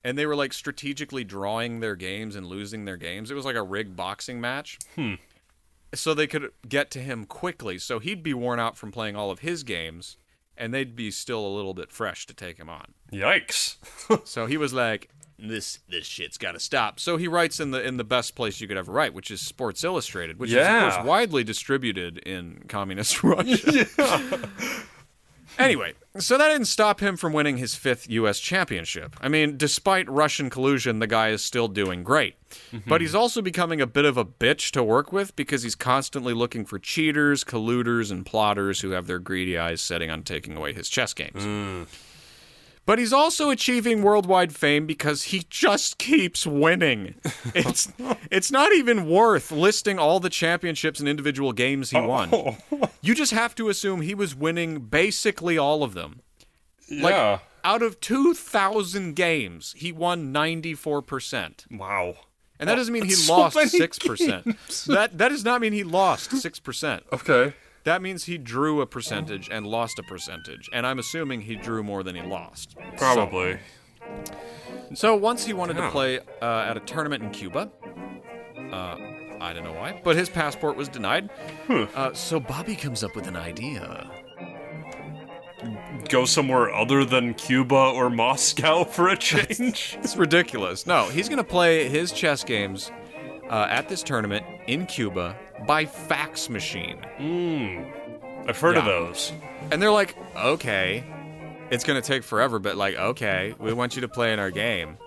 and 0.03 0.17
they 0.17 0.25
were 0.25 0.35
like 0.35 0.51
strategically 0.51 1.23
drawing 1.23 1.79
their 1.79 1.95
games 1.95 2.35
and 2.35 2.47
losing 2.47 2.85
their 2.85 2.97
games. 2.97 3.31
It 3.31 3.35
was 3.35 3.45
like 3.45 3.55
a 3.55 3.63
rigged 3.63 3.95
boxing 3.95 4.41
match. 4.41 4.79
Hmm. 4.95 5.15
So 5.93 6.13
they 6.13 6.27
could 6.27 6.51
get 6.67 6.89
to 6.91 6.99
him 6.99 7.25
quickly. 7.25 7.77
So 7.77 7.99
he'd 7.99 8.23
be 8.23 8.33
worn 8.33 8.59
out 8.59 8.77
from 8.77 8.91
playing 8.91 9.15
all 9.15 9.29
of 9.29 9.39
his 9.39 9.63
games, 9.63 10.17
and 10.61 10.73
they'd 10.73 10.95
be 10.95 11.09
still 11.11 11.45
a 11.45 11.49
little 11.49 11.73
bit 11.73 11.91
fresh 11.91 12.25
to 12.27 12.33
take 12.33 12.57
him 12.57 12.69
on. 12.69 12.93
Yikes. 13.11 13.75
So 14.25 14.45
he 14.45 14.57
was 14.57 14.73
like, 14.73 15.09
"This 15.39 15.79
this 15.89 16.05
shit's 16.05 16.37
got 16.37 16.51
to 16.51 16.59
stop." 16.59 16.99
So 16.99 17.17
he 17.17 17.27
writes 17.27 17.59
in 17.59 17.71
the 17.71 17.81
in 17.85 17.97
the 17.97 18.03
best 18.03 18.35
place 18.35 18.61
you 18.61 18.67
could 18.67 18.77
ever 18.77 18.91
write, 18.91 19.13
which 19.13 19.31
is 19.31 19.41
Sports 19.41 19.83
Illustrated, 19.83 20.37
which 20.37 20.51
is 20.51 20.57
of 20.57 20.93
course 20.93 21.05
widely 21.05 21.43
distributed 21.43 22.17
in 22.19 22.63
communist 22.67 23.23
Russia. 23.23 23.87
Anyway, 25.59 25.93
so 26.17 26.37
that 26.37 26.49
didn't 26.49 26.65
stop 26.65 26.99
him 26.99 27.17
from 27.17 27.33
winning 27.33 27.57
his 27.57 27.75
fifth 27.75 28.09
U.S. 28.09 28.39
championship. 28.39 29.15
I 29.21 29.27
mean, 29.27 29.57
despite 29.57 30.09
Russian 30.09 30.49
collusion, 30.49 30.99
the 30.99 31.07
guy 31.07 31.29
is 31.29 31.43
still 31.43 31.67
doing 31.67 32.03
great. 32.03 32.35
Mm-hmm. 32.71 32.89
But 32.89 33.01
he's 33.01 33.15
also 33.15 33.41
becoming 33.41 33.79
a 33.79 33.87
bit 33.87 34.05
of 34.05 34.17
a 34.17 34.25
bitch 34.25 34.71
to 34.71 34.83
work 34.83 35.13
with 35.13 35.35
because 35.35 35.63
he's 35.63 35.75
constantly 35.75 36.33
looking 36.33 36.65
for 36.65 36.79
cheaters, 36.79 37.43
colluders, 37.43 38.11
and 38.11 38.25
plotters 38.25 38.81
who 38.81 38.91
have 38.91 39.07
their 39.07 39.19
greedy 39.19 39.57
eyes 39.57 39.81
setting 39.81 40.09
on 40.09 40.23
taking 40.23 40.57
away 40.57 40.73
his 40.73 40.89
chess 40.89 41.13
games. 41.13 41.43
Mm. 41.43 41.87
But 42.85 42.97
he's 42.99 43.13
also 43.13 43.49
achieving 43.51 44.01
worldwide 44.01 44.53
fame 44.55 44.87
because 44.87 45.23
he 45.23 45.45
just 45.49 45.97
keeps 45.97 46.45
winning. 46.45 47.15
It's 47.53 47.91
it's 48.31 48.49
not 48.51 48.71
even 48.71 49.09
worth 49.09 49.51
listing 49.51 49.99
all 49.99 50.19
the 50.19 50.29
championships 50.29 50.99
and 50.99 51.09
individual 51.09 51.51
games 51.53 51.89
he 51.89 51.99
won. 51.99 52.29
You 53.01 53.15
just 53.15 53.31
have 53.31 53.55
to 53.55 53.67
assume 53.67 54.01
he 54.01 54.13
was 54.13 54.35
winning 54.35 54.79
basically 54.79 55.57
all 55.57 55.83
of 55.83 55.95
them. 55.95 56.21
Like 56.89 57.13
yeah. 57.13 57.39
out 57.63 57.81
of 57.81 57.99
2000 57.99 59.15
games, 59.15 59.73
he 59.75 59.91
won 59.91 60.31
94%. 60.31 61.71
Wow. 61.71 62.15
And 62.59 62.69
that 62.69 62.75
doesn't 62.75 62.93
mean 62.93 63.05
he 63.05 63.11
so 63.11 63.37
lost 63.37 63.57
6%. 63.57 64.85
That 64.85 65.17
that 65.17 65.29
does 65.29 65.43
not 65.43 65.61
mean 65.61 65.73
he 65.73 65.83
lost 65.83 66.29
6%. 66.29 67.01
Okay. 67.11 67.55
That 67.83 68.01
means 68.01 68.25
he 68.25 68.37
drew 68.37 68.81
a 68.81 68.85
percentage 68.85 69.49
and 69.49 69.65
lost 69.65 69.97
a 69.97 70.03
percentage. 70.03 70.69
And 70.71 70.85
I'm 70.85 70.99
assuming 70.99 71.41
he 71.41 71.55
drew 71.55 71.83
more 71.83 72.03
than 72.03 72.15
he 72.15 72.21
lost. 72.21 72.75
Probably. 72.97 73.59
So 74.93 75.15
once 75.15 75.45
he 75.45 75.53
wanted 75.53 75.77
to 75.77 75.89
play 75.89 76.19
uh, 76.41 76.65
at 76.67 76.77
a 76.77 76.81
tournament 76.81 77.23
in 77.23 77.31
Cuba. 77.31 77.71
Uh, 78.71 78.95
I 79.41 79.53
don't 79.53 79.63
know 79.63 79.73
why, 79.73 79.99
but 80.03 80.15
his 80.15 80.29
passport 80.29 80.77
was 80.77 80.87
denied. 80.87 81.29
Uh, 81.67 82.13
so 82.13 82.39
Bobby 82.39 82.75
comes 82.75 83.03
up 83.03 83.15
with 83.15 83.27
an 83.27 83.35
idea. 83.35 84.09
Go 86.09 86.25
somewhere 86.25 86.73
other 86.73 87.05
than 87.05 87.33
Cuba 87.33 87.75
or 87.75 88.09
Moscow 88.09 88.83
for 88.89 89.09
a 89.09 89.17
change. 89.17 89.97
It's 90.03 90.15
ridiculous. 90.15 90.85
No, 90.85 91.05
he's 91.09 91.27
going 91.27 91.37
to 91.37 91.43
play 91.43 91.87
his 91.89 92.11
chess 92.11 92.43
games 92.43 92.91
uh, 93.49 93.67
at 93.69 93.89
this 93.89 94.03
tournament 94.03 94.45
in 94.67 94.85
Cuba 94.85 95.35
by 95.65 95.85
fax 95.85 96.49
machine. 96.49 96.97
Hmm. 97.17 97.83
I've 98.47 98.59
heard 98.59 98.77
of 98.77 98.85
those. 98.85 99.31
And 99.71 99.81
they're 99.81 99.91
like, 99.91 100.15
okay, 100.35 101.03
it's 101.69 101.83
going 101.83 102.01
to 102.01 102.05
take 102.05 102.23
forever, 102.23 102.59
but 102.59 102.75
like, 102.75 102.95
okay, 102.95 103.53
we 103.59 103.71
want 103.73 103.95
you 103.95 104.01
to 104.01 104.07
play 104.07 104.33
in 104.33 104.39
our 104.39 104.49
game. 104.51 104.97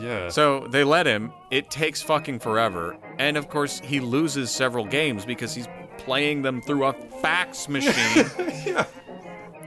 Yeah. 0.00 0.28
So 0.30 0.66
they 0.68 0.82
let 0.82 1.06
him. 1.06 1.32
It 1.50 1.70
takes 1.70 2.02
fucking 2.02 2.38
forever. 2.40 2.96
And 3.18 3.36
of 3.36 3.48
course, 3.48 3.80
he 3.80 4.00
loses 4.00 4.50
several 4.50 4.84
games 4.86 5.24
because 5.24 5.54
he's 5.54 5.68
playing 5.98 6.42
them 6.42 6.62
through 6.62 6.84
a 6.86 6.92
fax 7.20 7.68
machine. 7.68 8.26
yeah. 8.66 8.86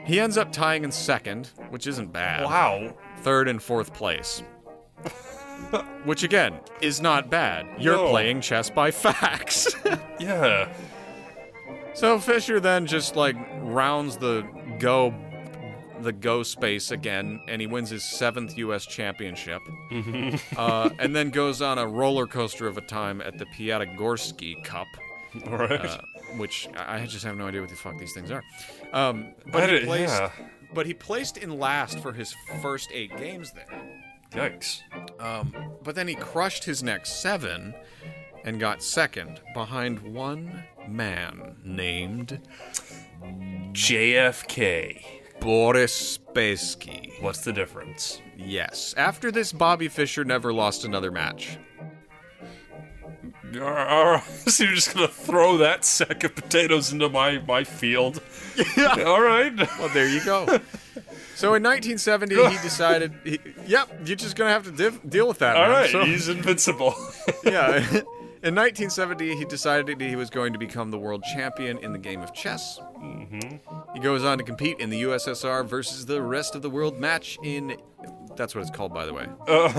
He 0.05 0.19
ends 0.19 0.37
up 0.37 0.51
tying 0.51 0.83
in 0.83 0.91
second, 0.91 1.47
which 1.69 1.85
isn't 1.87 2.11
bad. 2.13 2.45
wow. 2.45 2.93
Third 3.21 3.47
and 3.47 3.61
fourth 3.61 3.93
place. 3.93 4.41
which 6.05 6.23
again 6.23 6.59
is 6.81 7.01
not 7.01 7.29
bad. 7.29 7.65
You're 7.79 7.95
No. 7.97 8.09
playing 8.09 8.41
chess 8.41 8.69
by 8.69 8.91
fax. 8.91 9.67
Yeah. 10.19 10.67
so 11.93 12.17
Fischer 12.17 12.59
then 12.59 12.85
just 12.87 13.15
like 13.15 13.35
rounds 13.61 14.17
the 14.17 14.47
go 14.79 15.13
the 16.01 16.11
go 16.11 16.41
space 16.43 16.89
again 16.91 17.39
and 17.47 17.59
he 17.61 17.67
wins 17.67 17.89
his 17.91 18.03
seventh 18.03 18.57
US 18.57 18.85
championship. 18.85 19.61
uh, 20.57 20.89
and 20.99 21.15
then 21.15 21.29
goes 21.29 21.61
on 21.61 21.77
a 21.77 21.87
roller 21.87 22.25
coaster 22.27 22.65
of 22.67 22.77
a 22.77 22.81
time 22.81 23.21
at 23.21 23.37
the 23.37 23.45
Piatigorsky 23.45 24.63
Cup. 24.63 24.87
Right. 25.45 25.71
uh, 25.71 25.97
which 26.37 26.67
I 26.75 27.05
just 27.05 27.23
have 27.25 27.35
no 27.37 27.47
idea 27.47 27.61
what 27.61 27.69
the 27.69 27.75
fuck 27.75 27.97
these 27.99 28.13
things 28.13 28.31
are. 28.31 28.41
Um, 28.93 29.33
I 29.47 29.51
but, 29.51 29.69
he 29.69 29.79
placed, 29.85 30.13
yeah. 30.19 30.31
but 30.73 30.85
he 30.87 30.93
placed 30.95 31.37
in 31.37 31.59
last 31.59 31.99
for 31.99 32.11
his 32.11 32.33
first 32.61 32.89
eight 32.91 33.15
games 33.17 33.51
there. 33.53 33.67
Yikes. 34.31 34.81
Um, 35.19 35.53
but 35.83 35.95
then 35.95 36.07
he 36.07 36.15
crushed 36.15 36.63
his 36.63 36.83
next 36.83 37.21
seven 37.21 37.73
and 38.43 38.59
got 38.59 38.83
second 38.83 39.41
behind 39.53 39.99
one 40.01 40.63
man 40.87 41.55
named 41.63 42.39
JFK. 43.73 45.03
Boris 45.39 46.17
Spassky. 46.17 47.21
What's 47.21 47.41
the 47.41 47.53
difference? 47.53 48.21
Yes. 48.35 48.93
After 48.97 49.31
this, 49.31 49.53
Bobby 49.53 49.87
Fischer 49.87 50.23
never 50.25 50.51
lost 50.51 50.83
another 50.83 51.11
match. 51.11 51.57
All 53.55 53.61
right. 53.71 54.23
So 54.47 54.63
you're 54.63 54.73
just 54.73 54.93
gonna 54.93 55.07
throw 55.07 55.57
that 55.57 55.85
sack 55.85 56.23
of 56.23 56.33
potatoes 56.35 56.91
into 56.91 57.09
my 57.09 57.39
my 57.39 57.63
field? 57.63 58.21
Yeah. 58.75 59.03
All 59.05 59.21
right. 59.21 59.55
Well, 59.77 59.89
there 59.89 60.07
you 60.09 60.23
go. 60.23 60.45
So 61.37 61.53
in 61.53 61.61
1970, 61.61 62.35
he 62.35 62.57
decided, 62.63 63.13
he, 63.23 63.39
yep, 63.67 63.87
you're 64.05 64.15
just 64.15 64.35
gonna 64.35 64.49
have 64.49 64.63
to 64.63 64.71
div- 64.71 65.07
deal 65.07 65.27
with 65.27 65.37
that. 65.39 65.55
All 65.55 65.63
man. 65.63 65.71
right. 65.71 65.89
So- 65.91 66.03
He's 66.03 66.29
invincible. 66.29 66.95
yeah. 67.45 67.77
In 68.43 68.53
1970, 68.53 69.35
he 69.35 69.45
decided 69.45 69.99
he 69.99 70.15
was 70.15 70.29
going 70.29 70.53
to 70.53 70.59
become 70.59 70.91
the 70.91 70.97
world 70.97 71.23
champion 71.33 71.79
in 71.79 71.91
the 71.91 71.97
game 71.97 72.21
of 72.21 72.35
chess. 72.35 72.79
Mm-hmm. 72.99 73.57
He 73.95 73.99
goes 73.99 74.23
on 74.23 74.37
to 74.37 74.43
compete 74.43 74.79
in 74.79 74.91
the 74.91 75.01
USSR 75.01 75.65
versus 75.65 76.05
the 76.05 76.21
rest 76.21 76.53
of 76.53 76.61
the 76.61 76.69
world 76.69 76.99
match 76.99 77.39
in. 77.43 77.75
That's 78.37 78.55
what 78.55 78.61
it's 78.61 78.69
called, 78.71 78.93
by 78.93 79.05
the 79.05 79.13
way. 79.13 79.27
Uh, 79.47 79.69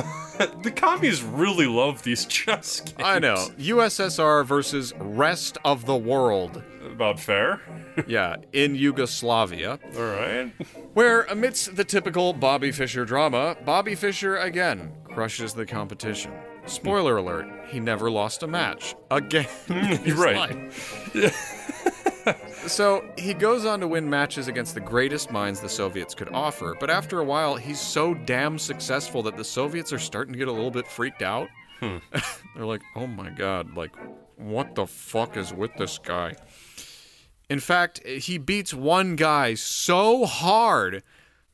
the 0.63 0.71
commies 0.71 1.23
really 1.23 1.67
love 1.67 2.03
these 2.03 2.27
chess 2.27 2.81
games. 2.81 2.95
I 3.03 3.19
know. 3.19 3.49
USSR 3.59 4.45
versus 4.45 4.93
rest 4.99 5.59
of 5.65 5.87
the 5.87 5.97
world. 5.97 6.63
About 6.85 7.19
fair. 7.21 7.61
Yeah, 8.07 8.37
in 8.53 8.77
Yugoslavia. 8.77 9.77
All 9.97 10.03
right. 10.03 10.53
Where, 10.95 11.23
amidst 11.25 11.75
the 11.75 11.83
typical 11.83 12.33
Bobby 12.33 12.71
Fischer 12.71 13.05
drama, 13.05 13.57
Bobby 13.65 13.97
Fischer 13.97 14.37
again 14.37 14.93
crushes 15.03 15.53
the 15.53 15.67
competition. 15.67 16.31
Spoiler 16.67 17.17
alert, 17.17 17.49
he 17.67 17.81
never 17.81 18.09
lost 18.09 18.45
a 18.45 18.47
match. 18.47 18.95
Again. 19.11 19.49
in 19.69 19.75
his 19.75 20.15
right. 20.15 20.73
So 22.67 23.05
he 23.17 23.35
goes 23.35 23.65
on 23.65 23.81
to 23.81 23.89
win 23.89 24.09
matches 24.09 24.49
against 24.49 24.75
the 24.75 24.81
greatest 24.81 25.31
minds 25.31 25.61
the 25.61 25.69
Soviets 25.69 26.15
could 26.15 26.29
offer, 26.31 26.77
but 26.79 26.91
after 26.91 27.21
a 27.21 27.25
while, 27.25 27.57
he's 27.57 27.81
so 27.81 28.15
damn 28.15 28.59
successful 28.59 29.23
that 29.23 29.37
the 29.37 29.45
Soviets 29.45 29.93
are 29.93 29.99
starting 29.99 30.33
to 30.33 30.39
get 30.39 30.49
a 30.49 30.53
little 30.53 30.71
bit 30.71 30.87
freaked 30.87 31.23
out. 31.23 31.49
Hmm. 31.81 31.99
They're 32.57 32.67
like, 32.67 32.83
oh 32.97 33.07
my 33.07 33.31
god, 33.31 33.77
like, 33.77 33.95
what 34.37 34.75
the 34.75 34.87
fuck 34.87 35.37
is 35.37 35.53
with 35.53 35.75
this 35.77 35.99
guy? 35.99 36.37
In 37.49 37.61
fact, 37.61 38.07
he 38.07 38.39
beats 38.39 38.75
one 38.75 39.17
guy 39.17 39.55
so 39.55 40.27
hard 40.27 41.03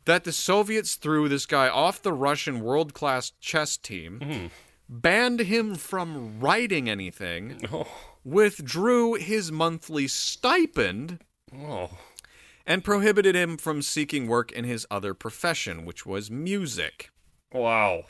that 0.06 0.24
the 0.24 0.32
Soviets 0.32 0.96
threw 0.96 1.28
this 1.28 1.46
guy 1.46 1.68
off 1.68 2.02
the 2.02 2.12
Russian 2.12 2.60
world 2.60 2.94
class 2.94 3.32
chess 3.40 3.76
team, 3.76 4.20
hmm. 4.20 4.46
banned 4.88 5.40
him 5.40 5.74
from 5.76 6.40
writing 6.40 6.88
anything, 6.88 7.60
oh. 7.72 7.86
Withdrew 8.24 9.14
his 9.14 9.52
monthly 9.52 10.08
stipend, 10.08 11.20
Oh. 11.54 11.90
and 12.66 12.82
prohibited 12.82 13.34
him 13.34 13.56
from 13.56 13.82
seeking 13.82 14.26
work 14.26 14.50
in 14.50 14.64
his 14.64 14.86
other 14.90 15.14
profession, 15.14 15.84
which 15.84 16.06
was 16.06 16.30
music. 16.30 17.10
Wow. 17.52 18.04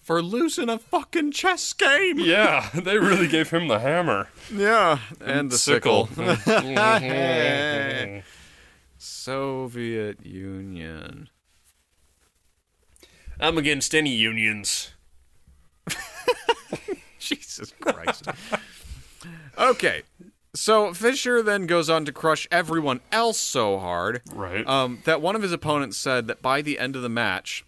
For 0.00 0.22
losing 0.22 0.70
a 0.70 0.78
fucking 0.78 1.32
chess 1.32 1.72
game. 1.74 2.18
Yeah, 2.18 2.70
they 2.74 2.96
really 2.98 3.28
gave 3.28 3.50
him 3.50 3.68
the 3.68 3.78
hammer. 3.78 4.28
Yeah, 4.50 5.00
and 5.20 5.50
the 5.50 5.58
sickle. 5.58 6.06
Sickle. 6.06 6.36
Soviet 8.96 10.24
Union. 10.24 11.28
I'm 13.38 13.58
against 13.58 13.94
any 13.94 14.10
unions. 14.10 14.92
Jesus 17.20 17.72
Christ. 17.80 18.26
Okay. 19.58 20.02
So 20.54 20.94
Fischer 20.94 21.42
then 21.42 21.66
goes 21.66 21.90
on 21.90 22.04
to 22.06 22.12
crush 22.12 22.48
everyone 22.50 23.00
else 23.12 23.38
so 23.38 23.78
hard 23.78 24.22
Right. 24.32 24.66
um, 24.66 25.00
that 25.04 25.20
one 25.20 25.36
of 25.36 25.42
his 25.42 25.52
opponents 25.52 25.96
said 25.98 26.26
that 26.26 26.40
by 26.42 26.62
the 26.62 26.78
end 26.78 26.96
of 26.96 27.02
the 27.02 27.08
match, 27.08 27.64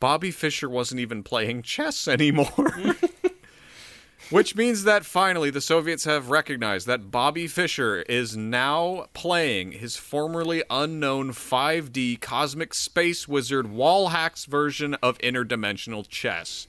Bobby 0.00 0.30
Fischer 0.30 0.68
wasn't 0.68 1.00
even 1.00 1.22
playing 1.22 1.62
chess 1.62 2.08
anymore. 2.08 2.74
Which 4.30 4.56
means 4.56 4.82
that 4.82 5.04
finally 5.04 5.50
the 5.50 5.60
Soviets 5.60 6.04
have 6.04 6.30
recognized 6.30 6.88
that 6.88 7.12
Bobby 7.12 7.46
Fischer 7.46 8.02
is 8.02 8.36
now 8.36 9.06
playing 9.14 9.72
his 9.72 9.94
formerly 9.96 10.64
unknown 10.68 11.30
5D 11.30 12.20
cosmic 12.20 12.74
space 12.74 13.28
wizard 13.28 13.68
wall 13.70 14.08
hacks 14.08 14.44
version 14.44 14.94
of 14.94 15.16
interdimensional 15.18 16.08
chess. 16.08 16.66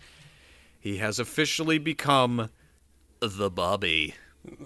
He 0.80 0.98
has 0.98 1.18
officially 1.18 1.80
become 1.80 2.52
the 3.22 3.50
Bobby. 3.50 4.14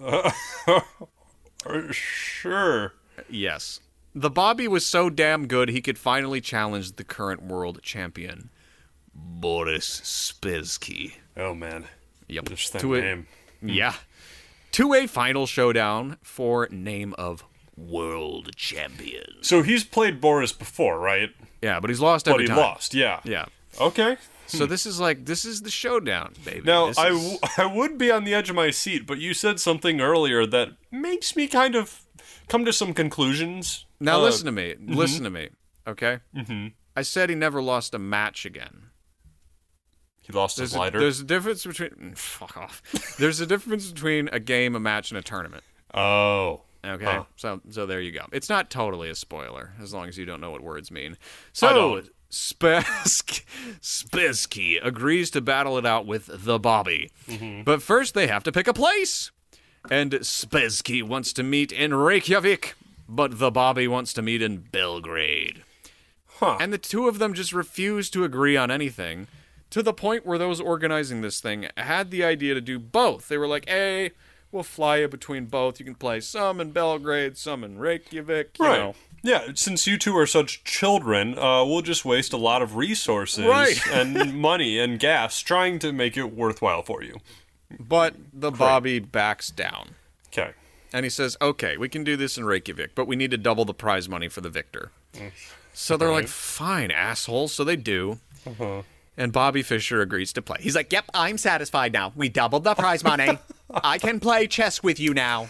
Uh, 0.04 0.32
sure. 1.92 2.94
Yes. 3.30 3.80
The 4.14 4.30
Bobby 4.30 4.68
was 4.68 4.86
so 4.86 5.10
damn 5.10 5.48
good 5.48 5.70
he 5.70 5.82
could 5.82 5.98
finally 5.98 6.42
challenge 6.42 6.94
the 6.94 7.04
current 7.04 7.44
world 7.44 7.80
champion, 7.82 8.50
Boris 9.14 10.02
Spassky. 10.02 11.14
Oh 11.38 11.54
man. 11.54 11.86
Yep. 12.28 12.50
Just 12.50 12.74
that 12.74 12.82
to 12.82 12.96
a. 12.96 13.24
Yeah. 13.64 13.94
To 14.74 14.94
a 14.96 15.06
final 15.06 15.46
showdown 15.46 16.18
for 16.24 16.68
name 16.72 17.14
of 17.18 17.44
world 17.78 18.56
champion. 18.56 19.26
So 19.42 19.62
he's 19.62 19.84
played 19.84 20.20
Boris 20.20 20.52
before, 20.52 20.98
right? 21.00 21.30
Yeah, 21.62 21.80
but 21.80 21.90
he's 21.92 22.00
lost 22.00 22.28
every 22.28 22.48
time. 22.48 22.56
But 22.56 22.62
every 22.62 22.62
he 22.62 22.68
time. 22.68 22.74
lost. 22.74 22.94
Yeah. 22.96 23.20
Yeah. 23.24 23.46
Okay. 23.80 24.18
So 24.58 24.66
this 24.66 24.86
is 24.86 25.00
like 25.00 25.26
this 25.26 25.46
is 25.46 25.62
the 25.62 25.70
showdown, 25.70 26.34
baby. 26.46 26.62
Now 26.66 26.88
This 26.88 26.98
I, 26.98 27.10
w- 27.10 27.38
I 27.58 27.66
would 27.66 27.98
be 27.98 28.12
on 28.12 28.24
the 28.24 28.34
edge 28.34 28.50
of 28.50 28.56
my 28.56 28.70
seat, 28.72 29.06
but 29.08 29.18
you 29.20 29.34
said 29.34 29.60
something 29.60 30.02
earlier 30.02 30.46
that 30.46 30.70
makes 30.92 31.36
me 31.36 31.48
kind 31.48 31.76
of 31.76 32.02
come 32.48 32.66
to 32.66 32.74
some 32.74 32.94
conclusions. 32.94 33.86
now 34.00 34.18
Uh, 34.20 34.24
listen 34.24 34.46
to 34.46 34.52
me. 34.52 34.76
Listen 34.80 35.24
to 35.24 35.30
me. 35.30 35.50
Okay. 35.88 36.20
Mm-hmm. 36.36 36.68
I 36.96 37.02
said 37.04 37.30
he 37.30 37.36
never 37.36 37.62
lost 37.62 37.94
a 37.94 38.00
match 38.00 38.46
again. 38.46 38.88
He 40.22 40.32
lost 40.34 40.58
There's 40.58 40.70
his 40.72 40.76
a, 40.76 40.80
lighter. 40.80 41.00
there's 41.00 41.20
a 41.20 41.24
difference 41.24 41.66
between 41.66 42.14
fuck 42.16 42.56
off. 42.58 42.82
There's 43.18 43.40
a 43.40 43.46
difference 43.48 43.90
between 43.92 44.30
a 44.32 44.40
game, 44.40 44.76
a 44.76 44.80
match, 44.80 45.12
and 45.12 45.18
a 45.18 45.22
tournament. 45.24 45.64
oh. 45.94 46.62
Okay, 46.84 47.06
Huh. 47.06 47.26
so 47.36 47.62
so 47.70 47.86
there 47.86 48.02
you 48.02 48.12
go. 48.12 48.26
It's 48.32 48.50
not 48.50 48.72
totally 48.72 49.08
a 49.12 49.14
spoiler 49.14 49.74
as 49.80 49.94
long 49.94 50.08
as 50.08 50.18
you 50.18 50.26
don't 50.26 50.42
know 50.42 50.50
what 50.50 50.62
words 50.64 50.90
mean. 50.90 51.16
So 51.54 52.02
don't. 52.32 52.84
Spesk 52.84 53.44
Spesky 53.82 54.80
agrees 54.82 55.30
to 55.32 55.42
battle 55.42 55.78
it 55.78 55.86
out 55.86 56.06
with 56.06 56.30
the 56.32 56.60
Bobby, 56.60 57.12
Mm-hmm. 57.28 57.64
but 57.64 57.82
first 57.82 58.14
they 58.14 58.28
have 58.28 58.44
to 58.44 58.52
pick 58.52 58.68
a 58.68 58.74
place. 58.74 59.32
And 59.90 60.12
Spesky 60.12 61.02
wants 61.02 61.34
to 61.34 61.44
meet 61.44 61.72
in 61.72 61.94
Reykjavik, 61.94 62.76
but 63.10 63.40
the 63.40 63.50
Bobby 63.52 63.88
wants 63.88 64.14
to 64.14 64.22
meet 64.22 64.42
in 64.42 64.58
Belgrade. 64.60 65.64
Huh. 66.36 66.58
And 66.60 66.72
the 66.72 66.78
two 66.78 67.08
of 67.08 67.20
them 67.20 67.34
just 67.34 67.52
refuse 67.54 68.10
to 68.12 68.24
agree 68.24 68.56
on 68.58 68.70
anything 68.72 69.28
to 69.72 69.82
the 69.82 69.94
point 69.94 70.26
where 70.26 70.38
those 70.38 70.60
organizing 70.62 71.22
this 71.22 71.40
thing 71.40 71.68
had 71.78 72.12
the 72.12 72.24
idea 72.24 72.54
to 72.54 72.62
do 72.62 72.78
both. 72.78 73.28
They 73.28 73.38
were 73.38 73.48
like, 73.48 73.68
hey, 73.68 74.12
we'll 74.52 74.64
fly 74.64 74.98
you 74.98 75.08
between 75.08 75.46
both. 75.46 75.80
You 75.80 75.86
can 75.86 75.96
play 75.96 76.20
some 76.20 76.60
in 76.62 76.72
Belgrade, 76.72 77.38
some 77.38 77.64
in 77.64 77.78
Reykjavik. 77.78 78.58
You 78.60 78.66
Right. 78.66 78.80
know. 78.80 78.96
Yeah, 79.24 79.50
since 79.54 79.86
you 79.86 79.98
two 80.00 80.18
are 80.18 80.26
such 80.26 80.64
children, 80.64 81.38
uh, 81.38 81.64
we'll 81.64 81.84
just 81.84 82.04
waste 82.06 82.34
a 82.34 82.38
lot 82.38 82.62
of 82.64 82.76
resources 82.76 83.46
Right. 83.46 83.80
and 83.92 84.34
money 84.34 84.80
and 84.80 85.00
gas 85.00 85.40
trying 85.42 85.78
to 85.80 85.92
make 85.94 86.18
it 86.18 86.34
worthwhile 86.34 86.82
for 86.82 87.04
you. 87.04 87.20
But 87.80 88.16
the 88.34 88.50
Bobby 88.52 89.00
backs 89.00 89.50
down. 89.52 89.92
Okay. 90.30 90.52
And 90.92 91.06
he 91.06 91.10
says, 91.10 91.38
okay, 91.42 91.78
we 91.78 91.88
can 91.88 92.04
do 92.04 92.18
this 92.18 92.38
in 92.38 92.46
Reykjavik, 92.46 92.96
but 92.96 93.06
we 93.08 93.16
need 93.16 93.32
to 93.32 93.38
double 93.38 93.64
the 93.64 93.74
prize 93.74 94.10
money 94.10 94.28
for 94.28 94.42
the 94.42 94.50
victor. 94.50 94.92
So 95.74 95.96
they're 95.98 96.12
like, 96.12 96.28
fine, 96.28 96.92
asshole. 96.92 97.48
So 97.48 97.64
they 97.64 97.76
do. 97.78 98.20
And 99.22 99.32
Bobby 99.32 99.62
Fischer 99.62 100.02
agrees 100.02 100.34
to 100.34 100.42
play. 100.42 100.58
He's 100.62 100.76
like, 100.76 100.92
yep, 100.92 101.06
I'm 101.14 101.38
satisfied 101.38 101.94
now. 101.94 102.12
We 102.16 102.28
doubled 102.28 102.64
the 102.64 102.74
prize 102.74 103.04
money. 103.04 103.38
I 103.84 104.00
can 104.00 104.20
play 104.20 104.48
chess 104.48 104.82
with 104.82 105.00
you 105.00 105.14
now. 105.14 105.48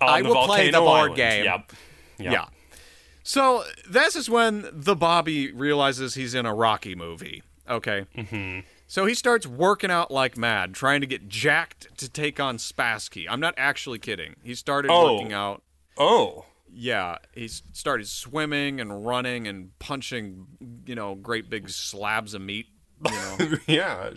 On 0.00 0.08
I 0.08 0.20
will 0.22 0.44
play 0.46 0.70
the 0.70 0.78
board 0.78 1.12
island. 1.12 1.16
game. 1.16 1.44
Yep. 1.44 1.72
Yep. 2.18 2.32
Yeah. 2.32 2.44
So 3.22 3.64
this 3.88 4.14
is 4.14 4.28
when 4.28 4.68
the 4.72 4.94
Bobby 4.94 5.50
realizes 5.52 6.14
he's 6.16 6.34
in 6.34 6.44
a 6.44 6.54
Rocky 6.54 6.94
movie. 6.94 7.42
Okay. 7.68 8.04
Mm-hmm. 8.14 8.60
So 8.86 9.06
he 9.06 9.14
starts 9.14 9.46
working 9.46 9.90
out 9.90 10.10
like 10.10 10.36
mad, 10.36 10.74
trying 10.74 11.00
to 11.00 11.06
get 11.06 11.28
jacked 11.28 11.88
to 11.98 12.08
take 12.10 12.38
on 12.38 12.58
Spassky. 12.58 13.24
I'm 13.28 13.40
not 13.40 13.54
actually 13.56 13.98
kidding. 13.98 14.36
He 14.42 14.54
started 14.54 14.90
Oh. 14.90 15.14
working 15.14 15.32
out. 15.32 15.62
Oh. 15.96 16.44
Yeah, 16.70 17.16
he 17.34 17.48
started 17.48 18.06
swimming 18.06 18.80
and 18.80 19.06
running 19.06 19.48
and 19.48 19.70
punching, 19.78 20.46
you 20.86 20.94
know, 20.94 21.14
great 21.14 21.48
big 21.48 21.70
slabs 21.70 22.34
of 22.34 22.42
meat. 22.42 22.66
You 23.04 23.10
know, 23.38 23.56
yeah. 23.66 24.10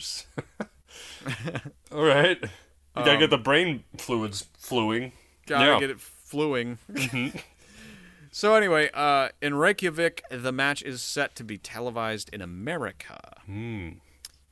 All 1.91 2.03
right. 2.03 2.37
You 2.41 2.49
gotta 2.95 3.13
Um, 3.13 3.19
get 3.19 3.29
the 3.29 3.37
brain 3.37 3.83
fluids 3.97 4.47
fluing. 4.57 5.13
gotta 5.47 5.65
Yeah. 5.65 5.79
get 5.79 5.89
it 5.89 5.99
fluing. 5.99 6.77
so 8.31 8.55
anyway, 8.55 8.89
uh, 8.93 9.29
in 9.41 9.53
Reykjavik, 9.55 10.23
the 10.29 10.51
match 10.51 10.81
is 10.83 11.01
set 11.01 11.35
to 11.35 11.43
be 11.43 11.57
televised 11.57 12.29
in 12.33 12.41
America. 12.41 13.19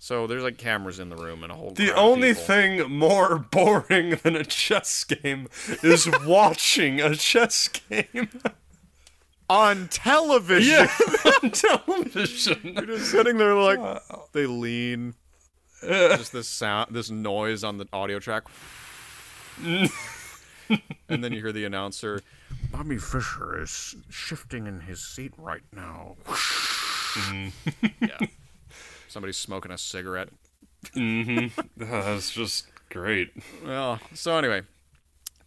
So 0.01 0.27
there's 0.27 0.43
like 0.43 0.57
cameras 0.57 0.99
in 0.99 1.09
the 1.09 1.15
room 1.17 1.43
and 1.43 1.51
a 1.51 1.55
whole. 1.55 1.69
Hmm. 1.69 1.75
The 1.75 1.93
only 1.95 2.33
thing 2.33 2.89
more 2.89 3.37
boring 3.39 4.11
than 4.23 4.35
a 4.35 4.45
chess 4.45 5.03
game 5.03 5.47
is 5.83 6.09
watching 6.25 7.01
a 7.01 7.15
chess 7.15 7.67
game 7.67 8.29
on 9.49 9.87
television. 9.89 10.71
yeah, 10.71 11.31
on 11.43 11.51
television. 11.51 12.59
You're 12.75 12.85
just 12.85 13.11
sitting 13.11 13.37
there 13.37 13.55
like 13.55 13.79
they 14.31 14.45
lean. 14.45 15.15
Just 15.81 16.33
this 16.33 16.47
sound, 16.47 16.93
this 16.93 17.09
noise 17.09 17.63
on 17.63 17.77
the 17.77 17.87
audio 17.93 18.19
track, 18.19 18.43
and 19.63 19.89
then 21.07 21.31
you 21.31 21.39
hear 21.39 21.51
the 21.53 21.65
announcer. 21.65 22.21
Bobby 22.71 22.97
Fischer 22.97 23.61
is 23.61 23.95
shifting 24.09 24.67
in 24.67 24.81
his 24.81 25.01
seat 25.05 25.33
right 25.37 25.63
now. 25.73 26.15
Mm-hmm. 26.25 27.85
yeah. 28.01 28.27
Somebody's 29.07 29.37
smoking 29.37 29.71
a 29.71 29.77
cigarette. 29.77 30.29
Mm-hmm. 30.95 31.59
That's 31.77 32.31
just 32.31 32.67
great. 32.89 33.31
Well, 33.65 33.99
so 34.13 34.37
anyway, 34.37 34.63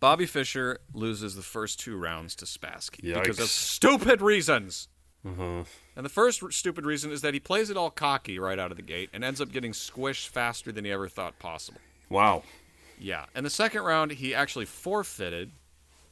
Bobby 0.03 0.27
Fischer 0.27 0.81
loses 0.93 1.37
the 1.37 1.43
first 1.43 1.79
two 1.79 1.97
rounds 1.97 2.35
to 2.35 2.45
Spassky 2.45 3.15
because 3.15 3.39
of 3.39 3.47
stupid 3.47 4.21
reasons. 4.21 4.89
Uh-huh. 5.25 5.63
And 5.95 6.05
the 6.05 6.11
first 6.11 6.43
r- 6.43 6.51
stupid 6.51 6.85
reason 6.85 7.13
is 7.13 7.21
that 7.21 7.35
he 7.35 7.39
plays 7.39 7.71
it 7.71 7.77
all 7.77 7.89
cocky 7.89 8.37
right 8.41 8.59
out 8.59 8.73
of 8.73 8.77
the 8.77 8.83
gate 8.83 9.11
and 9.13 9.23
ends 9.23 9.41
up 9.41 9.53
getting 9.53 9.71
squished 9.71 10.27
faster 10.27 10.73
than 10.73 10.85
he 10.85 10.91
ever 10.91 11.09
thought 11.09 11.39
possible. 11.39 11.81
Wow. 12.11 12.43
Yeah. 12.99 13.27
And 13.37 13.47
the 13.47 13.51
second 13.51 13.83
round, 13.83 14.11
he 14.11 14.35
actually 14.35 14.65
forfeited 14.65 15.53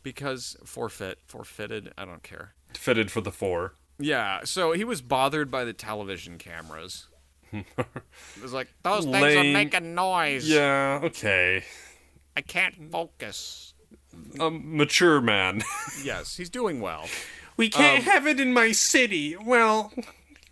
because 0.05 0.57
forfeit, 0.64 1.18
forfeited, 1.26 1.93
I 1.99 2.05
don't 2.05 2.22
care. 2.22 2.55
Fitted 2.74 3.11
for 3.11 3.22
the 3.22 3.32
four. 3.32 3.74
Yeah, 3.99 4.43
so 4.45 4.70
he 4.70 4.84
was 4.84 5.03
bothered 5.03 5.51
by 5.51 5.64
the 5.64 5.72
television 5.72 6.38
cameras. 6.38 7.09
it 7.53 7.66
was 8.41 8.53
like 8.53 8.68
those 8.84 9.03
things 9.03 9.20
Lame. 9.20 9.38
are 9.38 9.53
making 9.53 9.97
noise. 9.97 10.49
Yeah, 10.49 11.01
okay. 11.03 11.64
I 12.36 12.41
can't 12.41 12.93
focus. 12.93 13.74
A 14.39 14.51
mature 14.51 15.21
man. 15.21 15.63
Yes, 16.05 16.37
he's 16.37 16.49
doing 16.49 16.81
well. 16.81 17.09
We 17.57 17.69
can't 17.69 18.07
um, 18.07 18.13
have 18.13 18.27
it 18.27 18.41
in 18.41 18.55
my 18.55 18.73
city. 18.73 19.37
Well, 19.37 19.93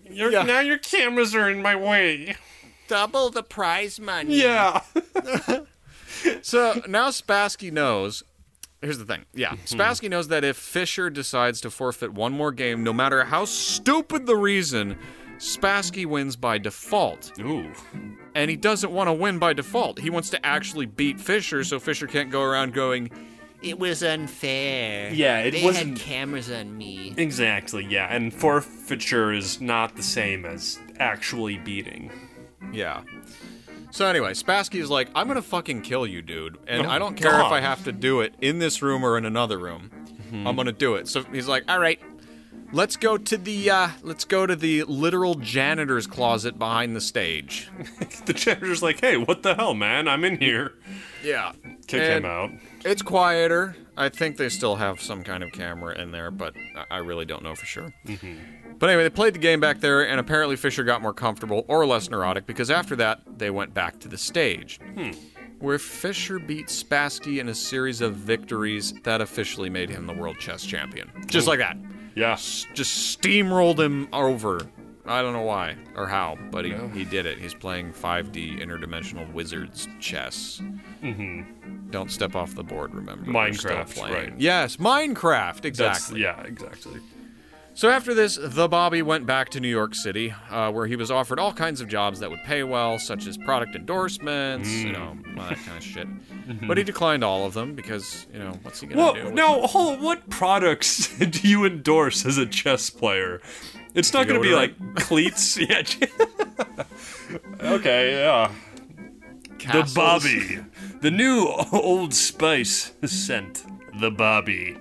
your, 0.05 0.31
Yeah. 0.31 0.43
now 0.43 0.61
your 0.61 0.77
cameras 0.77 1.35
are 1.35 1.49
in 1.49 1.63
my 1.63 1.75
way. 1.75 2.37
Double 2.87 3.31
the 3.31 3.43
prize 3.43 3.99
money. 3.99 4.43
Yeah. 4.43 4.83
So 6.43 6.83
now 6.89 7.11
Spassky 7.11 7.71
knows. 7.71 8.23
Here's 8.81 8.99
the 8.99 9.05
thing. 9.05 9.25
Yeah, 9.35 9.51
mm-hmm. 9.53 9.81
Spassky 9.81 10.09
knows 10.09 10.29
that 10.29 10.45
if 10.45 10.57
Fischer 10.57 11.11
decides 11.11 11.61
to 11.63 11.71
forfeit 11.71 12.13
one 12.13 12.33
more 12.33 12.53
game, 12.53 12.85
no 12.85 12.93
matter 12.93 13.25
how 13.25 13.45
stupid 13.45 14.27
the 14.27 14.37
reason, 14.37 14.97
Spassky 15.39 16.07
wins 16.07 16.37
by 16.37 16.59
default. 16.59 17.33
Ooh. 17.41 17.73
And 18.35 18.51
he 18.51 18.57
doesn't 18.57 18.93
want 18.93 19.09
to 19.09 19.13
win 19.13 19.39
by 19.39 19.53
default. 19.53 19.99
He 19.99 20.11
wants 20.11 20.31
to 20.31 20.47
actually 20.47 20.87
beat 20.87 21.21
Fischer 21.21 21.65
so 21.65 21.81
Fischer 21.81 22.07
can't 22.07 22.31
go 22.31 22.43
around 22.43 22.73
going, 22.73 23.11
It 23.61 23.79
was 23.79 24.03
unfair. 24.05 25.13
Yeah, 25.13 25.41
it 25.41 25.51
they 25.53 25.65
wasn't- 25.65 25.99
had 25.99 26.07
cameras 26.07 26.51
on 26.51 26.77
me. 26.77 27.15
Exactly, 27.17 27.85
yeah. 27.89 28.07
And 28.15 28.33
forfeiture 28.33 29.33
is 29.33 29.61
not 29.61 29.97
the 29.97 30.03
same 30.03 30.45
as 30.45 30.79
actually 30.99 31.59
beating. 31.59 32.13
Yeah. 32.73 33.03
So 33.91 34.07
anyway, 34.07 34.33
Spassky 34.35 34.81
is 34.81 34.91
like, 34.91 35.09
I'm 35.15 35.27
gonna 35.27 35.43
fucking 35.43 35.83
kill 35.83 36.07
you, 36.07 36.23
dude, 36.23 36.59
and 36.69 36.87
oh, 36.87 36.91
I 36.91 36.99
don't 36.99 37.17
care 37.17 37.31
God. 37.33 37.47
if 37.47 37.53
I 37.53 37.61
have 37.61 37.83
to 37.85 37.93
do 37.93 38.21
it 38.21 38.35
in 38.41 38.59
this 38.59 38.83
room 38.83 39.03
or 39.05 39.17
in 39.19 39.25
another 39.25 39.59
room. 39.59 39.91
Mm-hmm. 40.07 40.47
I'm 40.47 40.57
gonna 40.57 40.73
do 40.73 40.95
it. 40.97 41.09
So 41.09 41.23
he's 41.25 41.49
like, 41.49 41.65
all 41.69 41.79
right, 41.81 41.99
let's 42.73 42.97
go 42.97 43.17
to 43.19 43.37
the 43.37 43.71
uh, 43.71 43.89
let's 44.03 44.25
go 44.25 44.47
to 44.47 44.55
the 44.57 44.85
literal 44.85 45.35
janitor's 45.35 46.07
closet 46.07 46.59
behind 46.59 46.95
the 46.97 47.01
stage. 47.01 47.71
The 48.27 48.35
janitor's 48.35 48.83
like, 48.83 49.01
hey, 49.01 49.17
what 49.17 49.43
the 49.43 49.55
hell, 49.55 49.73
man? 49.73 50.07
I'm 50.07 50.23
in 50.23 50.37
here. 50.39 50.75
Yeah. 51.25 51.53
Kick 51.87 52.03
And 52.03 52.25
him 52.25 52.31
out. 52.31 52.51
It's 52.85 53.01
quieter. 53.01 53.75
I 53.97 54.11
think 54.11 54.37
they 54.37 54.51
still 54.51 54.77
have 54.77 55.01
some 55.01 55.25
kind 55.25 55.43
of 55.43 55.51
camera 55.53 55.99
in 55.99 56.11
there, 56.13 56.31
but 56.31 56.55
I- 56.77 56.97
I 56.97 56.99
really 56.99 57.25
don't 57.25 57.43
know 57.43 57.55
for 57.55 57.65
sure. 57.65 57.95
But 58.79 58.91
anyway, 58.91 59.05
they 59.05 59.11
played 59.11 59.35
the 59.35 59.39
game 59.39 59.61
back 59.61 59.81
there, 59.81 60.07
and 60.07 60.21
apparently 60.21 60.57
Fischer 60.57 60.85
got 60.85 61.01
more 61.01 61.15
comfortable 61.15 61.65
or 61.69 61.87
less 61.87 62.11
neurotic 62.11 62.47
because 62.47 62.71
after 62.71 62.95
that, 62.97 63.23
they 63.39 63.49
went 63.51 63.73
back 63.73 63.99
to 64.01 64.09
the 64.09 64.19
stage. 64.19 64.79
Where 65.59 65.79
Fischer 65.79 66.39
beat 66.39 66.67
Spassky 66.67 67.41
in 67.41 67.49
a 67.49 67.55
series 67.55 68.01
of 68.03 68.15
victories 68.15 68.93
that 69.05 69.21
officially 69.23 69.71
made 69.71 69.89
him 69.89 70.07
the 70.07 70.13
world 70.13 70.39
chess 70.39 70.65
champion. 70.67 71.11
Just 71.27 71.47
like 71.49 71.59
that. 71.61 71.77
Yeah. 72.19 72.35
Just 72.35 73.21
steamrolled 73.21 73.79
him 73.79 74.09
over. 74.13 74.61
I 75.07 75.23
don't 75.23 75.33
know 75.33 75.43
why 75.43 75.77
or 75.95 76.07
how, 76.07 76.37
but 76.51 76.65
he, 76.65 76.75
he 76.93 77.05
did 77.05 77.25
it. 77.25 77.39
He's 77.39 77.55
playing 77.55 77.93
5D 77.93 78.61
interdimensional 78.61 79.33
wizards 79.33 79.89
chess. 80.01 80.61
Mm-hmm. 81.03 81.89
Don't 81.91 82.11
step 82.11 82.35
off 82.35 82.55
the 82.55 82.63
board, 82.65 82.95
remember. 82.95 83.25
Minecraft, 83.31 84.03
right. 84.11 84.35
Yes, 84.37 84.77
Minecraft, 84.77 85.63
That's, 85.63 85.67
exactly. 85.67 86.21
yeah, 86.21 86.43
exactly. 86.43 87.01
So 87.79 87.89
after 87.91 88.13
this, 88.13 88.37
the 88.43 88.67
Bobby 88.67 89.03
went 89.03 89.25
back 89.25 89.51
to 89.51 89.61
New 89.61 89.69
York 89.69 89.95
City, 89.95 90.35
uh, 90.51 90.69
where 90.73 90.89
he 90.89 90.97
was 90.97 91.13
offered 91.13 91.39
all 91.39 91.53
kinds 91.53 91.81
of 91.81 91.87
jobs 91.87 92.19
that 92.19 92.29
would 92.29 92.43
pay 92.43 92.65
well, 92.65 92.99
such 92.99 93.29
as 93.29 93.39
product 93.39 93.77
endorsements, 93.77 94.69
you 94.69 94.91
know, 94.91 95.17
Mm. 95.23 95.39
all 95.39 95.49
that 95.49 95.59
kind 95.65 95.79
of 95.79 95.85
shit. 95.85 96.09
Mm-hmm. 96.09 96.67
But 96.67 96.77
he 96.77 96.83
declined 96.83 97.23
all 97.23 97.47
of 97.47 97.55
them 97.55 97.77
because, 97.77 98.27
you 98.33 98.41
know, 98.41 98.59
what's 98.63 98.81
he 98.81 98.89
gonna 98.89 99.01
Well, 99.01 99.15
do? 99.15 99.31
now, 99.31 99.61
hold, 99.69 100.01
what 100.01 100.29
products 100.29 101.17
do 101.25 101.49
you 101.49 101.65
endorse 101.65 102.27
as 102.27 102.37
a 102.37 102.47
chess 102.47 102.91
player? 102.91 103.41
It's 103.95 104.13
not 104.13 104.27
going 104.27 104.43
to 104.43 104.49
be 104.49 104.57
like 104.57 104.75
cleats. 104.97 105.57
yeah. 105.61 105.85
okay, 107.61 108.15
yeah. 108.15 108.51
Castles? 109.59 109.95
The 109.95 110.01
Bobby. 110.01 110.59
The 111.01 111.13
new 111.13 111.47
Old 111.73 112.13
Spice 112.13 112.91
scent. 113.05 113.65
The 114.01 114.11
Bobby. 114.11 114.79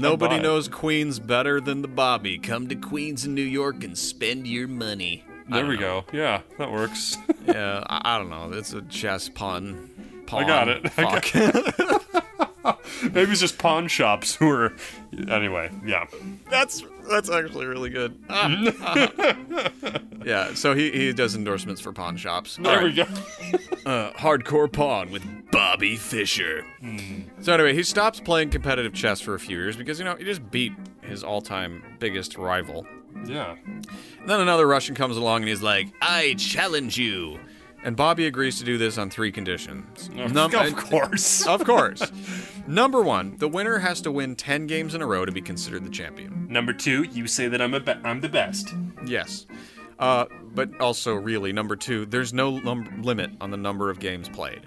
Nobody 0.00 0.36
it. 0.36 0.42
knows 0.42 0.68
Queens 0.68 1.18
better 1.18 1.60
than 1.60 1.82
the 1.82 1.88
Bobby. 1.88 2.38
Come 2.38 2.68
to 2.68 2.74
Queens 2.74 3.24
in 3.24 3.34
New 3.34 3.42
York 3.42 3.82
and 3.82 3.96
spend 3.96 4.46
your 4.46 4.68
money. 4.68 5.24
There 5.48 5.66
we 5.66 5.76
go. 5.76 6.04
Yeah, 6.12 6.42
that 6.58 6.72
works. 6.72 7.16
Yeah, 7.46 7.84
I, 7.86 8.16
I 8.16 8.18
don't 8.18 8.30
know. 8.30 8.50
It's 8.52 8.72
a 8.72 8.82
chess 8.82 9.28
pun. 9.28 9.90
I 10.32 10.44
got 10.44 10.68
it. 10.68 10.84
I 10.98 11.20
Fuck. 11.20 12.82
Maybe 13.02 13.30
it's 13.30 13.40
just 13.40 13.58
pawn 13.58 13.86
shops 13.86 14.34
who 14.34 14.50
are. 14.50 14.74
Anyway, 15.28 15.70
yeah. 15.84 16.06
that's 16.50 16.82
that's 17.08 17.30
actually 17.30 17.66
really 17.66 17.90
good. 17.90 18.18
yeah, 20.24 20.54
so 20.54 20.74
he, 20.74 20.90
he 20.90 21.12
does 21.12 21.34
endorsements 21.34 21.80
for 21.80 21.92
pawn 21.92 22.16
shops. 22.16 22.56
There 22.56 22.84
we 22.84 22.92
go. 22.92 23.06
Uh, 23.84 24.12
hardcore 24.12 24.70
pawn 24.70 25.10
with 25.10 25.22
Bobby 25.52 25.96
Fischer. 25.96 26.64
So 27.40 27.54
anyway, 27.54 27.74
he 27.74 27.82
stops 27.82 28.20
playing 28.20 28.50
competitive 28.50 28.92
chess 28.92 29.20
for 29.20 29.34
a 29.34 29.40
few 29.40 29.56
years 29.56 29.76
because 29.76 29.98
you 29.98 30.04
know 30.04 30.16
he 30.16 30.24
just 30.24 30.50
beat 30.50 30.72
his 31.02 31.22
all-time 31.22 31.82
biggest 31.98 32.36
rival. 32.36 32.86
Yeah. 33.24 33.56
And 33.64 34.28
then 34.28 34.40
another 34.40 34.66
Russian 34.66 34.94
comes 34.94 35.16
along 35.16 35.42
and 35.42 35.48
he's 35.48 35.62
like, 35.62 35.88
I 36.02 36.34
challenge 36.38 36.98
you. 36.98 37.38
And 37.86 37.96
Bobby 37.96 38.26
agrees 38.26 38.58
to 38.58 38.64
do 38.64 38.76
this 38.76 38.98
on 38.98 39.08
three 39.08 39.32
conditions. 39.32 40.10
Num- 40.10 40.54
of 40.54 40.76
course. 40.76 41.46
of 41.46 41.64
course. 41.64 42.02
Number 42.66 43.00
one, 43.00 43.36
the 43.38 43.48
winner 43.48 43.78
has 43.78 44.00
to 44.02 44.12
win 44.12 44.36
ten 44.36 44.66
games 44.66 44.94
in 44.94 45.00
a 45.00 45.06
row 45.06 45.24
to 45.24 45.32
be 45.32 45.40
considered 45.40 45.84
the 45.84 45.90
champion. 45.90 46.46
Number 46.50 46.72
two, 46.74 47.04
you 47.04 47.26
say 47.26 47.48
that 47.48 47.62
I'm 47.62 47.72
a 47.74 47.80
be- 47.80 47.94
I'm 48.04 48.20
the 48.20 48.28
best. 48.28 48.74
Yes. 49.06 49.46
Uh, 49.98 50.26
but 50.54 50.78
also, 50.80 51.14
really, 51.14 51.52
number 51.52 51.76
two, 51.76 52.04
there's 52.04 52.34
no 52.34 52.58
num- 52.58 53.00
limit 53.02 53.30
on 53.40 53.50
the 53.50 53.56
number 53.56 53.88
of 53.88 53.98
games 54.00 54.28
played. 54.28 54.60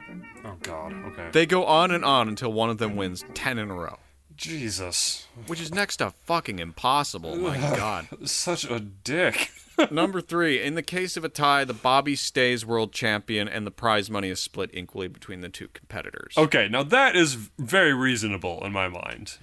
Oh 0.45 0.55
God. 0.63 0.93
Okay. 1.07 1.27
They 1.31 1.45
go 1.45 1.65
on 1.65 1.91
and 1.91 2.03
on 2.05 2.29
until 2.29 2.51
one 2.53 2.69
of 2.69 2.77
them 2.77 2.95
wins 2.95 3.23
ten 3.33 3.57
in 3.59 3.69
a 3.69 3.75
row, 3.75 3.97
Jesus. 4.35 5.27
which 5.47 5.59
is 5.61 5.73
next 5.73 5.97
to 5.97 6.11
fucking 6.23 6.59
impossible. 6.59 7.35
My 7.35 7.57
God. 7.57 8.07
Such 8.23 8.63
a 8.63 8.79
dick. 8.79 9.51
Number 9.91 10.21
three, 10.21 10.61
in 10.61 10.75
the 10.75 10.81
case 10.81 11.17
of 11.17 11.23
a 11.23 11.29
tie, 11.29 11.65
the 11.65 11.73
Bobby 11.73 12.15
stays 12.15 12.65
world 12.65 12.91
champion 12.91 13.47
and 13.47 13.65
the 13.65 13.71
prize 13.71 14.09
money 14.09 14.29
is 14.29 14.39
split 14.39 14.69
equally 14.73 15.07
between 15.07 15.41
the 15.41 15.49
two 15.49 15.67
competitors. 15.69 16.33
Okay, 16.37 16.67
now 16.69 16.83
that 16.83 17.15
is 17.15 17.33
very 17.57 17.93
reasonable 17.93 18.63
in 18.65 18.71
my 18.71 18.87
mind. 18.87 19.37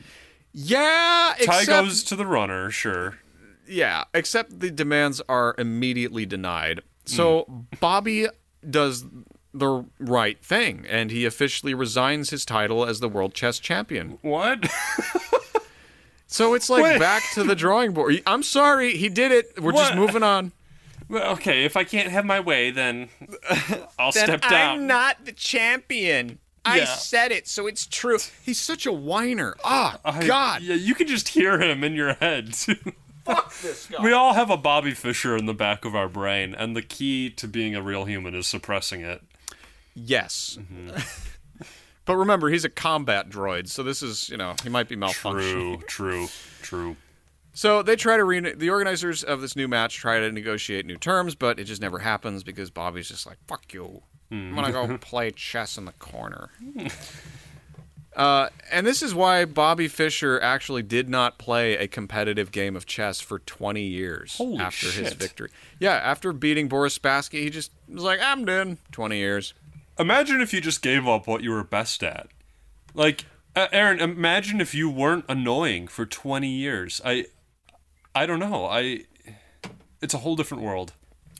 Yeah, 0.52 1.34
Tie 1.44 1.60
except, 1.60 1.66
goes 1.66 2.02
to 2.04 2.16
the 2.16 2.26
runner, 2.26 2.70
sure. 2.70 3.18
yeah, 3.68 4.04
except 4.14 4.60
the 4.60 4.70
demands 4.70 5.20
are 5.28 5.54
immediately 5.58 6.24
denied. 6.24 6.80
So 7.04 7.42
hmm. 7.42 7.60
Bobby 7.78 8.28
does 8.68 9.04
the 9.52 9.84
right 9.98 10.44
thing 10.44 10.84
and 10.88 11.10
he 11.10 11.24
officially 11.24 11.72
resigns 11.74 12.30
his 12.30 12.44
title 12.44 12.84
as 12.84 13.00
the 13.00 13.08
world 13.08 13.34
chess 13.34 13.58
champion. 13.58 14.18
What? 14.22 14.66
So 16.26 16.54
it's 16.54 16.68
like 16.68 16.82
Wait. 16.82 16.98
back 16.98 17.22
to 17.34 17.44
the 17.44 17.54
drawing 17.54 17.92
board. 17.92 18.22
I'm 18.26 18.42
sorry, 18.42 18.96
he 18.96 19.08
did 19.08 19.32
it. 19.32 19.62
We're 19.62 19.72
just 19.72 19.94
moving 19.94 20.22
on. 20.22 20.52
Well, 21.08 21.32
okay, 21.34 21.64
if 21.64 21.76
I 21.76 21.84
can't 21.84 22.08
have 22.08 22.24
my 22.24 22.40
way, 22.40 22.72
then 22.72 23.08
I'll 23.98 24.10
step 24.12 24.40
down. 24.42 24.52
I'm 24.52 24.86
not 24.86 25.24
the 25.24 25.32
champion. 25.32 26.38
I 26.64 26.84
said 26.84 27.30
it, 27.30 27.46
so 27.46 27.68
it's 27.68 27.86
true. 27.86 28.18
He's 28.42 28.58
such 28.58 28.86
a 28.86 28.92
whiner. 28.92 29.54
Ah, 29.62 30.00
I- 30.04 30.26
God. 30.26 30.62
Yeah, 30.62 30.74
you 30.74 30.96
can 30.96 31.06
just 31.06 31.28
hear 31.28 31.60
him 31.60 31.84
in 31.84 31.94
your 31.94 32.14
head. 32.14 32.56
Fuck 33.24 33.56
this 33.60 33.86
guy. 33.86 34.02
We 34.02 34.12
all 34.12 34.34
have 34.34 34.50
a 34.50 34.56
Bobby 34.56 34.92
Fischer 34.92 35.36
in 35.36 35.46
the 35.46 35.54
back 35.54 35.84
of 35.84 35.94
our 35.94 36.08
brain, 36.08 36.54
and 36.56 36.76
the 36.76 36.82
key 36.82 37.30
to 37.30 37.46
being 37.46 37.76
a 37.76 37.82
real 37.82 38.04
human 38.04 38.34
is 38.34 38.48
suppressing 38.48 39.00
it. 39.02 39.22
Yes. 39.94 40.58
Mm-hmm. 40.60 40.98
but 42.06 42.16
remember, 42.16 42.48
he's 42.48 42.64
a 42.64 42.70
combat 42.70 43.28
droid, 43.28 43.68
so 43.68 43.82
this 43.82 44.02
is, 44.02 44.28
you 44.30 44.36
know, 44.38 44.54
he 44.62 44.68
might 44.70 44.88
be 44.88 44.96
malfunctioning. 44.96 45.86
True, 45.86 46.26
true, 46.26 46.28
true. 46.62 46.96
So 47.52 47.82
they 47.82 47.96
try 47.96 48.16
to 48.16 48.24
re- 48.24 48.52
the 48.54 48.70
organizers 48.70 49.22
of 49.24 49.40
this 49.40 49.56
new 49.56 49.66
match 49.68 49.96
try 49.96 50.20
to 50.20 50.30
negotiate 50.32 50.84
new 50.86 50.96
terms, 50.96 51.34
but 51.34 51.58
it 51.58 51.64
just 51.64 51.80
never 51.80 51.98
happens 52.00 52.42
because 52.42 52.70
Bobby's 52.70 53.08
just 53.08 53.26
like, 53.26 53.38
"Fuck 53.48 53.72
you, 53.72 54.02
I'm 54.30 54.54
gonna 54.54 54.72
go 54.72 54.98
play 55.00 55.30
chess 55.30 55.78
in 55.78 55.84
the 55.86 55.92
corner." 55.92 56.50
uh, 58.14 58.48
and 58.70 58.86
this 58.86 59.02
is 59.02 59.14
why 59.14 59.44
Bobby 59.44 59.88
Fischer 59.88 60.40
actually 60.40 60.82
did 60.82 61.08
not 61.08 61.38
play 61.38 61.76
a 61.76 61.86
competitive 61.88 62.50
game 62.50 62.74
of 62.76 62.86
chess 62.86 63.20
for 63.20 63.38
20 63.40 63.82
years 63.82 64.36
Holy 64.38 64.58
after 64.58 64.86
his 64.86 65.08
shit. 65.08 65.14
victory. 65.14 65.50
Yeah, 65.78 65.94
after 65.94 66.32
beating 66.32 66.68
Boris 66.68 66.98
Spassky, 66.98 67.40
he 67.42 67.50
just 67.50 67.72
was 67.88 68.02
like, 68.04 68.20
"I'm 68.22 68.44
done." 68.44 68.78
20 68.92 69.16
years. 69.18 69.54
Imagine 69.98 70.40
if 70.40 70.52
you 70.52 70.60
just 70.60 70.82
gave 70.82 71.06
up 71.08 71.26
what 71.26 71.42
you 71.42 71.50
were 71.50 71.64
best 71.64 72.02
at. 72.02 72.28
Like, 72.94 73.24
uh, 73.54 73.68
Aaron, 73.72 74.00
imagine 74.00 74.60
if 74.60 74.74
you 74.74 74.90
weren't 74.90 75.24
annoying 75.28 75.88
for 75.88 76.04
20 76.04 76.48
years. 76.48 77.00
I 77.04 77.26
I 78.14 78.26
don't 78.26 78.38
know. 78.40 78.66
I 78.66 79.04
it's 80.02 80.14
a 80.14 80.18
whole 80.18 80.36
different 80.36 80.62
world. 80.62 80.92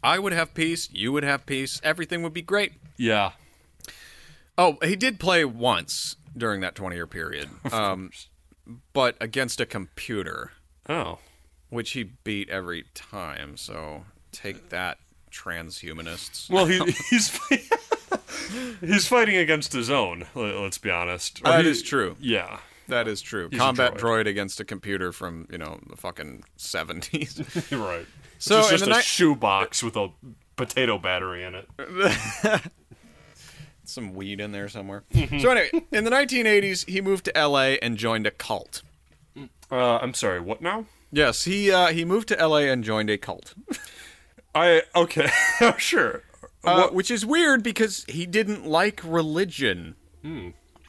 I 0.03 0.19
would 0.19 0.33
have 0.33 0.55
peace. 0.55 0.89
You 0.93 1.13
would 1.13 1.25
have 1.25 1.47
peace. 1.47 1.81
Everything 1.83 2.23
would 2.23 2.33
be 2.35 2.43
great. 2.43 2.73
Yeah. 2.97 3.33
Oh, 4.59 4.79
he 4.83 4.97
did 4.97 5.21
play 5.21 5.45
once 5.45 6.17
during 6.37 6.61
that 6.63 6.75
20 6.75 6.97
year 6.97 7.07
period, 7.07 7.49
um, 7.73 8.11
but 8.95 9.17
against 9.21 9.61
a 9.61 9.67
computer, 9.67 10.53
Oh. 10.89 11.19
which 11.69 11.91
he 11.93 12.05
beat 12.05 12.49
every 12.49 12.85
time. 12.95 13.57
So 13.59 14.05
Take 14.33 14.69
that, 14.71 14.99
transhumanists. 15.31 16.49
Well, 16.51 16.67
he, 16.67 16.79
he's 17.11 17.29
he's 18.81 19.07
fighting 19.07 19.37
against 19.37 19.73
his 19.73 19.91
own. 19.91 20.27
let- 20.35 20.55
Let's 20.57 20.79
be 20.79 20.91
honest. 20.91 21.43
That 21.45 21.65
he- 21.65 21.71
is 21.71 21.83
true. 21.83 22.17
Yeah. 22.21 22.59
That 22.89 23.09
is 23.09 23.21
true. 23.21 23.49
a 23.53 23.57
Combat 23.57 23.95
droid. 23.95 23.99
droid. 24.25 24.27
against 24.29 24.61
a 24.61 24.65
computer 24.65 25.11
from 25.13 25.49
you 25.51 25.59
know 25.59 25.81
the 25.89 25.97
fucking 25.97 26.45
seventies. 26.57 27.41
Right. 27.73 28.07
So, 28.39 28.59
it's 28.61 28.69
just 28.71 28.87
a 28.87 28.91
ni- 28.91 29.01
shoebox 29.03 29.83
with 29.83 29.97
a 29.97 30.11
potato 30.57 30.99
battery 30.99 31.43
in 31.43 31.55
it. 31.55 31.69
Some 33.85 34.15
weed 34.15 34.41
in 34.41 34.53
there 34.53 34.69
somewhere. 34.69 35.05
Mm-hmm. 35.15 35.39
so 35.39 35.51
anyway, 35.51 35.71
in 35.93 36.05
the 36.05 36.11
1980s, 36.11 36.89
he 36.89 37.01
moved 37.01 37.25
to 37.27 37.37
L.A. 37.37 37.79
and 37.79 37.97
joined 37.97 38.27
a 38.27 38.31
cult. 38.31 38.83
Uh, 39.71 39.99
I'm 39.99 40.13
sorry. 40.13 40.41
What 40.41 40.61
now? 40.61 40.87
Yes, 41.13 41.45
he 41.45 41.71
uh, 41.73 41.89
he 41.89 42.05
moved 42.05 42.29
to 42.29 42.39
L.A. 42.39 42.69
and 42.69 42.83
joined 42.85 43.11
a 43.11 43.17
cult, 43.19 43.55
I 44.55 44.83
okay. 44.95 45.29
sure. 45.79 46.23
Uh, 46.67 46.89
which 46.89 47.11
is 47.11 47.25
weird 47.25 47.63
because 47.63 48.05
he 48.09 48.27
didn't 48.27 48.67
like 48.67 49.01
religion. 49.05 49.95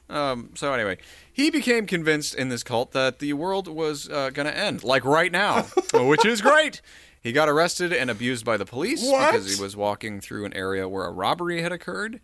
Um, 0.09 0.51
so 0.55 0.73
anyway, 0.73 0.97
he 1.31 1.49
became 1.51 1.85
convinced 1.85 2.33
in 2.33 2.49
this 2.49 2.63
cult 2.63 2.91
that 2.93 3.19
the 3.19 3.33
world 3.33 3.67
was 3.67 4.09
uh, 4.09 4.29
going 4.31 4.45
to 4.47 4.57
end, 4.57 4.83
like 4.83 5.03
right 5.05 5.31
now, 5.31 5.63
which 5.93 6.25
is 6.25 6.41
great. 6.41 6.81
He 7.21 7.31
got 7.33 7.49
arrested 7.49 7.91
and 7.91 8.09
abused 8.09 8.45
by 8.45 8.55
the 8.57 8.65
police 8.65 9.03
What? 9.05 9.31
because 9.33 9.53
he 9.53 9.61
was 9.61 9.75
walking 9.75 10.21
through 10.21 10.45
an 10.45 10.53
area 10.53 10.87
where 10.87 11.05
a 11.05 11.11
robbery 11.11 11.61
had 11.61 11.71
occurred, 11.73 12.21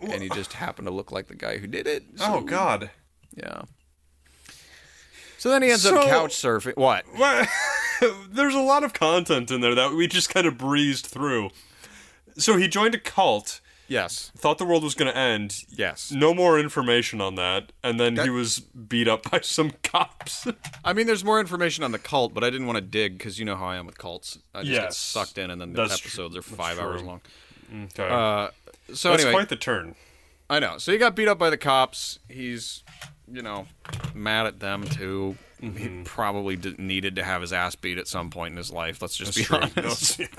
and 0.00 0.22
he 0.22 0.28
just 0.28 0.52
happened 0.54 0.86
to 0.86 0.94
look 0.94 1.10
like 1.10 1.26
the 1.26 1.34
guy 1.34 1.58
who 1.58 1.66
did 1.66 1.86
it. 1.88 2.04
Oh 2.20 2.40
God. 2.40 2.90
yeah. 3.36 3.62
So 5.38 5.50
then 5.50 5.62
he 5.62 5.70
ends 5.70 5.82
So- 5.82 5.98
up 5.98 6.06
couch 6.06 6.34
surfing. 6.34 6.76
What? 6.76 7.04
What? 7.16 7.48
There's 8.30 8.54
a 8.54 8.60
lot 8.60 8.84
of 8.84 8.92
content 8.94 9.50
in 9.50 9.60
there 9.60 9.74
that 9.74 9.92
we 9.92 10.06
just 10.06 10.30
kind 10.32 10.46
of 10.46 10.56
breezed 10.56 11.06
through. 11.06 11.50
So 12.36 12.56
he 12.56 12.66
joined 12.68 12.94
a 12.94 12.98
cult, 12.98 13.60
Yes. 13.86 14.32
thought 14.36 14.58
the 14.58 14.64
world 14.64 14.82
was 14.82 14.94
going 14.94 15.10
to 15.12 15.16
end. 15.16 15.64
Yes. 15.68 16.10
No 16.10 16.32
more 16.34 16.58
information 16.58 17.20
on 17.20 17.34
that, 17.36 17.72
and 17.82 18.00
then 18.00 18.14
That- 18.14 18.24
he 18.24 18.30
was 18.30 18.60
beat 18.60 19.06
up 19.08 19.30
by 19.30 19.40
some 19.40 19.72
cops. 19.82 20.46
I 20.84 20.92
mean, 20.92 21.06
there's 21.06 21.24
more 21.24 21.38
information 21.38 21.84
on 21.84 21.92
the 21.92 21.98
cult, 21.98 22.32
but 22.34 22.42
I 22.42 22.50
didn't 22.50 22.66
want 22.66 22.76
to 22.76 22.82
dig 22.82 23.18
because 23.18 23.38
you 23.38 23.44
know 23.44 23.56
how 23.56 23.66
I 23.66 23.76
am 23.76 23.86
with 23.86 23.98
cults. 23.98 24.38
I 24.54 24.62
just 24.62 24.80
get 24.80 24.94
sucked 24.94 25.38
in, 25.38 25.50
and 25.50 25.60
then 25.60 25.72
the 25.72 25.82
That's 25.86 25.98
tr- 25.98 26.08
episodes 26.08 26.36
are 26.36 26.42
five 26.42 26.78
hours 26.78 27.02
long. 27.02 27.20
okay. 27.92 28.08
Uh, 28.08 28.48
so 28.92 29.10
That's 29.10 29.22
anyway, 29.22 29.32
quite 29.32 29.48
the 29.48 29.56
turn. 29.56 29.94
I 30.50 30.58
know. 30.60 30.76
So 30.78 30.92
he 30.92 30.98
got 30.98 31.14
beat 31.16 31.28
up 31.28 31.38
by 31.38 31.48
the 31.50 31.56
cops. 31.56 32.18
He's, 32.28 32.82
you 33.32 33.40
know, 33.42 33.66
mad 34.14 34.46
at 34.46 34.60
them 34.60 34.84
too. 34.84 35.36
Mm-hmm. 35.62 35.76
He 35.78 36.04
probably 36.04 36.56
d- 36.56 36.74
needed 36.76 37.16
to 37.16 37.24
have 37.24 37.40
his 37.40 37.52
ass 37.52 37.74
beat 37.76 37.96
at 37.96 38.06
some 38.08 38.28
point 38.28 38.52
in 38.52 38.56
his 38.58 38.70
life. 38.70 39.00
Let's 39.00 39.16
just 39.16 39.34
That's 39.36 39.48
be 39.48 39.68
true. 39.70 39.82
honest. 39.84 40.20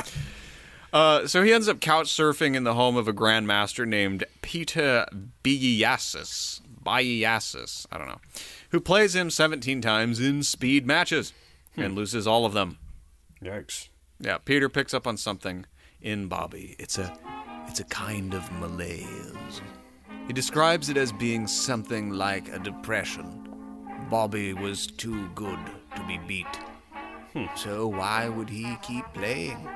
Uh, 0.95 1.27
so 1.27 1.43
he 1.43 1.51
ends 1.51 1.67
up 1.67 1.81
couch 1.81 2.07
surfing 2.07 2.55
in 2.55 2.63
the 2.63 2.73
home 2.73 2.95
of 2.95 3.05
a 3.05 3.11
grandmaster 3.11 3.85
named 3.85 4.23
Peter 4.41 5.05
Biyiasas. 5.43 6.61
Biyiasas, 6.85 7.85
I 7.91 7.97
don't 7.97 8.07
know, 8.07 8.21
who 8.69 8.79
plays 8.79 9.13
him 9.13 9.29
17 9.29 9.81
times 9.81 10.21
in 10.21 10.41
speed 10.41 10.87
matches 10.87 11.33
Hmm. 11.75 11.81
and 11.81 11.95
loses 11.95 12.25
all 12.25 12.45
of 12.45 12.53
them. 12.53 12.77
Yikes. 13.43 13.89
Yeah, 14.21 14.37
Peter 14.37 14.69
picks 14.69 14.93
up 14.93 15.05
on 15.05 15.17
something 15.17 15.65
in 16.01 16.29
Bobby. 16.29 16.77
It's 16.79 16.97
a 16.97 17.11
it's 17.67 17.81
a 17.81 17.85
kind 17.85 18.33
of 18.33 18.49
malaise. 18.53 19.61
He 20.27 20.31
describes 20.33 20.87
it 20.87 20.95
as 20.95 21.11
being 21.11 21.45
something 21.45 22.11
like 22.11 22.47
a 22.47 22.59
depression. 22.59 23.41
Bobby 24.09 24.53
was 24.53 24.87
too 24.87 25.27
good 25.35 25.59
to 25.97 26.03
be 26.07 26.19
beat. 26.25 26.55
Hmm. 27.33 27.47
So 27.57 27.87
why 27.87 28.29
would 28.29 28.49
he 28.49 28.77
keep 28.81 29.03
playing? 29.13 29.67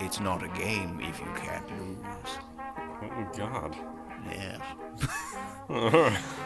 It's 0.00 0.20
not 0.20 0.42
a 0.42 0.48
game 0.48 1.00
if 1.02 1.18
you 1.20 1.32
can't 1.36 1.68
lose. 1.78 2.38
Oh 3.02 3.30
God. 3.36 3.76
Yes. 4.26 4.60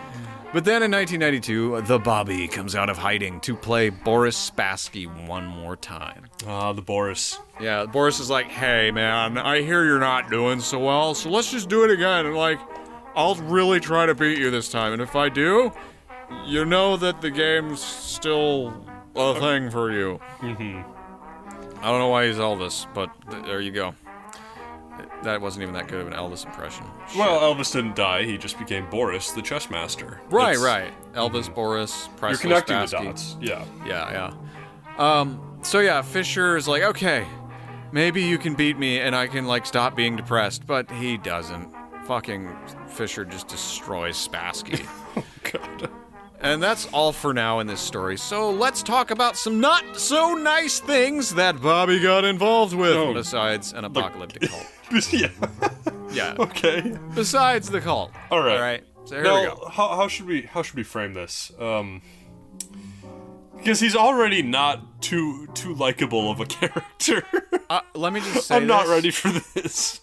But 0.54 0.64
then 0.64 0.84
in 0.84 0.92
1992, 0.92 1.80
the 1.80 1.98
Bobby 1.98 2.46
comes 2.46 2.76
out 2.76 2.88
of 2.88 2.96
hiding 2.96 3.40
to 3.40 3.56
play 3.56 3.88
Boris 3.88 4.50
Spassky 4.50 5.08
one 5.26 5.46
more 5.46 5.74
time. 5.74 6.26
Ah, 6.46 6.72
the 6.72 6.80
Boris. 6.80 7.40
Yeah, 7.60 7.86
Boris 7.86 8.20
is 8.20 8.30
like, 8.30 8.46
hey 8.46 8.92
man, 8.92 9.36
I 9.36 9.62
hear 9.62 9.84
you're 9.84 9.98
not 9.98 10.30
doing 10.30 10.60
so 10.60 10.78
well, 10.78 11.12
so 11.14 11.28
let's 11.28 11.50
just 11.50 11.68
do 11.68 11.82
it 11.82 11.90
again. 11.90 12.26
And 12.26 12.36
like, 12.36 12.60
I'll 13.16 13.34
really 13.34 13.80
try 13.80 14.06
to 14.06 14.14
beat 14.14 14.38
you 14.38 14.52
this 14.52 14.68
time. 14.68 14.92
And 14.92 15.02
if 15.02 15.16
I 15.16 15.28
do, 15.28 15.72
you 16.46 16.64
know 16.64 16.96
that 16.98 17.20
the 17.20 17.32
game's 17.32 17.80
still 17.82 18.86
a 19.16 19.34
thing 19.40 19.70
for 19.70 19.90
you. 19.90 20.20
Mm-hmm. 20.40 20.93
I 21.84 21.90
don't 21.90 21.98
know 21.98 22.08
why 22.08 22.26
he's 22.26 22.36
Elvis, 22.36 22.86
but 22.94 23.10
th- 23.30 23.44
there 23.44 23.60
you 23.60 23.70
go. 23.70 23.94
That 25.22 25.40
wasn't 25.40 25.62
even 25.64 25.74
that 25.74 25.88
good 25.88 26.00
of 26.00 26.06
an 26.06 26.12
Elvis 26.12 26.44
impression. 26.46 26.86
Well, 27.16 27.40
Elvis 27.40 27.72
didn't 27.72 27.96
die. 27.96 28.22
He 28.24 28.38
just 28.38 28.58
became 28.58 28.88
Boris, 28.90 29.32
the 29.32 29.42
chess 29.42 29.68
master. 29.70 30.20
Right, 30.30 30.52
It's- 30.52 30.64
right. 30.64 30.92
Elvis, 31.14 31.52
Boris, 31.52 32.08
You're 32.22 32.36
connecting 32.36 32.78
the 32.78 32.86
dots. 32.86 33.36
Yeah. 33.40 33.64
Yeah, 33.86 34.30
yeah. 34.98 35.20
Um, 35.20 35.58
so 35.62 35.80
yeah, 35.80 36.00
Fischer 36.02 36.56
is 36.56 36.68
like, 36.68 36.82
okay, 36.82 37.26
maybe 37.92 38.22
you 38.22 38.38
can 38.38 38.54
beat 38.54 38.78
me 38.78 39.00
and 39.00 39.14
I 39.16 39.26
can 39.26 39.46
like 39.46 39.66
stop 39.66 39.96
being 39.96 40.16
depressed, 40.16 40.66
but 40.66 40.90
he 40.90 41.16
doesn't. 41.18 41.70
Fucking 42.06 42.54
Fischer 42.86 43.24
just 43.24 43.48
destroys 43.48 44.16
Spassky. 44.28 44.86
Oh, 45.16 45.22
God. 45.52 45.90
And 46.40 46.62
that's 46.62 46.86
all 46.92 47.12
for 47.12 47.32
now 47.32 47.60
in 47.60 47.66
this 47.66 47.80
story. 47.80 48.18
So 48.18 48.50
let's 48.50 48.82
talk 48.82 49.10
about 49.10 49.36
some 49.36 49.60
not 49.60 49.98
so 49.98 50.34
nice 50.34 50.78
things 50.78 51.34
that 51.36 51.62
Bobby 51.62 52.00
got 52.00 52.24
involved 52.24 52.74
with, 52.74 52.94
Oh. 52.96 53.14
besides 53.14 53.72
an 53.72 53.84
apocalyptic 53.84 54.42
cult. 54.50 54.66
yeah. 55.12 55.28
Yeah. 56.10 56.34
Okay. 56.38 56.94
Besides 57.14 57.70
the 57.70 57.80
cult. 57.80 58.12
All 58.30 58.40
right. 58.42 58.56
All 58.56 58.60
right. 58.62 58.84
So 59.06 59.14
here 59.16 59.24
now, 59.24 59.40
we 59.40 59.46
go. 59.48 59.68
How, 59.70 59.88
how 59.96 60.08
should 60.08 60.26
we 60.26 60.42
how 60.42 60.62
should 60.62 60.76
we 60.76 60.82
frame 60.82 61.14
this? 61.14 61.50
Um, 61.58 62.02
because 63.56 63.80
he's 63.80 63.96
already 63.96 64.42
not 64.42 65.00
too 65.00 65.46
too 65.54 65.74
likable 65.74 66.30
of 66.30 66.40
a 66.40 66.46
character. 66.46 67.24
Uh, 67.70 67.80
let 67.94 68.12
me 68.12 68.20
just 68.20 68.48
say 68.48 68.56
I'm 68.56 68.66
not 68.66 68.86
ready 68.88 69.10
for 69.10 69.28
this. 69.30 70.00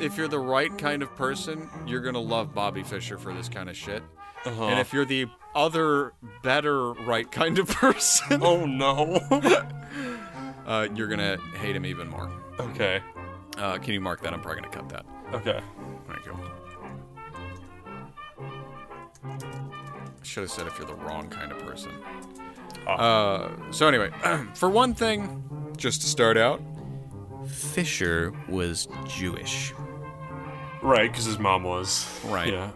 if 0.00 0.16
you're 0.16 0.28
the 0.28 0.38
right 0.38 0.76
kind 0.78 1.02
of 1.02 1.14
person, 1.16 1.68
you're 1.86 2.00
gonna 2.02 2.20
love 2.20 2.54
Bobby 2.54 2.82
Fischer 2.84 3.18
for 3.18 3.34
this 3.34 3.48
kind 3.48 3.68
of 3.68 3.76
shit. 3.76 4.02
Uh-huh. 4.44 4.64
And 4.66 4.78
if 4.80 4.92
you're 4.92 5.04
the 5.04 5.26
other, 5.54 6.12
better, 6.42 6.92
right 6.92 7.30
kind 7.30 7.58
of 7.58 7.68
person, 7.68 8.40
oh 8.42 8.64
no. 8.66 9.20
uh, 10.66 10.88
you're 10.94 11.08
gonna 11.08 11.36
hate 11.60 11.76
him 11.76 11.86
even 11.86 12.08
more. 12.08 12.30
okay. 12.60 13.00
Uh, 13.58 13.76
can 13.78 13.92
you 13.94 14.00
mark 14.00 14.22
that? 14.22 14.32
I'm 14.32 14.40
probably 14.40 14.62
gonna 14.62 14.74
cut 14.74 14.88
that. 14.88 15.04
Okay. 15.34 15.60
Thank 16.08 16.26
you. 16.26 16.36
Should 20.22 20.42
have 20.44 20.50
said 20.50 20.66
if 20.66 20.78
you're 20.78 20.86
the 20.86 20.94
wrong 20.94 21.28
kind 21.28 21.52
of 21.52 21.58
person. 21.58 21.92
Uh, 22.86 23.50
so 23.70 23.86
anyway, 23.88 24.10
for 24.54 24.70
one 24.70 24.94
thing, 24.94 25.42
just 25.76 26.00
to 26.02 26.06
start 26.06 26.36
out, 26.36 26.60
Fischer 27.46 28.32
was 28.48 28.88
Jewish. 29.06 29.72
Right, 30.82 31.10
because 31.10 31.24
his 31.26 31.38
mom 31.38 31.62
was. 31.64 32.08
Right. 32.24 32.52
Yeah. 32.52 32.70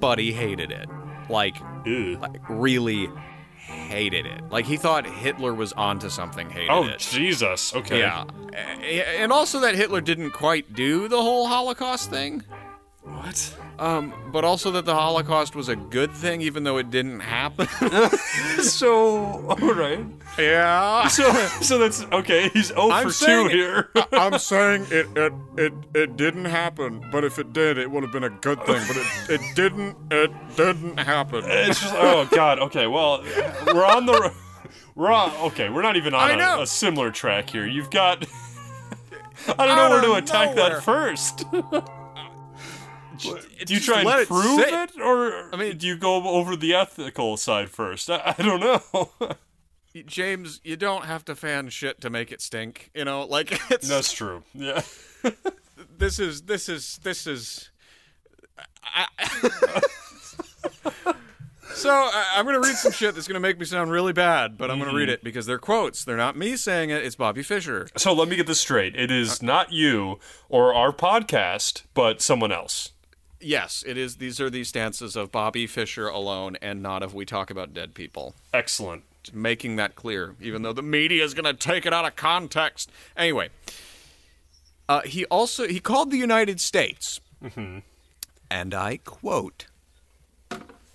but 0.00 0.18
he 0.18 0.32
hated 0.32 0.70
it. 0.72 0.88
Like, 1.28 1.56
Ew. 1.84 2.18
like 2.20 2.40
really 2.48 3.08
hated 3.56 4.26
it. 4.26 4.42
Like 4.50 4.64
he 4.66 4.76
thought 4.76 5.06
Hitler 5.06 5.54
was 5.54 5.72
onto 5.72 6.08
something. 6.08 6.50
Hated 6.50 6.70
Oh 6.70 6.86
it. 6.86 6.98
Jesus. 6.98 7.74
Okay. 7.74 7.98
Yeah, 8.00 8.24
and 8.82 9.32
also 9.32 9.60
that 9.60 9.74
Hitler 9.74 10.00
didn't 10.00 10.30
quite 10.30 10.72
do 10.74 11.08
the 11.08 11.20
whole 11.20 11.46
Holocaust 11.46 12.10
thing. 12.10 12.44
What? 13.02 13.56
Um, 13.78 14.12
but 14.30 14.44
also 14.44 14.70
that 14.72 14.84
the 14.84 14.94
Holocaust 14.94 15.56
was 15.56 15.68
a 15.70 15.76
good 15.76 16.12
thing, 16.12 16.42
even 16.42 16.64
though 16.64 16.76
it 16.76 16.90
didn't 16.90 17.20
happen. 17.20 17.66
So 18.60 19.46
all 19.48 19.74
right. 19.74 20.04
yeah. 20.38 21.08
So 21.08 21.32
so 21.62 21.78
that's 21.78 22.02
okay. 22.12 22.50
He's 22.50 22.66
0 22.68 22.90
I'm 22.90 23.06
for 23.06 23.12
saying- 23.12 23.48
two 23.48 23.56
here. 23.56 23.90
I'm 24.12 24.38
saying 24.38 24.86
it, 24.90 25.06
it 25.16 25.32
it 25.56 25.72
it 25.94 26.16
didn't 26.16 26.44
happen, 26.44 27.02
but 27.10 27.24
if 27.24 27.38
it 27.38 27.52
did, 27.54 27.78
it 27.78 27.90
would 27.90 28.02
have 28.02 28.12
been 28.12 28.24
a 28.24 28.30
good 28.30 28.62
thing. 28.66 28.82
But 28.86 28.96
it, 28.98 29.40
it 29.40 29.56
didn't. 29.56 29.96
It 30.10 30.30
didn't 30.56 30.98
happen. 30.98 31.42
It's 31.46 31.80
just 31.80 31.94
oh 31.96 32.28
god. 32.30 32.58
Okay, 32.58 32.86
well 32.86 33.22
we're 33.66 33.84
on 33.86 34.04
the 34.04 34.12
ro- 34.12 34.34
we're 34.94 35.10
on. 35.10 35.30
Okay, 35.46 35.70
we're 35.70 35.82
not 35.82 35.96
even 35.96 36.12
on 36.12 36.38
a, 36.38 36.62
a 36.62 36.66
similar 36.66 37.10
track 37.10 37.48
here. 37.48 37.66
You've 37.66 37.90
got. 37.90 38.26
I 39.58 39.66
don't 39.66 39.76
know 39.76 39.82
Out 39.84 39.90
where 39.90 40.02
to 40.02 40.12
attack 40.14 40.54
nowhere. 40.54 40.70
that 40.74 40.82
first. 40.82 41.44
Do 43.20 43.74
you 43.74 43.80
try 43.80 43.98
and 43.98 44.06
let 44.06 44.20
it 44.20 44.28
prove 44.28 44.60
it, 44.60 44.92
or 45.00 45.54
I 45.54 45.56
mean- 45.56 45.76
do 45.76 45.86
you 45.86 45.96
go 45.96 46.28
over 46.28 46.56
the 46.56 46.74
ethical 46.74 47.36
side 47.36 47.70
first? 47.70 48.10
I, 48.10 48.34
I 48.38 48.42
don't 48.42 48.60
know. 48.60 49.10
James, 50.06 50.60
you 50.62 50.76
don't 50.76 51.04
have 51.04 51.24
to 51.24 51.34
fan 51.34 51.68
shit 51.68 52.00
to 52.00 52.10
make 52.10 52.30
it 52.30 52.40
stink. 52.40 52.90
You 52.94 53.04
know, 53.04 53.24
like 53.24 53.52
it's 53.70 53.88
That's 53.88 54.12
true. 54.12 54.42
Yeah. 54.54 54.82
this 55.98 56.18
is 56.18 56.42
this 56.42 56.68
is 56.68 57.00
this 57.02 57.26
is. 57.26 57.70
I, 58.82 59.06
so 60.78 61.12
So 61.74 61.90
I 61.90 62.34
I'm 62.36 62.44
going 62.44 62.60
to 62.60 62.66
read 62.66 62.76
some 62.76 62.92
shit 62.92 63.14
that's 63.14 63.26
going 63.26 63.34
to 63.34 63.40
make 63.40 63.58
me 63.58 63.64
sound 63.64 63.90
really 63.90 64.12
bad, 64.12 64.56
but 64.56 64.70
I'm 64.70 64.78
going 64.78 64.90
to 64.90 64.96
read 64.96 65.04
mm-hmm. 65.08 65.14
it 65.14 65.24
because 65.24 65.46
they're 65.46 65.58
quotes. 65.58 66.04
They're 66.04 66.16
not 66.16 66.36
me 66.36 66.56
saying 66.56 66.90
it. 66.90 67.04
It's 67.04 67.16
Bobby 67.16 67.42
Fischer. 67.42 67.88
So 67.96 68.12
let 68.12 68.28
me 68.28 68.36
get 68.36 68.46
this 68.46 68.60
straight. 68.60 68.94
It 68.96 69.10
is 69.10 69.42
uh, 69.42 69.46
not 69.46 69.72
you 69.72 70.18
or 70.48 70.72
our 70.74 70.92
podcast, 70.92 71.82
but 71.94 72.22
someone 72.22 72.52
else. 72.52 72.92
Yes, 73.40 73.82
it 73.86 73.96
is. 73.96 74.16
These 74.16 74.40
are 74.40 74.50
the 74.50 74.64
stances 74.64 75.16
of 75.16 75.32
Bobby 75.32 75.66
Fischer 75.66 76.08
alone, 76.08 76.56
and 76.60 76.82
not 76.82 77.02
if 77.02 77.14
we 77.14 77.24
talk 77.24 77.50
about 77.50 77.72
dead 77.72 77.94
people. 77.94 78.34
Excellent. 78.52 79.04
Just 79.22 79.34
making 79.34 79.76
that 79.76 79.94
clear, 79.94 80.34
even 80.40 80.62
though 80.62 80.72
the 80.72 80.82
media 80.82 81.24
is 81.24 81.34
going 81.34 81.44
to 81.44 81.54
take 81.54 81.86
it 81.86 81.92
out 81.92 82.04
of 82.04 82.16
context. 82.16 82.90
Anyway, 83.16 83.48
uh, 84.88 85.02
he 85.02 85.24
also 85.26 85.66
he 85.66 85.80
called 85.80 86.10
the 86.10 86.16
United 86.18 86.60
States, 86.60 87.20
mm-hmm. 87.42 87.78
and 88.50 88.74
I 88.74 88.98
quote. 88.98 89.66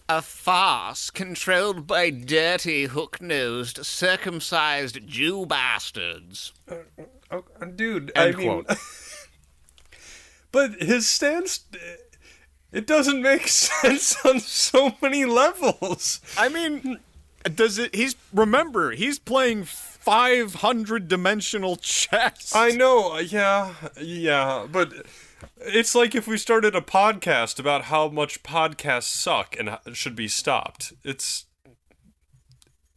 A 0.07 0.21
farce 0.21 1.09
controlled 1.09 1.87
by 1.87 2.11
dirty, 2.11 2.85
hook 2.85 3.19
nosed, 3.19 3.83
circumcised 3.83 5.07
Jew 5.07 5.47
bastards. 5.47 6.53
Uh, 6.69 6.75
uh, 7.31 7.41
oh, 7.61 7.65
dude, 7.65 8.11
End 8.15 8.35
quote. 8.35 8.67
but 10.51 10.73
his 10.75 11.09
stance, 11.09 11.65
it 12.75 12.85
doesn't 12.85 13.21
make 13.21 13.47
sense 13.47 14.23
on 14.25 14.41
so 14.41 14.95
many 15.01 15.23
levels. 15.23 16.19
I 16.37 16.49
mean, 16.49 16.99
does 17.43 17.77
it? 17.77 17.95
He's 17.95 18.15
remember 18.33 18.91
he's 18.91 19.17
playing 19.17 19.63
five 19.63 20.55
hundred 20.55 21.07
dimensional 21.07 21.77
chess. 21.77 22.53
I 22.53 22.71
know, 22.71 23.13
uh, 23.13 23.19
yeah, 23.19 23.73
yeah, 23.99 24.67
but 24.69 24.91
it's 25.59 25.95
like 25.95 26.15
if 26.15 26.27
we 26.27 26.37
started 26.37 26.75
a 26.75 26.81
podcast 26.81 27.59
about 27.59 27.83
how 27.85 28.09
much 28.09 28.43
podcasts 28.43 29.03
suck 29.03 29.55
and 29.57 29.77
should 29.93 30.15
be 30.15 30.27
stopped. 30.27 30.93
It's. 31.03 31.45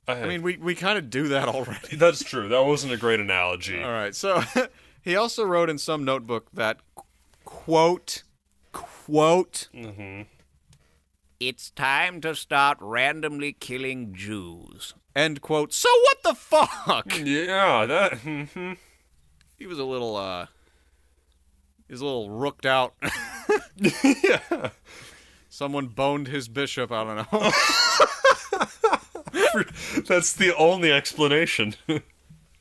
I 0.09 0.27
mean, 0.27 0.43
we 0.43 0.57
we 0.57 0.75
kind 0.75 0.99
of 0.99 1.09
do 1.09 1.29
that 1.29 1.49
already. 1.49 1.97
that's 1.97 2.25
true. 2.25 2.49
That 2.49 2.65
wasn't 2.65 2.95
a 2.95 2.97
great 2.97 3.21
analogy. 3.21 3.81
All 3.81 3.93
right. 3.93 4.15
So 4.15 4.43
he 5.03 5.15
also 5.15 5.45
wrote 5.45 5.71
in 5.71 5.79
some 5.79 6.05
notebook 6.05 6.47
that 6.55 6.79
quote 7.45 8.23
quote 8.79 9.69
It's 11.41 11.71
time 11.71 12.21
to 12.21 12.35
start 12.35 12.79
randomly 12.81 13.53
killing 13.53 14.15
Jews. 14.15 14.95
end 15.17 15.41
quote. 15.41 15.73
So 15.73 15.89
what 16.03 16.23
the 16.23 16.35
fuck? 16.35 17.19
Yeah, 17.19 17.87
that. 17.87 18.13
mhm. 18.23 18.77
he 19.59 19.67
was 19.67 19.79
a 19.79 19.85
little 19.85 20.17
uh 20.17 20.47
he 21.87 21.93
was 21.95 22.01
a 22.01 22.05
little 22.05 22.31
rooked 22.31 22.67
out. 22.67 22.95
yeah. 23.77 24.71
Someone 25.49 25.87
boned 25.89 26.29
his 26.29 26.49
bishop. 26.49 26.93
I 26.93 27.05
don't 27.05 27.33
know. 27.33 27.33
That's 30.07 30.33
the 30.35 30.55
only 30.57 30.93
explanation. 30.93 31.75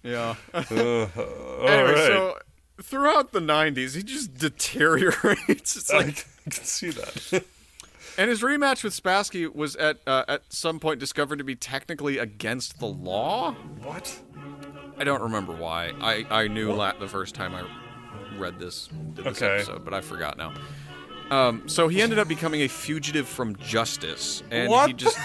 yeah. 0.04 0.36
All 0.54 0.62
anyway, 0.64 1.94
right. 1.94 2.08
so 2.08 2.38
throughout 2.82 3.32
the 3.32 3.40
'90s, 3.40 3.96
he 3.96 4.04
just 4.04 4.36
deteriorates. 4.36 5.46
It's 5.50 5.92
I 5.94 6.04
can 6.50 6.52
see 6.52 6.90
that. 6.92 7.44
and 8.18 8.30
his 8.30 8.42
rematch 8.42 8.84
with 8.84 8.94
Spassky 9.02 9.54
was 9.54 9.76
at 9.76 9.98
uh, 10.08 10.24
at 10.28 10.44
some 10.50 10.80
point 10.80 11.00
discovered 11.00 11.38
to 11.38 11.44
be 11.44 11.56
technically 11.56 12.18
against 12.18 12.80
the 12.80 12.86
law. 12.88 13.54
what? 13.84 14.20
I 15.00 15.04
don't 15.04 15.22
remember 15.22 15.54
why. 15.54 15.94
I 16.02 16.26
I 16.30 16.48
knew 16.48 16.76
that 16.78 17.00
the 17.00 17.08
first 17.08 17.36
time 17.36 17.54
I 17.54 17.64
read 18.40 18.60
this, 18.60 18.88
did 19.14 19.26
this 19.26 19.42
Okay. 19.42 19.56
episode, 19.58 19.84
but 19.86 19.94
I 19.94 20.02
forgot 20.02 20.38
now. 20.38 20.54
Um, 21.30 21.68
so 21.68 21.88
he 21.90 22.02
ended 22.02 22.20
up 22.20 22.28
becoming 22.30 22.62
a 22.62 22.68
fugitive 22.70 23.28
from 23.28 23.56
justice, 23.58 24.42
and 24.50 24.70
What 24.70 24.88
he 24.88 24.94
just 24.94 25.18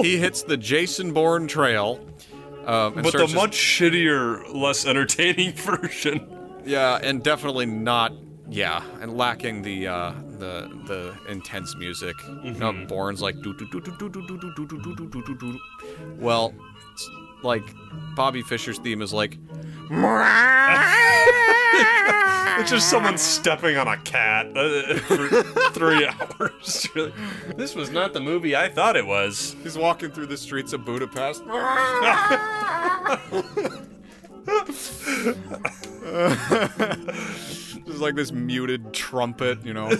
he 0.00 0.16
hits 0.18 0.42
the 0.42 0.56
Jason 0.56 1.12
Bourne 1.12 1.46
trail. 1.46 2.00
Um, 2.66 2.94
But 2.94 3.12
the 3.12 3.28
much 3.34 3.52
shittier, 3.56 4.52
less 4.52 4.84
entertaining 4.84 5.52
version. 5.54 6.28
Yeah, 6.68 6.98
and 7.02 7.22
definitely 7.24 7.64
not. 7.64 8.12
Yeah, 8.50 8.82
and 9.00 9.16
lacking 9.16 9.62
the 9.62 9.86
uh, 9.88 10.12
the 10.38 10.68
the 10.86 11.14
intense 11.30 11.74
music. 11.76 12.14
You 12.42 12.52
know, 12.52 12.72
Bourne's 12.86 13.22
like 13.22 13.40
do 13.42 13.54
do 13.54 13.66
do 13.70 13.80
do 13.80 13.90
do 13.98 14.08
do 14.10 14.22
do 14.22 14.38
do 14.38 14.52
do 14.54 14.66
do 14.66 14.94
do 14.96 15.08
do 15.08 15.22
do 15.22 15.34
do. 15.38 15.60
Well, 16.18 16.54
it's 16.92 17.10
like 17.42 17.62
Bobby 18.14 18.42
Fischer's 18.42 18.78
theme 18.78 19.00
is 19.02 19.12
like. 19.12 19.38
It's 22.60 22.70
just 22.70 22.90
someone 22.90 23.16
stepping 23.18 23.76
on 23.76 23.86
a 23.86 23.96
cat 23.98 24.46
uh, 24.56 24.94
for 25.00 25.28
three 25.72 26.06
hours. 26.06 26.88
This 27.56 27.74
was 27.74 27.90
not 27.90 28.12
the 28.12 28.20
movie 28.20 28.56
I 28.56 28.68
thought 28.68 28.96
it 28.96 29.06
was. 29.06 29.54
He's 29.62 29.78
walking 29.78 30.10
through 30.10 30.26
the 30.26 30.36
streets 30.36 30.72
of 30.72 30.84
Budapest. 30.84 31.44
Just 37.86 38.00
like 38.00 38.14
this 38.14 38.32
muted 38.32 38.92
trumpet, 38.92 39.64
you 39.64 39.74
know. 39.74 39.90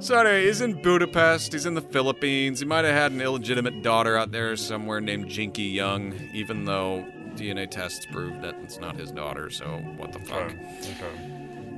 so 0.00 0.18
anyway, 0.18 0.46
he's 0.46 0.60
in 0.60 0.80
Budapest. 0.82 1.52
He's 1.52 1.66
in 1.66 1.74
the 1.74 1.80
Philippines. 1.82 2.60
He 2.60 2.66
might 2.66 2.84
have 2.84 2.94
had 2.94 3.12
an 3.12 3.20
illegitimate 3.20 3.82
daughter 3.82 4.16
out 4.16 4.32
there 4.32 4.56
somewhere 4.56 5.00
named 5.00 5.28
Jinky 5.28 5.64
Young, 5.64 6.14
even 6.32 6.64
though 6.64 7.04
DNA 7.34 7.70
tests 7.70 8.06
proved 8.06 8.42
that 8.42 8.56
it's 8.62 8.78
not 8.78 8.96
his 8.96 9.10
daughter. 9.10 9.50
So 9.50 9.66
what 9.96 10.12
the 10.12 10.20
fuck? 10.20 10.52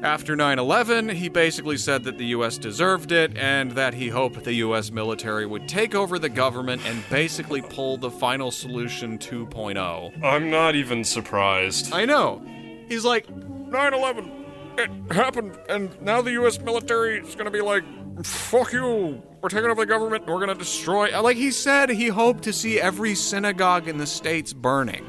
After 0.02 0.36
9 0.36 0.60
11, 0.60 1.08
he 1.08 1.28
basically 1.28 1.76
said 1.76 2.04
that 2.04 2.18
the 2.18 2.26
US 2.26 2.56
deserved 2.56 3.10
it 3.10 3.36
and 3.36 3.72
that 3.72 3.94
he 3.94 4.08
hoped 4.08 4.44
the 4.44 4.54
US 4.54 4.92
military 4.92 5.44
would 5.44 5.68
take 5.68 5.94
over 5.94 6.20
the 6.20 6.28
government 6.28 6.82
and 6.86 7.02
basically 7.10 7.62
pull 7.62 7.96
the 7.96 8.10
final 8.10 8.52
solution 8.52 9.18
2.0. 9.18 10.22
I'm 10.22 10.50
not 10.50 10.76
even 10.76 11.02
surprised. 11.02 11.92
I 11.92 12.04
know. 12.04 12.40
He's 12.88 13.04
like, 13.04 13.28
9 13.28 13.94
11, 13.94 14.44
it 14.78 14.90
happened, 15.10 15.58
and 15.68 16.00
now 16.00 16.22
the 16.22 16.32
US 16.42 16.60
military 16.60 17.18
is 17.18 17.34
gonna 17.34 17.50
be 17.50 17.60
like, 17.60 17.82
fuck 18.24 18.72
you, 18.72 19.20
we're 19.40 19.48
taking 19.48 19.68
over 19.68 19.82
the 19.82 19.86
government, 19.86 20.24
and 20.24 20.32
we're 20.32 20.40
gonna 20.40 20.54
destroy. 20.54 21.12
Uh, 21.12 21.22
like 21.22 21.36
he 21.36 21.50
said, 21.50 21.90
he 21.90 22.06
hoped 22.06 22.44
to 22.44 22.52
see 22.52 22.80
every 22.80 23.16
synagogue 23.16 23.88
in 23.88 23.98
the 23.98 24.06
States 24.06 24.52
burning. 24.52 25.04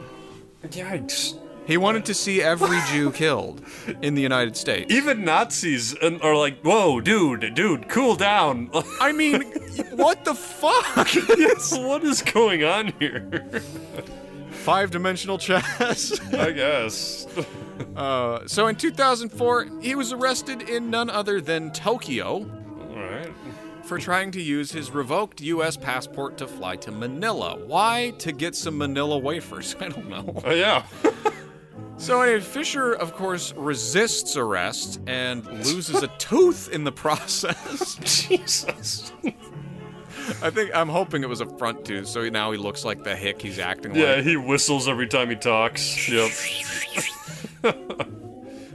Yikes. 0.63 1.37
He 1.69 1.77
wanted 1.77 2.03
to 2.05 2.15
see 2.15 2.41
every 2.41 2.79
Jew 2.87 3.11
killed 3.23 3.61
in 4.01 4.15
the 4.15 4.23
United 4.23 4.57
States. 4.57 4.91
Even 4.91 5.23
Nazis 5.23 5.93
are 5.93 6.35
like, 6.35 6.59
whoa, 6.61 6.99
dude, 6.99 7.53
dude, 7.53 7.87
cool 7.89 8.15
down. 8.15 8.71
I 8.99 9.11
mean, 9.11 9.43
what 9.91 10.25
the 10.25 10.33
fuck? 10.33 11.13
yes, 11.37 11.77
what 11.77 12.03
is 12.03 12.23
going 12.23 12.63
on 12.63 12.91
here? 12.99 13.61
Five 14.49 14.89
dimensional 14.89 15.37
chess. 15.37 16.19
I 16.33 16.51
guess. 16.51 17.27
Uh, 17.95 18.47
so 18.47 18.65
in 18.65 18.75
2004, 18.75 19.67
he 19.79 19.93
was 19.93 20.11
arrested 20.11 20.67
in 20.67 20.89
none 20.89 21.11
other 21.11 21.39
than 21.39 21.71
Tokyo 21.71 22.49
for 23.83 23.99
trying 23.99 24.31
to 24.31 24.41
use 24.41 24.71
his 24.71 24.89
revoked 24.89 25.39
U.S. 25.41 25.77
passport 25.77 26.37
to 26.39 26.47
fly 26.47 26.77
to 26.77 26.91
Manila. 26.91 27.57
Why? 27.65 28.13
To 28.19 28.31
get 28.31 28.55
some 28.55 28.77
Manila 28.77 29.19
wafers. 29.19 29.75
I 29.79 29.89
don't 29.89 30.09
know. 30.09 30.41
Oh, 30.43 30.53
yeah. 30.53 30.83
So 31.99 32.21
anyway, 32.21 32.39
Fischer, 32.39 32.93
of 32.93 33.13
course, 33.13 33.53
resists 33.55 34.37
arrest 34.37 35.01
and 35.05 35.45
loses 35.45 36.01
a 36.01 36.07
tooth 36.17 36.69
in 36.71 36.85
the 36.85 36.91
process. 36.91 37.95
Jesus. 38.27 39.11
I 40.41 40.49
think 40.49 40.71
I'm 40.73 40.89
hoping 40.89 41.23
it 41.23 41.29
was 41.29 41.41
a 41.41 41.57
front 41.57 41.83
tooth, 41.85 42.07
so 42.07 42.27
now 42.29 42.51
he 42.51 42.57
looks 42.57 42.85
like 42.85 43.03
the 43.03 43.15
hick 43.15 43.41
he's 43.41 43.59
acting 43.59 43.93
Yeah, 43.95 44.05
like. 44.05 44.15
Yeah, 44.17 44.21
he 44.21 44.37
whistles 44.37 44.87
every 44.87 45.07
time 45.07 45.29
he 45.29 45.35
talks. 45.35 46.09
Yep. 46.09 46.31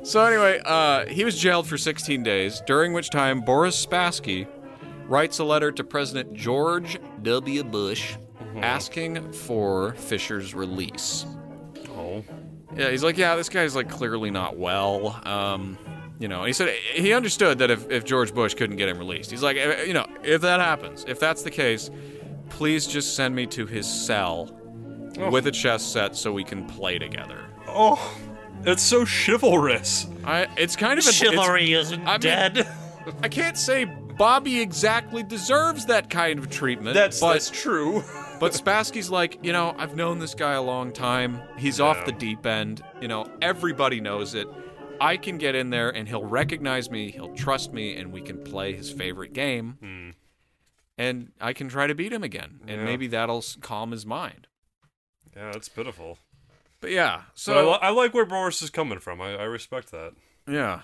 So 0.05 0.23
anyway, 0.23 0.61
uh, 0.67 1.07
he 1.07 1.25
was 1.25 1.39
jailed 1.39 1.67
for 1.67 1.79
16 1.79 2.23
days, 2.23 2.61
during 2.67 2.93
which 2.93 3.09
time 3.09 3.41
Boris 3.41 3.87
Spassky 3.87 4.47
writes 5.09 5.39
a 5.39 5.45
letter 5.45 5.73
to 5.73 5.83
President 5.83 6.35
George 6.35 6.99
W. 7.23 7.65
Bush 7.65 8.17
asking 8.57 9.33
for 9.33 9.95
Fischer's 9.95 10.55
release. 10.55 11.25
Oh. 11.89 12.23
Yeah, 12.77 12.91
he's 12.91 13.05
like, 13.05 13.17
yeah, 13.17 13.37
this 13.37 13.49
guy's 13.49 13.77
like 13.77 13.89
clearly 13.89 14.31
not 14.31 14.57
well. 14.57 15.21
Um, 15.25 15.79
you 16.19 16.29
know, 16.29 16.45
he 16.45 16.53
said 16.53 16.69
he 16.71 17.13
understood 17.13 17.59
that 17.59 17.71
if, 17.71 17.91
if 17.91 18.05
George 18.05 18.35
Bush 18.35 18.55
couldn't 18.55 18.77
get 18.77 18.89
him 18.89 18.99
released, 18.99 19.31
he's 19.31 19.43
like, 19.43 19.57
"Eh, 19.57 19.85
you 19.85 19.95
know, 19.95 20.07
if 20.23 20.41
that 20.43 20.61
happens, 20.61 21.05
if 21.09 21.19
that's 21.21 21.43
the 21.43 21.51
case, 21.51 21.91
please 22.51 22.87
just 22.87 23.15
send 23.17 23.35
me 23.35 23.47
to 23.47 23.67
his 23.67 23.87
cell 23.87 24.61
with 25.31 25.47
a 25.47 25.53
chess 25.53 25.83
set 25.83 26.17
so 26.17 26.33
we 26.33 26.45
can 26.45 26.65
play 26.67 26.99
together. 26.99 27.45
Oh, 27.69 28.17
it's 28.65 28.83
so 28.83 29.05
chivalrous. 29.05 30.07
I, 30.25 30.49
it's 30.57 30.77
kind 30.77 30.99
of 30.99 31.07
a, 31.07 31.13
Chivalry 31.13 31.73
isn't 31.73 32.07
I 32.07 32.13
mean- 32.13 32.21
dead. 32.21 32.69
I 33.23 33.29
can't 33.29 33.59
say 33.59 33.85
Bobby 33.85 34.61
exactly 34.61 35.23
deserves 35.23 35.87
that 35.87 36.09
kind 36.09 36.39
of 36.39 36.49
treatment. 36.49 36.95
That's 36.95 37.21
but, 37.21 37.35
that's 37.35 37.51
true. 37.51 38.03
But 38.41 38.53
Spassky's 38.53 39.11
like, 39.11 39.39
you 39.43 39.53
know, 39.53 39.75
I've 39.79 39.97
known 39.97 40.19
this 40.19 40.35
guy 40.35 40.53
a 40.53 40.63
long 40.63 40.93
time. 40.93 41.41
He's 41.57 41.81
off 41.81 42.05
the 42.05 42.13
deep 42.13 42.45
end. 42.45 42.83
You 43.01 43.09
know, 43.09 43.27
everybody 43.41 44.01
knows 44.01 44.35
it. 44.35 44.47
I 45.01 45.17
can 45.17 45.39
get 45.39 45.55
in 45.55 45.71
there 45.71 45.91
and 45.91 46.09
he'll 46.09 46.25
recognize 46.25 46.91
me, 46.91 47.11
he'll 47.11 47.35
trust 47.35 47.73
me, 47.73 47.97
and 47.97 48.13
we 48.13 48.21
can 48.21 48.43
play 48.45 48.75
his 48.75 48.91
favorite 48.91 49.33
game. 49.33 49.77
Hmm. 49.81 50.11
and 50.97 51.33
I 51.41 51.53
can 51.55 51.69
try 51.69 51.89
to 51.89 51.95
beat 51.95 52.13
him 52.13 52.23
again, 52.23 52.61
and 52.69 52.81
Yeah. 52.81 52.85
maybe 52.85 53.09
that'll 53.09 53.43
calm 53.61 53.91
his 53.91 54.07
mind. 54.07 54.47
Yeah, 55.35 55.51
that's 55.51 55.69
pitiful. 55.69 56.19
But 56.81 56.93
yeah, 56.93 57.23
so 57.35 57.53
So 57.55 57.59
I, 57.59 57.73
li- 57.73 57.79
I 57.83 57.91
like 57.91 58.15
where 58.15 58.25
Boris 58.25 58.63
is 58.63 58.71
coming 58.71 59.01
from. 59.01 59.21
I, 59.21 59.35
I 59.35 59.43
respect 59.43 59.91
that. 59.91 60.13
Yeah. 60.49 60.83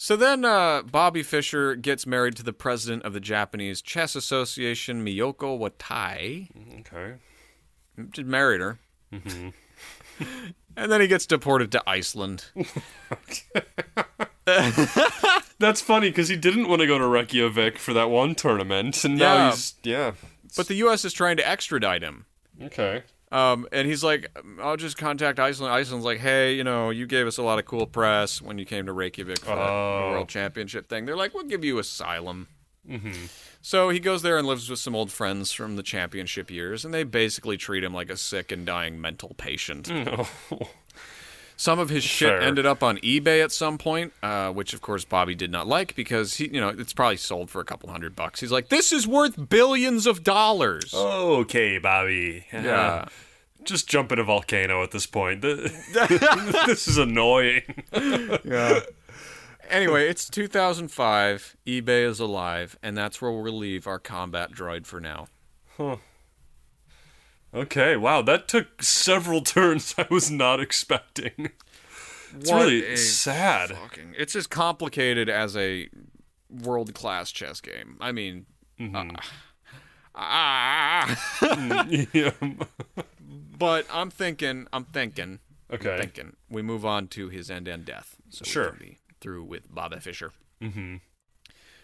So 0.00 0.14
then 0.14 0.44
uh, 0.44 0.82
Bobby 0.82 1.24
Fischer 1.24 1.74
gets 1.74 2.06
married 2.06 2.36
to 2.36 2.44
the 2.44 2.52
president 2.52 3.02
of 3.02 3.12
the 3.12 3.20
Japanese 3.20 3.82
Chess 3.82 4.14
Association, 4.14 5.04
Miyoko 5.04 5.58
Watai. 5.58 6.48
Okay. 6.80 7.14
Just 8.12 8.28
married 8.28 8.60
her. 8.60 8.78
and 9.12 9.52
then 10.76 11.00
he 11.00 11.08
gets 11.08 11.26
deported 11.26 11.72
to 11.72 11.82
Iceland. 11.84 12.44
That's 15.58 15.80
funny 15.80 16.10
because 16.10 16.28
he 16.28 16.36
didn't 16.36 16.68
want 16.68 16.80
to 16.80 16.86
go 16.86 16.98
to 16.98 17.06
Reykjavik 17.06 17.76
for 17.78 17.92
that 17.92 18.08
one 18.08 18.36
tournament, 18.36 19.04
and 19.04 19.18
now 19.18 19.34
Yeah. 19.34 19.50
he's 19.50 19.74
yeah. 19.82 20.12
But 20.56 20.68
the 20.68 20.74
U.S. 20.76 21.04
is 21.04 21.12
trying 21.12 21.36
to 21.38 21.46
extradite 21.48 22.02
him. 22.02 22.26
Okay. 22.62 23.02
Um, 23.30 23.66
and 23.72 23.86
he's 23.86 24.02
like, 24.02 24.30
I'll 24.62 24.76
just 24.78 24.96
contact 24.96 25.38
Iceland. 25.38 25.72
Iceland's 25.74 26.04
like, 26.06 26.18
hey, 26.18 26.54
you 26.54 26.64
know, 26.64 26.88
you 26.90 27.06
gave 27.06 27.26
us 27.26 27.36
a 27.36 27.42
lot 27.42 27.58
of 27.58 27.66
cool 27.66 27.86
press 27.86 28.40
when 28.40 28.58
you 28.58 28.64
came 28.64 28.86
to 28.86 28.92
Reykjavik 28.92 29.40
for 29.40 29.52
Oh. 29.52 30.10
World 30.12 30.28
Championship 30.28 30.88
thing. 30.88 31.04
They're 31.04 31.16
like, 31.16 31.34
we'll 31.34 31.44
give 31.44 31.64
you 31.64 31.78
asylum. 31.78 32.48
So 33.60 33.90
he 33.90 34.00
goes 34.00 34.22
there 34.22 34.38
and 34.38 34.46
lives 34.46 34.70
with 34.70 34.78
some 34.78 34.94
old 34.96 35.12
friends 35.12 35.52
from 35.52 35.76
the 35.76 35.82
championship 35.82 36.50
years, 36.50 36.86
and 36.86 36.94
they 36.94 37.02
basically 37.04 37.58
treat 37.58 37.84
him 37.84 37.92
like 37.92 38.08
a 38.08 38.16
sick 38.16 38.50
and 38.50 38.64
dying 38.64 38.98
mental 38.98 39.34
patient. 39.36 39.90
Some 41.60 41.80
of 41.80 41.88
his 41.88 42.04
shit 42.04 42.28
Fair. 42.28 42.40
ended 42.40 42.66
up 42.66 42.84
on 42.84 42.98
eBay 42.98 43.42
at 43.42 43.50
some 43.50 43.78
point, 43.78 44.12
uh, 44.22 44.52
which 44.52 44.72
of 44.74 44.80
course 44.80 45.04
Bobby 45.04 45.34
did 45.34 45.50
not 45.50 45.66
like 45.66 45.96
because 45.96 46.34
he, 46.36 46.46
you 46.46 46.60
know, 46.60 46.68
it's 46.68 46.92
probably 46.92 47.16
sold 47.16 47.50
for 47.50 47.60
a 47.60 47.64
couple 47.64 47.90
hundred 47.90 48.14
bucks. 48.14 48.38
He's 48.38 48.52
like, 48.52 48.68
this 48.68 48.92
is 48.92 49.08
worth 49.08 49.48
billions 49.48 50.06
of 50.06 50.22
dollars. 50.22 50.94
Okay, 50.94 51.78
Bobby. 51.78 52.46
Yeah. 52.52 53.06
Just 53.64 53.88
jump 53.88 54.12
in 54.12 54.20
a 54.20 54.24
volcano 54.24 54.84
at 54.84 54.92
this 54.92 55.04
point. 55.06 55.42
This 55.42 56.86
is 56.86 56.96
annoying. 56.96 57.62
Yeah. 58.44 58.80
anyway, 59.68 60.08
it's 60.08 60.30
2005. 60.30 61.56
eBay 61.66 62.06
is 62.06 62.20
alive, 62.20 62.78
and 62.84 62.96
that's 62.96 63.20
where 63.20 63.32
we'll 63.32 63.52
leave 63.52 63.88
our 63.88 63.98
combat 63.98 64.52
droid 64.52 64.86
for 64.86 65.00
now. 65.00 65.26
Okay, 67.54 67.96
wow, 67.96 68.22
that 68.22 68.46
took 68.48 68.82
several 68.82 69.40
turns 69.42 69.94
I 69.98 70.06
was 70.10 70.30
not 70.30 70.60
expecting. 70.60 71.50
It's 72.36 72.50
What 72.50 72.66
really 72.66 72.96
sad. 72.96 73.70
Fucking, 73.70 74.14
it's 74.18 74.36
as 74.36 74.46
complicated 74.46 75.28
as 75.30 75.56
a 75.56 75.88
world 76.50 76.92
class 76.94 77.30
chess 77.32 77.60
game. 77.60 77.96
I 78.00 78.12
mean, 78.12 78.46
Mm-hmm. 78.78 78.94
uh, 78.94 79.20
ah. 80.14 81.86
yeah. 82.12 82.30
but 83.58 83.86
I'm 83.92 84.10
thinking, 84.10 84.66
I'm 84.72 84.84
thinking, 84.84 85.40
Okay. 85.72 85.98
thinking. 85.98 86.36
We 86.48 86.62
move 86.62 86.84
on 86.86 87.08
to 87.08 87.28
his 87.28 87.50
end 87.50 87.66
and 87.68 87.84
death. 87.84 88.16
So 88.30 88.44
Sure. 88.44 88.72
be 88.78 88.98
through 89.20 89.44
with 89.44 89.74
Bobby 89.74 89.98
Fischer. 90.00 90.32
Mm-hmm. 90.62 90.96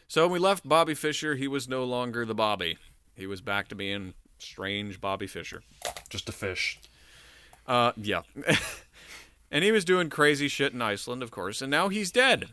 So 0.08 0.28
we 0.28 0.38
left 0.38 0.68
Bobby 0.68 0.94
Fischer, 0.94 1.34
he 1.36 1.48
was 1.48 1.68
no 1.68 1.84
longer 1.84 2.24
the 2.24 2.34
Bobby. 2.34 2.78
He 3.16 3.26
was 3.26 3.40
back 3.40 3.68
to 3.68 3.74
being 3.74 4.14
strange 4.38 5.00
Bobby 5.00 5.26
Fischer. 5.26 5.62
Just 6.08 6.28
a 6.28 6.32
fish. 6.32 6.78
Uh, 7.66 7.92
yeah. 7.96 8.22
and 9.50 9.64
he 9.64 9.72
was 9.72 9.84
doing 9.84 10.10
crazy 10.10 10.48
shit 10.48 10.72
in 10.72 10.82
Iceland, 10.82 11.22
of 11.22 11.30
course, 11.30 11.62
and 11.62 11.70
now 11.70 11.88
he's 11.88 12.10
dead. 12.10 12.48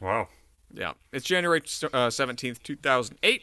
Wow. 0.00 0.28
Yeah. 0.72 0.92
It's 1.12 1.24
January 1.24 1.60
uh, 1.60 2.08
17th, 2.08 2.62
2008. 2.62 3.42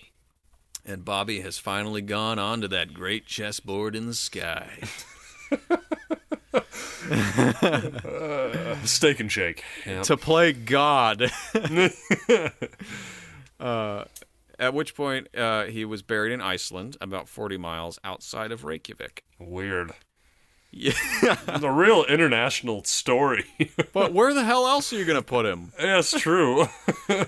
And 0.85 1.03
Bobby 1.03 1.41
has 1.41 1.57
finally 1.57 2.01
gone 2.01 2.39
onto 2.39 2.67
that 2.69 2.93
great 2.93 3.25
chessboard 3.25 3.95
in 3.95 4.07
the 4.07 4.13
sky. 4.13 4.79
Steak 8.85 9.19
and 9.19 9.31
shake. 9.31 9.63
Yeah. 9.85 10.03
to 10.03 10.15
play 10.15 10.53
God. 10.53 11.29
uh, 13.59 14.03
at 14.59 14.73
which 14.73 14.95
point, 14.95 15.27
uh, 15.35 15.65
he 15.65 15.85
was 15.85 16.01
buried 16.01 16.31
in 16.31 16.41
Iceland, 16.41 16.97
about 16.99 17.27
40 17.27 17.57
miles 17.57 17.99
outside 18.03 18.51
of 18.51 18.63
Reykjavik. 18.63 19.23
Weird. 19.39 19.91
Yeah. 20.71 20.93
It's 21.47 21.63
a 21.63 21.71
real 21.71 22.03
international 22.03 22.83
story. 22.83 23.45
but 23.93 24.13
where 24.13 24.33
the 24.33 24.43
hell 24.43 24.67
else 24.67 24.91
are 24.93 24.97
you 24.97 25.05
going 25.05 25.19
to 25.19 25.25
put 25.25 25.45
him? 25.45 25.71
That's 25.79 26.11
true. 26.11 26.67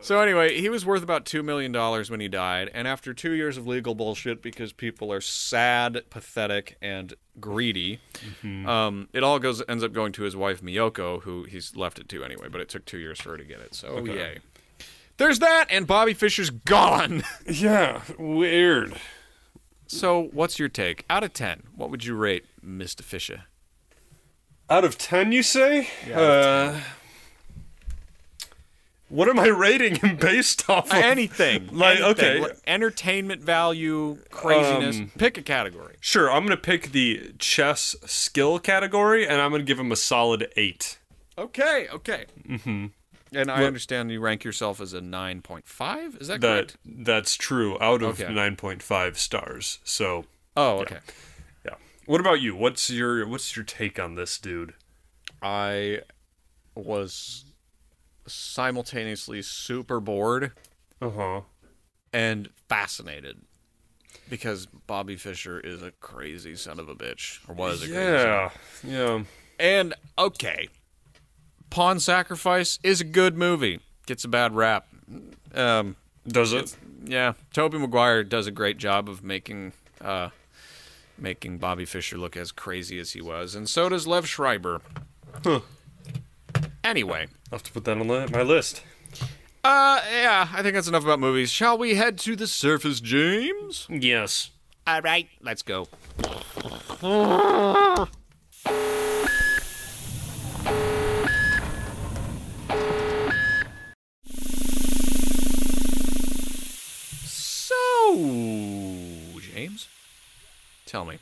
So 0.00 0.20
anyway, 0.20 0.60
he 0.60 0.68
was 0.68 0.86
worth 0.86 1.02
about 1.02 1.26
two 1.26 1.42
million 1.42 1.72
dollars 1.72 2.10
when 2.10 2.20
he 2.20 2.28
died, 2.28 2.70
and 2.72 2.86
after 2.86 3.12
two 3.12 3.32
years 3.32 3.56
of 3.56 3.66
legal 3.66 3.94
bullshit 3.94 4.42
because 4.42 4.72
people 4.72 5.12
are 5.12 5.20
sad, 5.20 6.04
pathetic, 6.08 6.76
and 6.80 7.14
greedy, 7.40 8.00
um, 8.44 9.08
it 9.12 9.24
all 9.24 9.38
goes 9.38 9.62
ends 9.68 9.82
up 9.82 9.92
going 9.92 10.12
to 10.12 10.22
his 10.22 10.36
wife 10.36 10.62
Miyoko, 10.62 11.22
who 11.22 11.44
he's 11.44 11.74
left 11.74 11.98
it 11.98 12.08
to 12.10 12.24
anyway. 12.24 12.48
But 12.48 12.60
it 12.60 12.68
took 12.68 12.84
two 12.84 12.98
years 12.98 13.20
for 13.20 13.30
her 13.30 13.38
to 13.38 13.44
get 13.44 13.58
it, 13.58 13.74
so 13.74 14.04
yay. 14.04 14.38
There's 15.18 15.38
that, 15.40 15.66
and 15.70 15.86
Bobby 15.86 16.14
Fischer's 16.14 16.50
gone. 16.50 17.22
yeah, 17.46 18.02
weird. 18.18 18.94
so, 19.86 20.28
what's 20.32 20.58
your 20.58 20.68
take 20.68 21.04
out 21.10 21.22
of 21.24 21.32
ten? 21.32 21.64
What 21.76 21.90
would 21.90 22.04
you 22.04 22.14
rate 22.14 22.44
Mr. 22.64 23.02
Fischer? 23.02 23.44
Out 24.70 24.84
of 24.84 24.98
10, 24.98 25.32
you 25.32 25.42
say? 25.42 25.88
uh, 26.14 26.78
what 29.08 29.26
am 29.30 29.38
I 29.38 29.46
rating 29.46 29.94
him 29.96 30.16
based 30.16 30.68
off 30.68 30.88
of? 30.92 30.98
Anything, 30.98 31.68
Like, 31.72 32.00
anything. 32.00 32.44
okay. 32.44 32.54
Entertainment 32.66 33.40
value, 33.42 34.18
craziness. 34.30 34.98
Um, 34.98 35.10
Pick 35.16 35.38
a 35.38 35.42
category. 35.42 35.96
Sure, 36.00 36.30
I'm 36.30 36.44
going 36.44 36.50
to 36.54 36.62
pick 36.62 36.92
the 36.92 37.32
chess 37.38 37.96
skill 38.04 38.58
category, 38.58 39.26
and 39.26 39.40
I'm 39.40 39.50
going 39.50 39.62
to 39.62 39.66
give 39.66 39.78
him 39.80 39.90
a 39.90 39.96
solid 39.96 40.52
8. 40.54 40.98
Okay, 41.38 41.88
okay. 41.90 42.26
Mm-hmm. 42.46 42.86
And 43.34 43.50
I 43.50 43.64
understand 43.64 44.10
you 44.10 44.20
rank 44.20 44.44
yourself 44.44 44.80
as 44.80 44.92
a 44.94 45.00
9.5? 45.00 46.20
Is 46.20 46.28
that 46.28 46.40
That 46.40 46.74
correct? 46.74 46.76
That's 46.84 47.34
true, 47.36 47.76
out 47.80 48.02
of 48.02 48.20
Okay. 48.20 48.32
9.5 48.32 49.16
stars. 49.18 49.78
So, 49.84 50.24
Oh, 50.56 50.78
okay. 50.80 50.98
yeah. 51.64 51.74
What 52.06 52.20
about 52.20 52.40
you? 52.40 52.56
What's 52.56 52.88
your 52.90 53.26
What's 53.26 53.54
your 53.56 53.64
take 53.64 53.98
on 53.98 54.14
this 54.14 54.38
dude? 54.38 54.74
I 55.42 56.00
was 56.74 57.44
simultaneously 58.26 59.42
super 59.42 60.00
bored 60.00 60.52
Uh 61.00 61.10
huh. 61.10 61.40
and 62.12 62.48
fascinated 62.68 63.42
because 64.28 64.66
Bobby 64.66 65.16
Fischer 65.16 65.60
is 65.60 65.82
a 65.82 65.90
crazy 65.92 66.54
son 66.56 66.78
of 66.78 66.88
a 66.88 66.94
bitch, 66.94 67.38
or 67.48 67.54
was 67.54 67.82
a 67.82 67.86
crazy 67.86 68.00
son. 68.00 68.26
Yeah, 68.26 68.50
yeah. 68.84 69.24
And, 69.60 69.94
okay, 70.18 70.68
Pawn 71.70 72.00
Sacrifice 72.00 72.78
is 72.82 73.00
a 73.00 73.04
good 73.04 73.36
movie. 73.36 73.80
Gets 74.06 74.24
a 74.24 74.28
bad 74.28 74.54
rap. 74.54 74.86
Um, 75.54 75.96
Does 76.26 76.52
it? 76.52 76.76
yeah, 77.04 77.34
Tobey 77.52 77.78
Maguire 77.78 78.24
does 78.24 78.46
a 78.46 78.50
great 78.50 78.78
job 78.78 79.08
of 79.08 79.22
making 79.22 79.72
uh, 80.00 80.30
making 81.16 81.58
Bobby 81.58 81.84
Fischer 81.84 82.16
look 82.16 82.36
as 82.36 82.52
crazy 82.52 82.98
as 82.98 83.12
he 83.12 83.20
was, 83.20 83.54
and 83.54 83.68
so 83.68 83.88
does 83.88 84.06
Liev 84.06 84.26
Schreiber. 84.26 84.80
Huh. 85.44 85.60
Anyway, 86.84 87.26
I'll 87.52 87.58
have 87.58 87.62
to 87.64 87.72
put 87.72 87.84
that 87.84 87.98
on 87.98 88.06
the, 88.06 88.28
my 88.32 88.42
list. 88.42 88.82
uh, 89.64 90.00
yeah, 90.10 90.48
I 90.52 90.62
think 90.62 90.74
that's 90.74 90.88
enough 90.88 91.04
about 91.04 91.20
movies. 91.20 91.50
Shall 91.50 91.76
we 91.76 91.94
head 91.96 92.18
to 92.20 92.36
the 92.36 92.46
surface, 92.46 93.00
James? 93.00 93.86
Yes. 93.90 94.50
All 94.86 95.00
right. 95.02 95.28
Let's 95.42 95.62
go. 95.62 95.88
So, 107.68 109.38
James, 109.52 109.88
tell 110.88 111.04
me, 111.04 111.18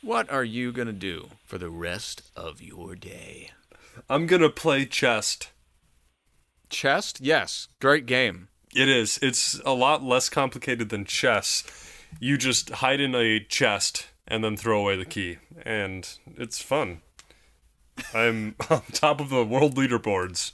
what 0.00 0.30
are 0.30 0.44
you 0.44 0.72
gonna 0.72 0.92
do 0.92 1.28
for 1.44 1.58
the 1.58 1.70
rest 1.70 2.22
of 2.34 2.62
your 2.62 2.94
day? 2.94 3.50
I'm 4.08 4.26
gonna 4.26 4.48
play 4.48 4.86
chess. 4.86 5.38
Chess? 6.70 7.14
Yes, 7.20 7.68
great 7.80 8.06
game. 8.06 8.48
It 8.74 8.88
is. 8.88 9.18
It's 9.22 9.60
a 9.64 9.72
lot 9.72 10.02
less 10.02 10.28
complicated 10.28 10.88
than 10.88 11.04
chess. 11.04 11.64
You 12.20 12.38
just 12.38 12.70
hide 12.70 13.00
in 13.00 13.14
a 13.14 13.40
chest 13.40 14.08
and 14.26 14.42
then 14.42 14.56
throw 14.56 14.80
away 14.80 14.96
the 14.96 15.04
key, 15.04 15.38
and 15.62 16.08
it's 16.36 16.62
fun. 16.62 17.02
I'm 18.14 18.54
on 18.70 18.82
top 18.92 19.20
of 19.20 19.28
the 19.28 19.44
world 19.44 19.76
leaderboards. 19.76 20.52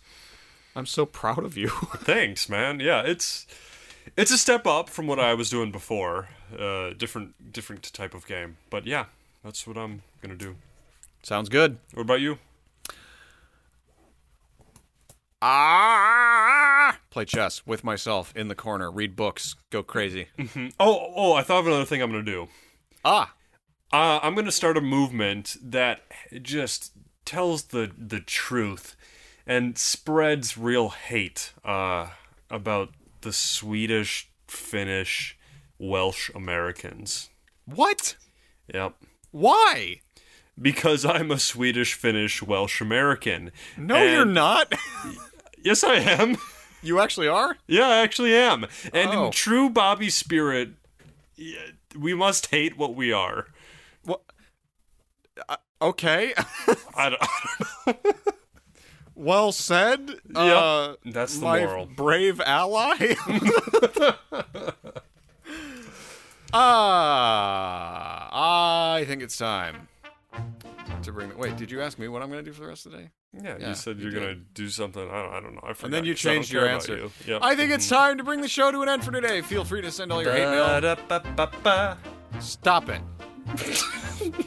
I'm 0.76 0.86
so 0.86 1.06
proud 1.06 1.44
of 1.44 1.56
you. 1.56 1.68
Thanks, 1.96 2.48
man. 2.48 2.80
Yeah, 2.80 3.02
it's 3.02 3.46
it's 4.16 4.30
a 4.30 4.38
step 4.38 4.66
up 4.66 4.88
from 4.90 5.06
what 5.06 5.18
I 5.18 5.34
was 5.34 5.50
doing 5.50 5.70
before. 5.72 6.28
Uh, 6.56 6.90
different 6.94 7.52
different 7.52 7.92
type 7.92 8.14
of 8.14 8.26
game, 8.26 8.56
but 8.70 8.86
yeah, 8.86 9.06
that's 9.42 9.66
what 9.66 9.76
I'm 9.76 10.02
gonna 10.22 10.36
do. 10.36 10.56
Sounds 11.22 11.48
good. 11.48 11.78
What 11.94 12.02
about 12.02 12.20
you? 12.20 12.38
Ah, 15.66 16.98
play 17.10 17.24
chess 17.26 17.66
with 17.66 17.84
myself 17.84 18.32
in 18.34 18.48
the 18.48 18.54
corner, 18.54 18.90
read 18.90 19.14
books, 19.14 19.54
go 19.70 19.82
crazy. 19.82 20.28
Oh, 20.80 21.12
oh, 21.14 21.32
I 21.34 21.42
thought 21.42 21.60
of 21.60 21.66
another 21.66 21.84
thing 21.84 22.00
I'm 22.02 22.10
gonna 22.10 22.22
do. 22.22 22.48
ah, 23.04 23.34
Uh, 23.92 24.20
I'm 24.22 24.34
gonna 24.34 24.50
start 24.50 24.76
a 24.76 24.80
movement 24.80 25.56
that 25.62 26.00
just 26.42 26.92
tells 27.24 27.64
the 27.64 27.90
the 27.96 28.20
truth 28.20 28.96
and 29.46 29.76
spreads 29.76 30.56
real 30.56 30.88
hate 30.90 31.52
uh, 31.64 32.08
about 32.50 32.90
the 33.24 33.32
Swedish, 33.32 34.30
Finnish, 34.46 35.36
Welsh 35.78 36.30
Americans. 36.34 37.30
what? 37.66 38.16
Yep. 38.72 38.94
Why? 39.32 40.00
Because 40.60 41.04
I'm 41.04 41.30
a 41.32 41.38
Swedish, 41.40 41.94
Finnish, 41.94 42.40
Welsh 42.42 42.80
American. 42.80 43.50
No, 43.76 44.02
you're 44.04 44.24
not. 44.24 44.72
Yes, 45.64 45.82
I 45.82 45.94
am. 45.94 46.36
you 46.82 47.00
actually 47.00 47.26
are. 47.26 47.56
Yeah, 47.66 47.88
I 47.88 47.96
actually 48.02 48.34
am. 48.34 48.66
And 48.92 49.10
Oh. 49.12 49.26
in 49.26 49.32
true 49.32 49.70
Bobby 49.70 50.10
spirit, 50.10 50.72
we 51.98 52.12
must 52.12 52.48
hate 52.48 52.76
what 52.76 52.94
we 52.94 53.10
are. 53.12 53.46
What? 54.04 54.20
Uh, 55.48 55.56
okay. 55.80 56.34
I 56.94 57.08
don't, 57.08 57.22
I 57.22 57.92
don't 58.02 58.06
well 59.14 59.52
said. 59.52 60.20
Yep, 60.34 60.56
Uh, 60.56 60.94
that's 61.06 61.38
the 61.38 61.44
my 61.44 61.60
moral. 61.60 61.86
brave 61.86 62.40
ally. 62.40 63.14
Ah, 68.26 68.92
I 68.94 69.04
think 69.04 69.22
it's 69.22 69.36
time 69.36 69.88
to 71.02 71.12
bring. 71.12 71.36
Wait, 71.36 71.56
did 71.56 71.70
you 71.70 71.80
ask 71.82 71.98
me 71.98 72.08
what 72.08 72.22
I'm 72.22 72.30
going 72.30 72.44
to 72.44 72.48
do 72.50 72.54
for 72.54 72.62
the 72.62 72.68
rest 72.68 72.86
of 72.86 72.92
the 72.92 72.98
day? 72.98 73.10
Yeah, 73.42 73.56
Yeah, 73.58 73.68
you 73.70 73.74
said 73.74 73.98
you 73.98 74.10
you're 74.10 74.20
gonna 74.20 74.36
do 74.54 74.68
something. 74.68 75.02
I 75.10 75.22
don't, 75.22 75.32
I 75.34 75.40
don't 75.40 75.54
know. 75.54 75.60
I 75.64 75.72
forgot. 75.72 75.84
And 75.86 75.94
then 75.94 76.04
you 76.04 76.12
'cause 76.14 76.20
changed 76.20 76.52
your 76.52 76.68
answer. 76.68 76.96
you. 76.96 77.10
Yep. 77.26 77.42
I 77.42 77.56
think 77.56 77.72
it's 77.72 77.88
time 77.88 78.16
to 78.18 78.22
bring 78.24 78.40
the 78.40 78.46
show 78.48 78.70
to 78.70 78.82
an 78.82 78.88
end 78.88 79.02
for 79.04 79.10
today. 79.10 79.40
Feel 79.42 79.64
free 79.64 79.82
to 79.82 79.90
send 79.90 80.12
all 80.12 80.22
your 80.22 80.32
hate 80.32 80.46
mail. 80.46 80.96
Stop 82.40 82.88
it. 82.90 83.00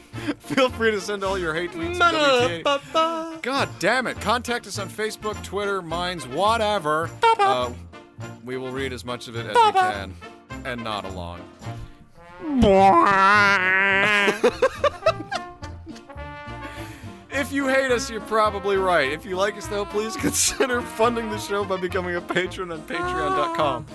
Feel 0.38 0.70
free 0.70 0.90
to 0.90 1.00
send 1.00 1.24
all 1.24 1.38
your 1.38 1.54
hate 1.54 1.72
tweets. 1.72 1.98
to 1.98 3.38
God 3.42 3.68
damn 3.78 4.06
it. 4.06 4.20
Contact 4.20 4.66
us 4.66 4.78
on 4.78 4.88
Facebook, 4.88 5.42
Twitter, 5.42 5.82
Minds, 5.82 6.26
whatever. 6.26 7.10
Uh, 7.22 7.72
we 8.44 8.56
will 8.56 8.72
read 8.72 8.92
as 8.92 9.04
much 9.04 9.28
of 9.28 9.36
it 9.36 9.46
as 9.46 9.54
we 9.54 9.72
can 9.72 10.14
and 10.64 10.82
nod 10.82 11.04
along. 11.04 11.40
If 17.30 17.52
you 17.52 17.68
hate 17.68 17.92
us, 17.92 18.10
you're 18.10 18.20
probably 18.22 18.78
right. 18.78 19.12
If 19.12 19.24
you 19.24 19.36
like 19.36 19.56
us, 19.56 19.66
though, 19.68 19.84
please 19.84 20.16
consider 20.16 20.80
funding 20.80 21.30
the 21.30 21.38
show 21.38 21.64
by 21.64 21.76
becoming 21.76 22.16
a 22.16 22.20
patron 22.20 22.72
on 22.72 22.80
patreon.com. 22.82 23.86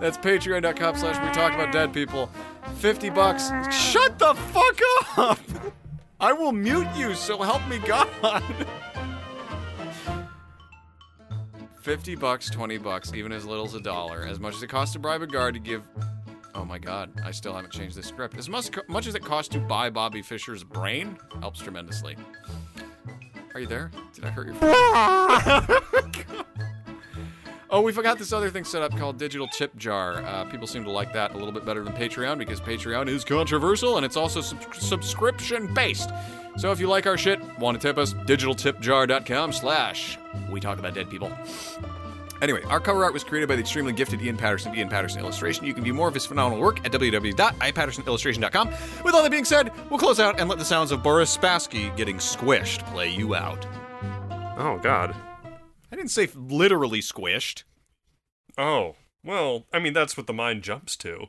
That's 0.00 0.18
patreon.com 0.18 0.96
slash 0.96 1.26
we 1.26 1.32
talk 1.32 1.54
about 1.54 1.72
dead 1.72 1.94
people. 1.94 2.28
50 2.76 3.08
bucks. 3.10 3.50
Shut 3.74 4.18
the 4.18 4.34
fuck 4.34 4.80
up! 5.16 5.38
I 6.20 6.32
will 6.32 6.52
mute 6.52 6.88
you, 6.94 7.14
so 7.14 7.40
help 7.40 7.66
me 7.66 7.78
God. 7.78 8.42
50 11.80 12.14
bucks, 12.16 12.50
20 12.50 12.76
bucks, 12.78 13.14
even 13.14 13.32
as 13.32 13.46
little 13.46 13.64
as 13.64 13.74
a 13.74 13.80
dollar. 13.80 14.26
As 14.26 14.38
much 14.38 14.54
as 14.54 14.62
it 14.62 14.68
costs 14.68 14.92
to 14.92 14.98
bribe 14.98 15.22
a 15.22 15.26
guard 15.26 15.54
to 15.54 15.60
give. 15.60 15.82
Oh 16.54 16.64
my 16.64 16.78
god, 16.78 17.10
I 17.24 17.30
still 17.30 17.54
haven't 17.54 17.72
changed 17.72 17.96
this 17.96 18.06
script. 18.06 18.36
As 18.36 18.50
much, 18.50 18.68
much 18.88 19.06
as 19.06 19.14
it 19.14 19.24
costs 19.24 19.48
to 19.54 19.60
buy 19.60 19.88
Bobby 19.88 20.20
Fischer's 20.20 20.62
brain, 20.62 21.16
helps 21.40 21.60
tremendously. 21.60 22.16
Are 23.54 23.60
you 23.60 23.66
there? 23.66 23.90
Did 24.12 24.24
I 24.24 24.30
hurt 24.30 24.46
your 24.48 24.56
oh 24.62 25.80
Oh, 27.72 27.80
we 27.82 27.92
forgot 27.92 28.18
this 28.18 28.32
other 28.32 28.50
thing 28.50 28.64
set 28.64 28.82
up 28.82 28.96
called 28.96 29.16
Digital 29.16 29.46
Tip 29.46 29.76
Jar. 29.76 30.22
Uh, 30.22 30.44
people 30.44 30.66
seem 30.66 30.82
to 30.84 30.90
like 30.90 31.12
that 31.12 31.34
a 31.34 31.36
little 31.36 31.52
bit 31.52 31.64
better 31.64 31.84
than 31.84 31.92
Patreon 31.92 32.36
because 32.36 32.60
Patreon 32.60 33.08
is 33.08 33.24
controversial 33.24 33.96
and 33.96 34.04
it's 34.04 34.16
also 34.16 34.40
sub- 34.40 34.74
subscription 34.74 35.72
based. 35.72 36.10
So 36.56 36.72
if 36.72 36.80
you 36.80 36.88
like 36.88 37.06
our 37.06 37.16
shit, 37.16 37.40
want 37.60 37.80
to 37.80 37.86
tip 37.88 37.96
us, 37.96 38.12
digitaltipjar.com 38.12 39.52
slash 39.52 40.18
we 40.50 40.58
talk 40.58 40.80
about 40.80 40.94
dead 40.94 41.08
people. 41.08 41.30
Anyway, 42.42 42.62
our 42.64 42.80
cover 42.80 43.04
art 43.04 43.12
was 43.12 43.22
created 43.22 43.48
by 43.48 43.54
the 43.54 43.60
extremely 43.60 43.92
gifted 43.92 44.20
Ian 44.20 44.36
Patterson, 44.36 44.74
Ian 44.74 44.88
Patterson 44.88 45.20
Illustration. 45.20 45.64
You 45.64 45.74
can 45.74 45.84
view 45.84 45.94
more 45.94 46.08
of 46.08 46.14
his 46.14 46.26
phenomenal 46.26 46.58
work 46.60 46.84
at 46.84 46.90
www.ipattersonillustration.com. 46.90 48.68
With 49.04 49.14
all 49.14 49.22
that 49.22 49.30
being 49.30 49.44
said, 49.44 49.70
we'll 49.90 49.98
close 50.00 50.18
out 50.18 50.40
and 50.40 50.48
let 50.48 50.58
the 50.58 50.64
sounds 50.64 50.90
of 50.90 51.02
Boris 51.04 51.36
Spassky 51.36 51.94
getting 51.96 52.16
squished 52.16 52.84
play 52.92 53.10
you 53.10 53.36
out. 53.36 53.64
Oh 54.58 54.80
God. 54.82 55.14
I 55.92 55.96
didn't 55.96 56.10
say 56.10 56.28
literally 56.34 57.00
squished. 57.00 57.64
Oh 58.56 58.96
well. 59.24 59.66
I 59.72 59.78
mean, 59.78 59.92
that's 59.92 60.16
what 60.16 60.26
the 60.26 60.32
mind 60.32 60.62
jumps 60.62 60.96
to. 60.98 61.26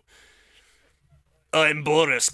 I'm 1.53 1.83
Boris. 1.83 2.29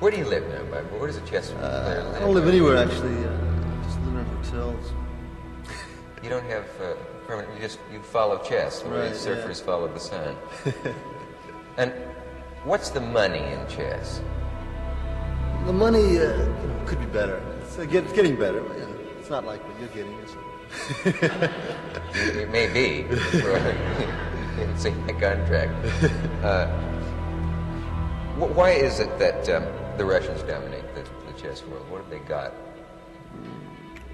Where 0.00 0.10
do 0.10 0.16
you 0.16 0.24
live 0.24 0.48
now, 0.48 0.64
Bob? 0.64 0.90
Where 0.98 1.06
does 1.06 1.18
a 1.18 1.26
chess 1.26 1.50
player 1.50 2.02
live? 2.04 2.16
I 2.16 2.20
don't 2.20 2.34
live 2.34 2.48
anywhere 2.48 2.78
actually. 2.78 3.24
Uh, 3.24 3.49
You 6.22 6.28
don't 6.28 6.44
have 6.44 6.66
uh, 6.80 6.94
permanent. 7.26 7.54
You 7.54 7.60
just 7.60 7.78
you 7.92 8.00
follow 8.02 8.38
chess, 8.38 8.80
the 8.80 8.90
way 8.90 9.08
Right, 9.08 9.12
surfers 9.12 9.62
follow 9.62 9.88
the 9.88 10.00
sun. 10.00 10.36
and 11.78 11.92
what's 12.64 12.90
the 12.90 13.00
money 13.00 13.42
in 13.42 13.66
chess? 13.68 14.20
The 15.66 15.72
money 15.72 16.18
uh, 16.18 16.46
could 16.86 17.00
be 17.00 17.06
better. 17.06 17.42
It's, 17.62 17.78
uh, 17.78 17.84
get, 17.84 18.04
it's 18.04 18.12
getting 18.12 18.36
better. 18.36 18.58
You 18.58 19.00
it's 19.18 19.30
not 19.30 19.44
like 19.46 19.60
what 19.66 19.78
you're 19.80 19.88
getting. 19.90 20.18
It's, 20.18 20.34
It, 21.04 22.36
it 22.36 22.50
may 22.50 22.66
be. 22.68 23.06
it's 23.10 24.84
a 24.84 24.90
contract. 25.14 25.72
Uh, 26.44 26.66
wh- 28.36 28.56
why 28.56 28.70
is 28.70 29.00
it 29.00 29.18
that 29.18 29.48
um, 29.48 29.64
the 29.96 30.04
Russians 30.04 30.42
dominate 30.42 30.84
the, 30.94 31.02
the 31.26 31.40
chess 31.40 31.64
world? 31.64 31.88
What 31.90 32.02
have 32.02 32.10
they 32.10 32.18
got? 32.20 32.52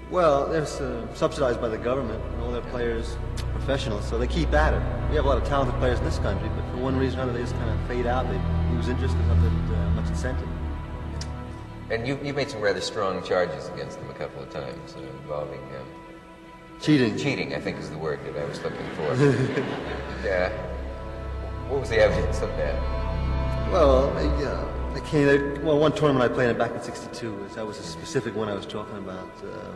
Well, 0.09 0.47
they're 0.47 0.61
uh, 0.63 1.13
subsidized 1.13 1.59
by 1.59 1.67
the 1.69 1.77
government, 1.77 2.23
and 2.33 2.41
all 2.41 2.51
their 2.51 2.61
players 2.63 3.15
are 3.43 3.51
professionals, 3.51 4.07
so 4.07 4.17
they 4.17 4.27
keep 4.27 4.53
at 4.53 4.73
it. 4.73 5.09
We 5.09 5.15
have 5.15 5.25
a 5.25 5.27
lot 5.27 5.37
of 5.37 5.43
talented 5.47 5.75
players 5.79 5.99
in 5.99 6.05
this 6.05 6.19
country, 6.19 6.49
but 6.55 6.63
for 6.71 6.77
one 6.77 6.95
reason 6.97 7.19
or 7.19 7.23
another, 7.23 7.37
they 7.39 7.43
just 7.43 7.55
kind 7.55 7.69
of 7.69 7.87
fade 7.87 8.05
out. 8.05 8.27
They 8.29 8.39
lose 8.75 8.87
interest. 8.87 9.15
There's 9.15 9.27
not 9.27 9.41
that 9.41 9.75
uh, 9.75 9.89
much 9.91 10.07
incentive. 10.09 10.47
And 11.89 12.07
you, 12.07 12.19
you 12.23 12.33
made 12.33 12.49
some 12.49 12.61
rather 12.61 12.81
strong 12.81 13.23
charges 13.23 13.67
against 13.69 13.99
them 13.99 14.09
a 14.09 14.13
couple 14.13 14.43
of 14.43 14.49
times 14.49 14.95
uh, 14.97 15.01
involving 15.21 15.59
um, 15.59 15.85
Cheating. 16.81 17.17
cheating. 17.17 17.55
I 17.55 17.59
think 17.59 17.77
is 17.79 17.89
the 17.89 17.97
word 17.97 18.19
that 18.25 18.37
I 18.39 18.45
was 18.45 18.61
looking 18.61 18.85
for. 18.95 19.13
yeah. 20.25 20.49
What 21.69 21.79
was 21.81 21.89
the 21.89 21.97
evidence 21.99 22.41
of 22.41 22.49
that? 22.49 22.75
Well, 23.71 24.11
they, 24.13 24.45
uh, 24.45 25.01
came. 25.05 25.63
Well, 25.65 25.79
one 25.79 25.91
tournament 25.93 26.29
I 26.29 26.33
played 26.33 26.49
in 26.49 26.57
back 26.57 26.71
in 26.71 26.81
'62. 26.81 27.33
was- 27.33 27.55
That 27.55 27.65
was 27.65 27.79
a 27.79 27.83
specific 27.83 28.35
one 28.35 28.47
I 28.49 28.53
was 28.53 28.65
talking 28.65 28.97
about. 28.97 29.29
Uh, 29.43 29.71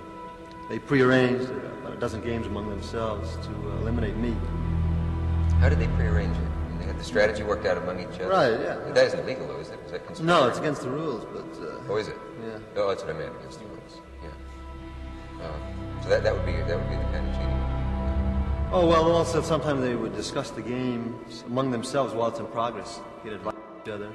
they 0.71 0.79
prearranged 0.79 1.51
uh, 1.51 1.55
about 1.81 1.93
a 1.97 1.99
dozen 1.99 2.21
games 2.21 2.47
among 2.47 2.69
themselves 2.69 3.35
to 3.45 3.49
uh, 3.49 3.81
eliminate 3.81 4.15
me. 4.15 4.33
How 5.59 5.67
did 5.67 5.79
they 5.79 5.87
prearrange 5.87 6.37
it? 6.37 6.79
They 6.79 6.85
had 6.85 6.97
the 6.97 7.03
strategy 7.03 7.43
worked 7.43 7.65
out 7.65 7.77
among 7.77 7.99
each 7.99 8.21
other. 8.21 8.29
Right, 8.29 8.51
yeah. 8.51 8.93
That 8.93 9.07
isn't 9.07 9.25
legal, 9.25 9.47
though, 9.49 9.59
is 9.59 9.69
it? 9.69 9.79
Is 9.85 9.91
that? 9.91 10.21
No, 10.21 10.47
it's 10.47 10.59
against 10.59 10.81
the 10.81 10.89
rules, 10.89 11.25
but 11.25 11.61
uh, 11.61 11.81
Oh, 11.89 11.97
is 11.97 12.07
it? 12.07 12.15
Yeah. 12.41 12.57
Oh, 12.77 12.87
that's 12.87 13.03
what 13.03 13.13
I 13.13 13.19
meant 13.19 13.35
against 13.37 13.59
the 13.59 13.65
rules. 13.65 13.99
Yeah. 14.23 15.43
Uh, 15.45 16.01
so 16.03 16.07
that, 16.09 16.23
that 16.23 16.33
would 16.33 16.45
be 16.45 16.53
that 16.53 16.77
would 16.77 16.89
be 16.89 16.95
the 16.95 17.03
kind 17.11 17.27
of 17.27 17.33
cheating. 17.35 18.69
oh 18.71 18.87
well. 18.87 19.11
Also, 19.11 19.41
sometimes 19.41 19.81
they 19.81 19.95
would 19.95 20.15
discuss 20.15 20.51
the 20.51 20.61
games 20.61 21.43
among 21.47 21.71
themselves 21.71 22.13
while 22.13 22.29
it's 22.29 22.39
in 22.39 22.47
progress, 22.47 23.01
get 23.25 23.33
advice 23.33 23.53
from 23.53 23.81
each 23.83 23.91
other, 23.91 24.11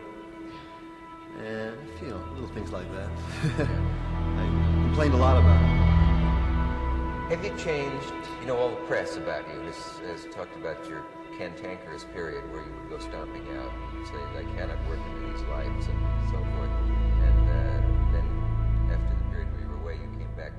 and 1.45 1.77
you 2.01 2.09
know, 2.09 2.21
little 2.33 2.49
things 2.55 2.73
like 2.73 2.91
that. 2.93 3.11
I 3.59 4.85
complained 4.89 5.13
a 5.13 5.19
lot 5.19 5.37
about 5.37 5.63
it. 5.63 5.86
Have 7.29 7.45
you 7.45 7.51
changed? 7.59 8.13
You 8.41 8.47
know, 8.47 8.57
all 8.57 8.71
the 8.71 8.77
press 8.87 9.17
about 9.17 9.43
you 9.53 9.59
has, 9.63 9.99
has 10.07 10.33
talked 10.33 10.55
about 10.55 10.89
your 10.89 11.05
cantankerous 11.37 12.05
period 12.15 12.49
where 12.53 12.63
you 12.63 12.71
would 12.71 12.89
go 12.89 12.99
stomping 13.01 13.43
out 13.59 13.73
and 13.97 14.07
say, 14.07 14.15
"I 14.39 14.45
cannot 14.55 14.79
work 14.89 15.01
into 15.11 15.33
these 15.33 15.43
lights" 15.51 15.91
and 15.91 15.99
so 16.31 16.39
forth. 16.39 16.71
And 17.27 17.43
uh, 17.51 17.83
then, 18.15 18.27
after 18.95 19.11
the 19.19 19.31
period 19.35 19.51
where 19.51 19.61
you 19.61 19.69
were 19.69 19.83
away, 19.83 19.95
you 19.95 20.07
came 20.17 20.31
back 20.37 20.53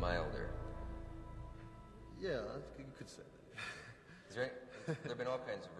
milder. 0.00 0.50
Yeah, 2.22 2.62
you 2.78 2.84
could 2.96 3.10
say 3.10 3.26
that. 3.26 3.60
Is 4.30 4.36
there, 4.36 4.44
any, 4.44 4.52
there 4.86 5.08
have 5.08 5.18
been 5.18 5.26
all 5.26 5.42
kinds 5.42 5.66
of 5.66 5.73